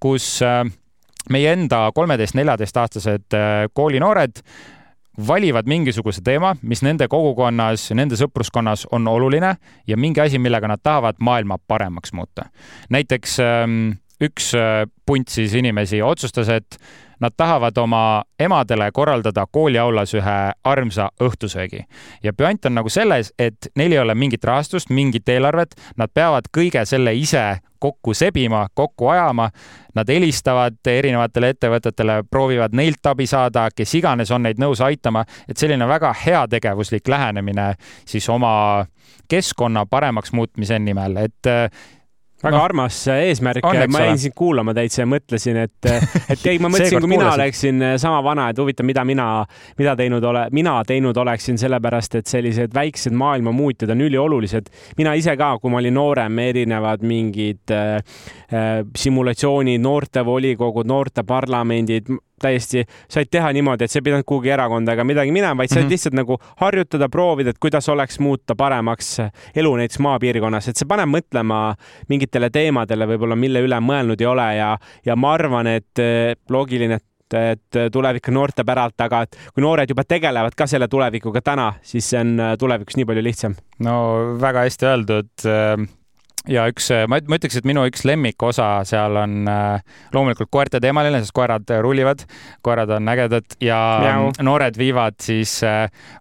kus 0.01 0.43
meie 1.31 1.53
enda 1.55 1.87
kolmeteist-neljateistaastased 1.95 3.35
koolinoored 3.73 4.43
valivad 5.29 5.69
mingisuguse 5.69 6.23
teema, 6.25 6.55
mis 6.63 6.83
nende 6.83 7.09
kogukonnas, 7.09 7.91
nende 7.97 8.17
sõpruskonnas 8.17 8.87
on 8.93 9.09
oluline 9.09 9.55
ja 9.87 9.97
mingi 9.97 10.21
asi, 10.21 10.39
millega 10.39 10.69
nad 10.69 10.81
tahavad 10.83 11.21
maailma 11.21 11.59
paremaks 11.59 12.13
muuta. 12.13 12.49
näiteks 12.91 13.41
ähm, 13.41 13.91
üks 14.23 14.53
punt 15.07 15.29
siis 15.29 15.55
inimesi 15.59 16.03
otsustas, 16.03 16.49
et 16.49 16.79
nad 17.23 17.35
tahavad 17.37 17.77
oma 17.79 18.23
emadele 18.41 18.89
korraldada 18.93 19.45
kooliaulas 19.51 20.15
ühe 20.19 20.39
armsa 20.65 21.11
õhtusöögi. 21.23 21.85
ja 22.23 22.33
püant 22.33 22.67
on 22.67 22.75
nagu 22.75 22.89
selles, 22.89 23.33
et 23.39 23.69
neil 23.77 23.93
ei 23.93 23.99
ole 23.99 24.15
mingit 24.15 24.45
rahastust, 24.45 24.91
mingit 24.91 25.29
eelarvet, 25.29 25.75
nad 25.97 26.11
peavad 26.15 26.51
kõige 26.57 26.85
selle 26.85 27.15
ise 27.15 27.61
kokku 27.83 28.15
sebima, 28.15 28.67
kokku 28.75 29.09
ajama. 29.09 29.51
Nad 29.95 30.09
helistavad 30.09 30.79
erinevatele 30.87 31.51
ettevõtetele, 31.53 32.23
proovivad 32.31 32.75
neilt 32.79 33.07
abi 33.07 33.27
saada, 33.27 33.67
kes 33.77 33.95
iganes 33.99 34.31
on 34.31 34.47
neid 34.47 34.61
nõus 34.63 34.81
aitama, 34.81 35.25
et 35.49 35.59
selline 35.59 35.89
väga 35.89 36.15
heategevuslik 36.25 37.11
lähenemine 37.13 37.73
siis 38.09 38.29
oma 38.33 38.87
keskkonna 39.29 39.85
paremaks 39.91 40.33
muutmise 40.33 40.79
nimel, 40.79 41.19
et 41.27 41.51
väga 42.43 42.57
no, 42.57 42.63
armas 42.65 42.99
eesmärk, 43.13 43.67
ma 43.93 44.05
jäin 44.07 44.19
sind 44.19 44.35
kuulama 44.37 44.75
täitsa 44.75 45.03
ja 45.03 45.09
mõtlesin, 45.11 45.61
et, 45.65 45.91
et 46.33 46.47
ei, 46.51 46.59
ma 46.63 46.71
mõtlesin, 46.73 46.99
kui 46.99 47.11
mina 47.11 47.29
kuulasin. 47.29 47.41
oleksin 47.41 47.87
sama 48.03 48.23
vana, 48.25 48.49
et 48.53 48.59
huvitav, 48.59 48.87
mida 48.89 49.05
mina, 49.07 49.29
mida 49.79 49.95
teinud 49.99 50.25
ole, 50.27 50.47
mina 50.55 50.75
teinud 50.89 51.17
oleksin, 51.23 51.61
sellepärast 51.61 52.19
et 52.21 52.31
sellised 52.31 52.75
väiksed 52.75 53.15
maailmamuutjad 53.19 53.95
on 53.95 54.05
üliolulised. 54.09 54.73
mina 54.99 55.15
ise 55.19 55.37
ka, 55.39 55.55
kui 55.63 55.71
ma 55.73 55.81
olin 55.83 55.97
noorem, 55.99 56.43
erinevad 56.43 57.07
mingid 57.07 57.75
äh, 57.75 57.97
äh 58.53 58.71
simulatsioonid, 58.99 59.81
noortevolikogud, 59.83 60.89
noorteparlamendid 60.89 62.11
täiesti 62.43 62.85
said 63.11 63.31
teha 63.31 63.53
niimoodi, 63.55 63.87
et 63.87 63.93
sa 63.93 64.01
ei 64.01 64.07
pidanud 64.09 64.27
kuhugi 64.29 64.53
erakonda 64.53 64.97
ega 64.97 65.07
midagi 65.07 65.33
minema, 65.35 65.57
vaid 65.63 65.71
said 65.71 65.83
mm 65.83 65.87
-hmm. 65.87 65.97
lihtsalt 65.97 66.19
nagu 66.19 66.39
harjutada, 66.61 67.09
proovida, 67.09 67.51
et 67.51 67.59
kuidas 67.63 67.89
oleks 67.89 68.19
muuta 68.19 68.57
paremaks 68.59 69.17
elu 69.57 69.77
näiteks 69.77 69.99
maapiirkonnas, 69.99 70.69
et 70.69 70.77
see 70.77 70.89
paneb 70.89 71.11
mõtlema 71.13 71.63
mingitele 72.09 72.51
teemadele 72.51 73.07
võib-olla, 73.07 73.37
mille 73.37 73.63
üle 73.63 73.81
mõelnud 73.81 74.21
ei 74.21 74.27
ole 74.27 74.49
ja, 74.57 74.77
ja 75.05 75.17
ma 75.17 75.33
arvan, 75.35 75.67
et 75.67 75.99
eh, 75.99 76.37
loogiline, 76.51 77.01
et 77.01 77.09
et 77.33 77.79
tulevik 77.93 78.29
on 78.29 78.35
noorte 78.35 78.61
päralt, 78.65 79.01
aga 79.01 79.23
et 79.23 79.37
kui 79.55 79.63
noored 79.65 79.89
juba 79.89 80.05
tegelevad 80.05 80.53
ka 80.53 80.67
selle 80.67 80.85
tulevikuga 80.89 81.41
täna, 81.41 81.71
siis 81.81 82.11
see 82.11 82.21
on 82.21 82.35
eh, 82.41 82.57
tulevikus 82.61 82.99
nii 82.99 83.09
palju 83.09 83.23
lihtsam. 83.25 83.55
no 83.79 83.95
väga 84.41 84.67
hästi 84.67 84.87
öeldud 84.87 85.47
ja 86.49 86.67
üks, 86.71 86.89
äh, 86.95 87.05
ma, 87.11 87.21
ütleks, 87.23 87.59
et 87.59 87.69
minu 87.69 87.85
üks 87.89 88.05
lemmikosa 88.09 88.69
seal 88.89 89.19
on 89.21 89.49
äh, 89.51 89.99
loomulikult 90.15 90.51
koerte 90.53 90.81
teemaline, 90.83 91.23
sest 91.23 91.35
koerad 91.37 91.71
äh, 91.71 91.83
rullivad, 91.85 92.25
koerad 92.65 92.91
on 92.97 93.13
ägedad 93.13 93.59
ja 93.63 93.81
Miau. 94.03 94.33
noored 94.43 94.79
viivad 94.79 95.19
siis 95.23 95.61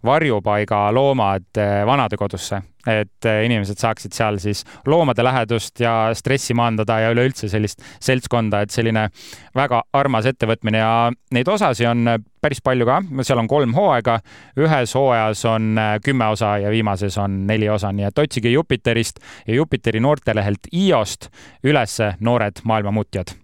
varjupaiga 0.05 0.83
loomad 0.93 1.61
vanadekodusse 1.87 2.61
et 2.87 3.27
eh, 3.29 3.43
inimesed 3.45 3.79
saaksid 3.81 4.15
seal 4.15 4.39
siis 4.41 4.63
loomade 4.89 5.23
lähedust 5.23 5.79
ja 5.83 6.11
stressi 6.17 6.55
maandada 6.57 6.99
ja 7.03 7.11
üleüldse 7.13 7.49
sellist 7.51 7.83
seltskonda, 8.01 8.63
et 8.63 8.73
selline 8.73 9.07
väga 9.55 9.83
armas 9.93 10.29
ettevõtmine 10.29 10.81
ja 10.81 10.93
neid 11.35 11.51
osasid 11.51 11.89
on 11.89 12.15
päris 12.41 12.61
palju 12.63 12.87
ka, 12.89 13.01
seal 13.21 13.41
on 13.41 13.49
kolm 13.51 13.75
hooaega, 13.77 14.19
ühes 14.59 14.95
hooajas 14.97 15.45
on 15.49 15.75
eh, 15.77 15.97
kümme 16.05 16.31
osa 16.33 16.55
ja 16.63 16.71
viimases 16.73 17.17
on 17.21 17.43
neli 17.47 17.69
osa, 17.69 17.91
nii 17.91 18.09
et 18.09 18.23
otsige 18.25 18.53
Jupiterist 18.53 19.21
ja 19.47 19.59
Jupiteri 19.59 19.99
noortelehelt 19.99 20.71
IOst 20.73 21.29
ülesse 21.63 22.15
noored 22.19 22.63
maailmamuutjad. 22.63 23.35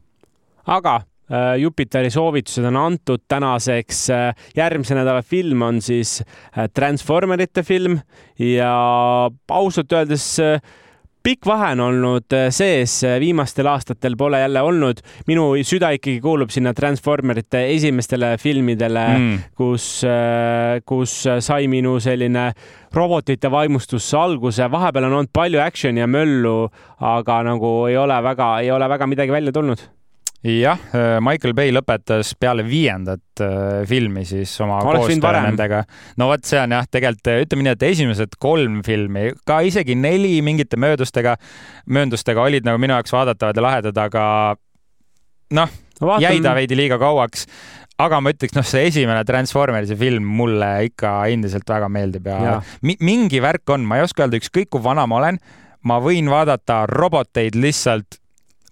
aga 0.66 1.00
Äh, 1.00 1.16
Jupiteri 1.60 2.10
soovitused 2.14 2.66
on 2.70 2.80
antud 2.80 3.26
tänaseks. 3.28 4.10
Äh, 4.16 4.50
järgmise 4.56 4.96
nädala 4.96 5.22
film 5.22 5.62
on 5.62 5.82
siis 5.84 6.22
äh, 6.24 6.70
Transformerite 6.74 7.64
film 7.68 8.00
ja 8.40 8.74
ausalt 9.52 9.92
öeldes 9.92 10.38
pikk 11.28 11.44
vahe 11.50 11.74
on 11.74 11.82
olnud 11.84 12.36
sees, 12.56 13.02
viimastel 13.20 13.68
aastatel 13.68 14.16
pole 14.16 14.40
jälle 14.40 14.62
olnud. 14.64 15.02
minu 15.28 15.50
süda 15.68 15.90
ikkagi 15.98 16.22
kuulub 16.24 16.54
sinna 16.56 16.72
Transformerite 16.74 17.66
esimestele 17.74 18.38
filmidele 18.40 19.04
mm., 19.18 19.42
kus, 19.58 19.90
kus 20.86 21.18
sai 21.44 21.68
minu 21.68 21.98
selline 22.00 22.46
robotite 22.96 23.52
vaimustus 23.52 24.08
alguse. 24.14 24.72
vahepeal 24.72 25.10
on 25.10 25.20
olnud 25.20 25.34
palju 25.34 25.60
action'i 25.60 26.00
ja 26.00 26.08
möllu, 26.08 26.70
aga 27.04 27.44
nagu 27.52 27.76
ei 27.92 28.00
ole 28.00 28.24
väga, 28.24 28.52
ei 28.64 28.72
ole 28.72 28.90
väga 28.96 29.12
midagi 29.12 29.36
välja 29.36 29.52
tulnud 29.52 29.84
jah, 30.46 30.78
äh, 30.94 31.18
Michael 31.24 31.56
Bay 31.58 31.72
lõpetas 31.74 32.34
peale 32.40 32.66
viiendat 32.68 33.42
äh, 33.42 33.82
filmi 33.90 34.24
siis 34.28 34.52
oma 34.62 34.80
koostöö 34.86 35.34
nendega. 35.42 35.84
no 36.18 36.30
vot, 36.30 36.46
see 36.46 36.60
on 36.62 36.76
jah, 36.76 36.86
tegelikult 36.92 37.32
äh, 37.34 37.42
ütleme 37.46 37.66
nii, 37.66 37.74
et 37.78 37.88
esimesed 37.90 38.38
kolm 38.40 38.84
filmi, 38.86 39.32
ka 39.48 39.60
isegi 39.66 39.98
neli 39.98 40.38
mingite 40.46 40.80
möödustega, 40.80 41.38
mööndustega 41.90 42.46
olid 42.46 42.68
nagu 42.68 42.82
minu 42.82 42.96
jaoks 42.98 43.16
vaadatavad 43.16 43.58
ja 43.58 43.66
lahedad, 43.66 44.04
aga 44.06 44.24
noh 45.58 45.76
no,, 46.02 46.22
jäi 46.22 46.38
ta 46.44 46.54
veidi 46.58 46.78
liiga 46.78 47.00
kauaks 47.02 47.48
aga 47.98 48.20
ma 48.22 48.30
ütleks, 48.34 48.54
noh, 48.54 48.66
see 48.68 48.86
esimene 48.92 49.24
Transformersi 49.26 49.98
film 49.98 50.28
mulle 50.38 50.70
ikka 50.92 51.16
endiselt 51.34 51.66
väga 51.70 51.90
meeldib 51.90 52.30
ja, 52.30 52.38
ja. 52.46 52.58
mingi 52.82 53.42
värk 53.42 53.74
on, 53.74 53.88
ma 53.90 53.98
ei 53.98 54.06
oska 54.06 54.26
öelda, 54.26 54.38
ükskõik 54.38 54.70
kui 54.76 54.86
vana 54.86 55.08
ma 55.10 55.18
olen, 55.24 55.42
ma 55.90 55.98
võin 56.04 56.30
vaadata 56.30 56.84
roboteid 56.92 57.58
lihtsalt 57.58 58.20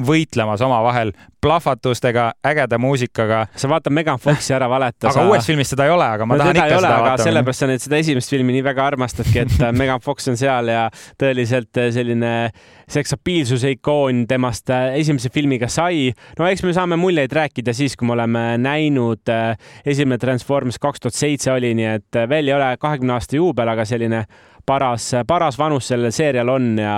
võitlemas 0.04 0.62
omavahel 0.66 1.14
plahvatustega, 1.46 2.32
ägeda 2.46 2.78
muusikaga. 2.82 3.46
sa 3.56 3.70
vaatad 3.70 3.94
Megan 3.94 4.20
Foxi 4.20 4.54
ära 4.56 4.68
valeta. 4.70 5.08
aga 5.08 5.14
sa... 5.14 5.26
uues 5.30 5.46
filmis 5.48 5.70
seda 5.72 5.86
ei 5.86 5.94
ole, 5.94 6.08
aga 6.18 6.26
ma 6.26 6.36
no, 6.36 6.42
tahan 6.42 6.58
ikka 6.58 6.66
ole, 6.66 6.88
seda 6.88 7.02
vaatama. 7.04 7.28
sellepärast 7.30 7.62
sa 7.64 7.70
nüüd 7.70 7.84
seda 7.84 8.00
esimest 8.02 8.34
filmi 8.34 8.56
nii 8.56 8.64
väga 8.66 8.88
armastadki, 8.92 9.44
et 9.46 9.54
äh, 9.62 9.72
Megan 9.76 10.02
Fox 10.04 10.28
on 10.32 10.40
seal 10.40 10.72
ja 10.74 10.88
tõeliselt 11.22 11.82
äh, 11.82 11.92
selline 11.96 12.34
seksapiilsuse 12.92 13.76
ikoon 13.78 14.26
temast 14.30 14.74
äh, 14.74 14.98
esimese 15.04 15.30
filmiga 15.34 15.70
sai. 15.72 16.10
no 16.40 16.50
eks 16.50 16.66
me 16.66 16.74
saame 16.76 16.98
muljeid 17.00 17.38
rääkida 17.38 17.76
siis, 17.78 17.96
kui 17.96 18.10
me 18.10 18.18
oleme 18.18 18.44
näinud, 18.62 19.32
esimene 19.86 20.20
Transformers 20.22 20.82
kaks 20.82 21.06
tuhat 21.06 21.20
seitse 21.20 21.54
oli, 21.54 21.76
nii 21.78 21.92
et 21.94 22.22
veel 22.30 22.52
ei 22.52 22.58
ole 22.58 22.74
kahekümne 22.82 23.16
aasta 23.16 23.38
juubel, 23.38 23.70
aga 23.70 23.86
selline 23.88 24.26
paras, 24.66 25.12
paras 25.28 25.60
vanus 25.60 25.88
sellel 25.92 26.12
seerial 26.16 26.50
on 26.50 26.80
ja, 26.80 26.96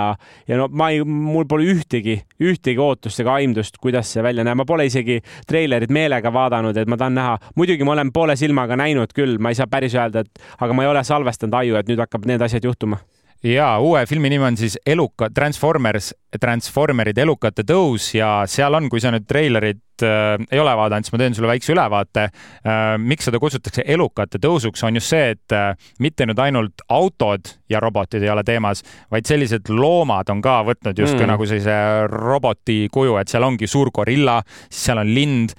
ja 0.48 0.58
no 0.60 0.68
ma 0.72 0.90
ei, 0.94 1.02
mul 1.04 1.46
pole 1.48 1.68
ühtegi, 1.72 2.18
ühtegi 2.40 2.80
ootust 2.82 3.20
ega 3.24 3.36
aimdust, 3.38 3.78
kuidas 3.82 4.12
see 4.14 4.24
välja 4.24 4.46
näeb. 4.46 4.60
ma 4.62 4.68
pole 4.68 4.88
isegi 4.88 5.20
treilerit 5.46 5.92
meelega 5.94 6.32
vaadanud, 6.32 6.76
et 6.76 6.88
ma 6.88 6.96
tahan 6.96 7.18
näha. 7.18 7.36
muidugi 7.56 7.84
ma 7.84 7.94
olen 7.96 8.12
poole 8.12 8.36
silmaga 8.36 8.78
näinud 8.78 9.14
küll, 9.16 9.38
ma 9.38 9.52
ei 9.52 9.60
saa 9.60 9.70
päris 9.70 9.94
öelda, 9.98 10.24
et 10.24 10.42
aga 10.58 10.74
ma 10.74 10.84
ei 10.84 10.92
ole 10.94 11.04
salvestanud 11.04 11.60
aju, 11.62 11.78
et 11.78 11.92
nüüd 11.92 12.02
hakkab 12.04 12.26
need 12.28 12.42
asjad 12.44 12.64
juhtuma 12.64 13.00
ja 13.42 13.78
uue 13.78 14.06
filmi 14.06 14.30
nimi 14.30 14.44
on 14.44 14.56
siis 14.56 14.78
Eluka, 14.86 15.30
Transformers, 15.30 16.14
Transformerid 16.40 17.18
elukate 17.18 17.64
tõus 17.64 18.12
ja 18.16 18.42
seal 18.50 18.74
on, 18.76 18.88
kui 18.92 19.00
sa 19.00 19.12
nüüd 19.14 19.24
treilerit 19.28 20.04
äh, 20.04 20.34
ei 20.52 20.60
ole 20.60 20.74
vaadanud, 20.76 21.06
siis 21.06 21.14
ma 21.14 21.20
teen 21.22 21.36
sulle 21.36 21.50
väikse 21.50 21.72
ülevaate 21.72 22.26
äh,. 22.28 22.96
miks 23.00 23.28
seda 23.28 23.40
kutsutakse 23.40 23.84
elukate 23.86 24.40
tõusuks, 24.42 24.84
on 24.84 25.00
just 25.00 25.14
see, 25.14 25.32
et 25.36 25.56
äh, 25.56 25.72
mitte 26.04 26.26
nüüd 26.28 26.40
ainult 26.44 26.84
autod 26.92 27.54
ja 27.68 27.80
robotid 27.80 28.22
ei 28.24 28.32
ole 28.32 28.44
teemas, 28.44 28.82
vaid 29.12 29.28
sellised 29.28 29.70
loomad 29.72 30.28
on 30.32 30.42
ka 30.44 30.60
võtnud 30.68 31.00
justkui 31.00 31.24
mm. 31.24 31.32
nagu 31.32 31.48
sellise 31.48 31.78
roboti 32.12 32.78
kuju, 32.92 33.16
et 33.20 33.32
seal 33.32 33.46
ongi 33.48 33.68
suur 33.70 33.92
gorilla, 33.94 34.38
siis 34.68 34.88
seal 34.88 35.02
on 35.02 35.12
lind. 35.14 35.56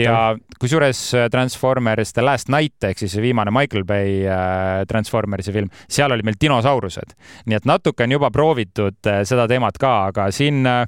ja 0.00 0.20
kusjuures 0.60 1.02
äh, 1.16 1.28
Transformers 1.32 2.12
The 2.12 2.24
Last 2.24 2.52
Night 2.52 2.84
ehk 2.90 3.00
siis 3.00 3.16
viimane 3.20 3.52
Michael 3.54 3.84
Bay 3.88 4.20
äh, 4.28 4.84
Transformersi 4.88 5.52
film, 5.56 5.72
seal 5.88 6.12
oli 6.12 6.24
meil 6.26 6.36
dinosaurused. 6.40 7.16
nii 7.46 7.56
et 7.56 7.68
natuke 7.68 8.04
on 8.04 8.16
juba 8.16 8.30
proovitud 8.34 9.08
äh, 9.08 9.22
seda 9.28 9.48
teemat 9.50 9.80
ka, 9.80 10.09
aga 10.10 10.30
siin, 10.34 10.64
äh, 10.68 10.84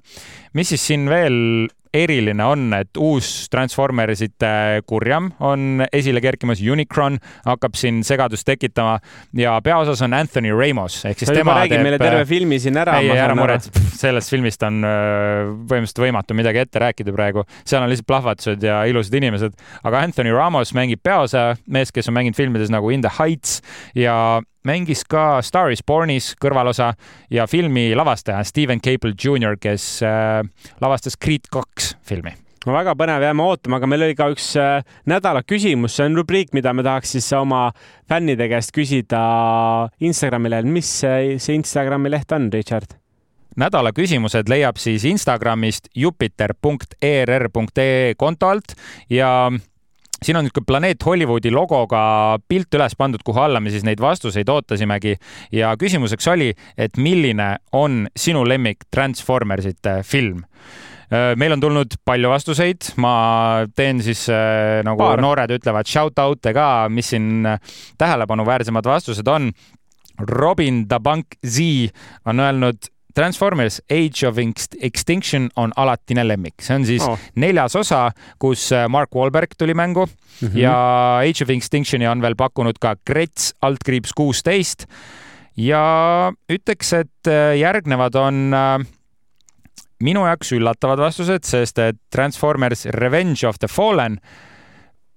mis 0.59 0.75
siis 0.75 0.91
siin 0.93 1.09
veel 1.11 1.71
eriline 1.93 2.45
on, 2.45 2.71
et 2.77 2.97
uus 3.01 3.29
Transformersite 3.53 4.81
kurjam 4.89 5.29
on 5.45 5.85
esile 5.93 6.23
kerkimas, 6.25 6.63
Unicron 6.65 7.19
hakkab 7.45 7.77
siin 7.77 8.01
segadust 8.07 8.47
tekitama 8.49 8.97
ja 9.37 9.59
peaosas 9.65 10.01
on 10.05 10.17
Anthony 10.17 10.55
Ramos 10.57 11.03
ehk 11.09 11.21
siis 11.21 11.33
tema 11.35 11.59
räägib 11.61 11.77
teeb... 11.77 11.87
meile 11.87 11.99
terve 12.01 12.25
filmi 12.29 12.59
siin 12.63 12.81
ära. 12.81 12.97
ei, 13.03 13.13
ära 13.13 13.37
muretse, 13.37 13.73
sellest 13.99 14.33
filmist 14.33 14.65
on 14.69 14.81
äh, 14.89 15.53
põhimõtteliselt 15.69 16.05
võimatu 16.07 16.39
midagi 16.39 16.63
ette 16.65 16.81
rääkida 16.83 17.15
praegu, 17.17 17.45
seal 17.61 17.85
on 17.85 17.93
lihtsalt 17.93 18.09
plahvatused 18.09 18.65
ja 18.65 18.83
ilusad 18.89 19.19
inimesed, 19.21 19.59
aga 19.85 20.07
Anthony 20.09 20.33
Ramos 20.33 20.73
mängib 20.77 21.05
peaosa, 21.05 21.51
mees, 21.69 21.93
kes 21.93 22.09
on 22.09 22.17
mänginud 22.17 22.41
filmides 22.41 22.73
nagu 22.73 22.89
In 22.95 23.05
the 23.05 23.13
Heights 23.19 23.61
ja 23.99 24.17
mängis 24.69 25.05
ka 25.09 25.43
Star 25.43 25.73
is 25.73 25.83
Bornis 25.87 26.33
kõrvalosa 26.41 26.93
ja 27.31 27.49
filmi 27.51 27.91
lavastaja 27.99 28.45
Steven 28.47 28.81
Cable 28.83 29.17
Jr, 29.19 29.59
kes 29.61 29.87
äh, 30.07 30.41
lavastas 30.81 31.19
Creed 31.19 31.51
kaks 31.53 31.97
filmi 32.07 32.37
no 32.67 32.75
väga 32.77 32.95
põnev, 32.99 33.23
jääme 33.27 33.43
ootama, 33.43 33.77
aga 33.81 33.87
meil 33.91 34.03
oli 34.07 34.15
ka 34.19 34.29
üks 34.33 34.47
äh, 34.61 34.85
nädala 35.11 35.43
küsimus, 35.47 35.97
see 35.97 36.07
on 36.09 36.17
rubriik, 36.19 36.51
mida 36.57 36.71
me 36.75 36.83
tahaks 36.87 37.11
siis 37.17 37.29
oma 37.37 37.63
fännide 38.11 38.47
käest 38.53 38.71
küsida 38.77 39.21
Instagrami 40.03 40.49
lehel. 40.53 40.67
mis 40.71 40.89
see, 41.03 41.39
see 41.43 41.55
Instagrami 41.59 42.09
leht 42.13 42.31
on, 42.37 42.45
Richard? 42.55 42.91
nädala 43.59 43.91
küsimused 43.93 44.49
leiab 44.49 44.77
siis 44.81 45.05
Instagramist 45.09 45.89
jupiter.err.ee 45.99 48.15
konto 48.17 48.49
alt 48.49 48.75
ja 49.13 49.51
siin 50.23 50.39
on 50.39 50.47
niisugune 50.47 50.69
Planeet 50.69 51.05
Hollywoodi 51.07 51.53
logoga 51.55 52.39
pilt 52.49 52.75
üles 52.79 52.97
pandud, 52.99 53.23
kuhu 53.25 53.43
alla 53.43 53.61
me 53.61 53.73
siis 53.73 53.85
neid 53.87 54.01
vastuseid 54.03 54.49
ootasimegi 54.49 55.17
ja 55.55 55.75
küsimuseks 55.79 56.31
oli, 56.33 56.53
et 56.79 56.97
milline 56.97 57.57
on 57.77 58.07
sinu 58.17 58.47
lemmik 58.49 58.89
Transformersite 58.91 60.01
film 60.07 60.43
meil 61.37 61.53
on 61.53 61.61
tulnud 61.61 61.99
palju 62.09 62.31
vastuseid, 62.33 62.95
ma 63.03 63.67
teen 63.77 64.01
siis 64.05 64.25
nagu 64.87 65.03
Paar. 65.03 65.21
noored 65.21 65.53
ütlevad 65.59 65.89
shout 65.89 66.19
out'e 66.23 66.55
ka, 66.57 66.89
mis 66.89 67.13
siin 67.13 67.45
tähelepanuväärsemad 68.01 68.89
vastused 68.89 69.29
on. 69.29 69.51
Robin 70.29 70.87
the 70.89 71.01
Bank 71.01 71.37
Z 71.45 71.91
on 72.29 72.41
öelnud 72.41 72.92
Transformers 73.15 73.81
Age 73.91 74.27
of 74.29 74.39
Extinction 74.81 75.51
on 75.57 75.73
alatine 75.77 76.25
lemmik, 76.27 76.63
see 76.63 76.77
on 76.77 76.87
siis 76.89 77.05
oh. 77.07 77.19
neljas 77.37 77.77
osa, 77.79 78.07
kus 78.43 78.71
äh, 78.73 78.89
Mark 78.93 79.15
Wahlberg 79.15 79.57
tuli 79.59 79.75
mängu 79.75 80.07
mm 80.07 80.49
-hmm. 80.49 80.59
ja 80.59 80.77
Age 81.19 81.45
of 81.45 81.51
Extinctioni 81.51 82.09
on 82.09 82.23
veel 82.23 82.37
pakkunud 82.37 82.79
ka 82.81 82.97
Grets 83.07 83.55
altkriips 83.63 84.13
kuusteist 84.13 84.87
ja 85.57 86.33
ütleks, 86.49 86.93
et 86.93 87.29
äh, 87.29 87.59
järgnevad 87.59 88.15
on 88.15 88.55
äh, 88.55 88.87
minu 90.03 90.27
jaoks 90.27 90.53
üllatavad 90.53 90.99
vastused, 90.99 91.45
sest 91.45 91.79
et 91.79 91.97
Transformers 92.11 92.87
Revenge 92.87 93.47
of 93.49 93.59
the 93.59 93.69
Fallen 93.69 94.19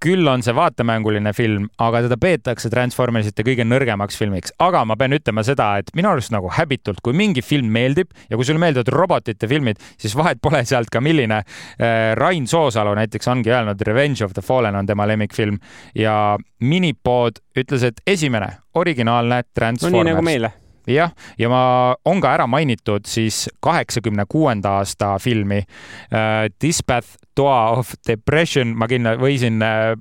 küll 0.06 0.28
on 0.30 0.44
see 0.46 0.54
vaatemänguline 0.56 1.34
film, 1.36 1.68
aga 1.82 2.04
teda 2.06 2.18
peetakse 2.22 2.70
Transformersite 2.72 3.46
kõige 3.46 3.66
nõrgemaks 3.66 4.20
filmiks. 4.20 4.54
aga 4.62 4.84
ma 4.86 4.98
pean 5.00 5.16
ütlema 5.18 5.44
seda, 5.46 5.72
et 5.82 5.90
minu 5.98 6.12
arust 6.12 6.34
nagu 6.34 6.52
häbitult, 6.54 7.02
kui 7.06 7.16
mingi 7.18 7.42
film 7.46 7.72
meeldib 7.74 8.12
ja 8.30 8.38
kui 8.38 8.46
sulle 8.46 8.62
meeldivad 8.62 8.92
robotite 8.94 9.50
filmid, 9.50 9.82
siis 9.98 10.16
vahet 10.18 10.42
pole 10.42 10.62
sealt 10.66 10.92
ka 10.94 11.02
milline. 11.02 11.42
Äh, 11.80 12.14
Rain 12.20 12.48
Soosalu 12.48 12.96
näiteks 13.00 13.32
ongi 13.32 13.54
öelnud, 13.54 13.82
Revenge 13.88 14.26
of 14.26 14.36
the 14.38 14.46
Fallen 14.46 14.76
on 14.76 14.86
tema 14.86 15.08
lemmikfilm 15.10 15.58
ja 15.96 16.38
Minipood 16.60 17.42
ütles, 17.58 17.84
et 17.84 18.02
esimene 18.08 18.52
originaalne 18.76 19.44
Transformers. 19.54 19.92
no 19.92 20.04
nii 20.04 20.14
nagu 20.14 20.26
meile 20.26 20.54
jah, 20.88 21.14
ja 21.40 21.50
ma, 21.52 21.62
on 22.06 22.22
ka 22.24 22.34
ära 22.38 22.48
mainitud 22.50 23.08
siis 23.10 23.46
kaheksakümne 23.64 24.26
kuuenda 24.30 24.78
aasta 24.80 25.16
filmi 25.22 25.62
uh, 25.62 26.46
Dispatch 26.62 27.18
Toa 27.36 27.76
of 27.76 27.92
Depression, 28.08 28.72
ma 28.80 28.88
kindla-, 28.88 29.18
võisin 29.20 29.60
uh, 29.60 29.96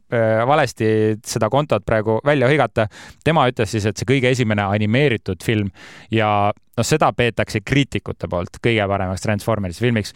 valesti 0.47 0.87
seda 1.26 1.51
kontot 1.51 1.82
praegu 1.87 2.20
välja 2.26 2.49
hõigata. 2.51 2.87
tema 3.24 3.49
ütles 3.51 3.74
siis, 3.74 3.87
et 3.87 3.99
see 3.99 4.09
kõige 4.09 4.30
esimene 4.30 4.62
animeeritud 4.62 5.43
film 5.45 5.72
ja 6.14 6.53
noh, 6.55 6.87
seda 6.87 7.11
peetakse 7.16 7.64
kriitikute 7.66 8.30
poolt 8.30 8.61
kõige 8.62 8.87
paremaks 8.89 9.26
Transformersi 9.26 9.82
filmiks 9.82 10.14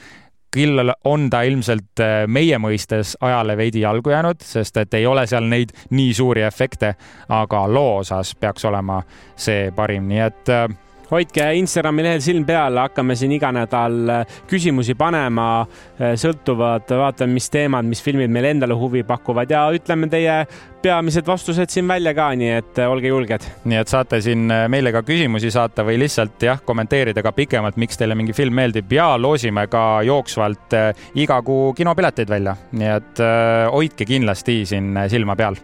küll 0.54 0.92
on 1.04 1.28
ta 1.30 1.42
ilmselt 1.46 2.00
äh, 2.00 2.24
meie 2.26 2.58
mõistes 2.58 3.16
ajale 3.20 3.56
veidi 3.56 3.84
jalgu 3.84 4.10
jäänud, 4.10 4.42
sest 4.44 4.76
et 4.76 4.94
ei 4.94 5.06
ole 5.06 5.26
seal 5.26 5.48
neid 5.48 5.74
nii 5.90 6.14
suuri 6.14 6.44
efekte, 6.46 6.94
aga 7.28 7.64
loo 7.68 7.98
osas 8.02 8.34
peaks 8.40 8.64
olema 8.64 9.02
see 9.36 9.70
parim, 9.76 10.08
nii 10.08 10.22
et 10.24 10.54
äh, 10.54 10.68
hoidke 11.10 11.50
Instagrami 11.58 12.06
lehel 12.06 12.24
silm 12.24 12.46
peal, 12.48 12.78
hakkame 12.82 13.16
siin 13.18 13.34
iga 13.36 13.52
nädal 13.54 14.14
äh, 14.14 14.40
küsimusi 14.48 14.96
panema, 14.98 15.66
sõltuvad, 15.98 16.90
vaatame, 17.00 17.34
mis 17.34 17.48
teemad, 17.50 17.86
mis 17.88 18.02
filmid 18.04 18.30
meile 18.32 18.52
endale 18.54 18.76
huvi 18.78 19.02
pakuvad 19.06 19.50
ja 19.50 19.66
ütleme 19.74 20.08
teie 20.12 20.44
peamised 20.82 21.26
vastused 21.26 21.70
siin 21.70 21.88
välja 21.88 22.14
ka, 22.14 22.28
nii 22.38 22.50
et 22.60 22.78
äh, 22.78 22.90
olge 22.90 23.10
julged. 23.10 23.46
nii 23.68 23.80
et 23.80 23.90
saate 23.90 24.20
siin 24.24 24.46
äh, 24.54 24.66
meile 24.70 24.92
ka 24.94 25.02
küsimusi 25.06 25.50
saata 25.54 25.84
või 25.86 25.98
lihtsalt 26.02 26.42
jah, 26.46 26.60
kommenteerida 26.64 27.22
ka 27.24 27.32
pikemalt, 27.34 27.78
miks 27.80 27.98
teile 27.98 28.16
mingi 28.18 28.36
film 28.36 28.54
meeldib 28.58 28.92
ja 28.94 29.10
loosime 29.18 29.66
ka 29.70 30.02
jooksvalt 30.06 30.78
äh, 30.78 31.08
iga 31.18 31.40
kuu 31.42 31.72
kinopileteid 31.78 32.30
välja, 32.30 32.54
nii 32.72 32.94
et 32.94 33.24
hoidke 33.72 34.06
kindlasti 34.08 34.62
siin 34.68 34.94
silma 35.10 35.36
peal 35.38 35.58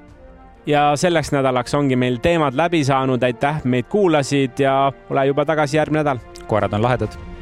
ja 0.66 0.96
selleks 0.96 1.32
nädalaks 1.32 1.74
ongi 1.74 1.96
meil 1.96 2.18
teemad 2.22 2.56
läbi 2.56 2.84
saanud, 2.84 3.22
aitäh, 3.22 3.60
meid 3.64 3.88
kuulasid 3.90 4.58
ja 4.58 4.92
ole 5.10 5.26
juba 5.26 5.44
tagasi 5.44 5.76
järgmine 5.76 6.02
nädal. 6.02 6.18
koerad 6.46 6.72
on 6.72 6.82
lahedad 6.82 7.33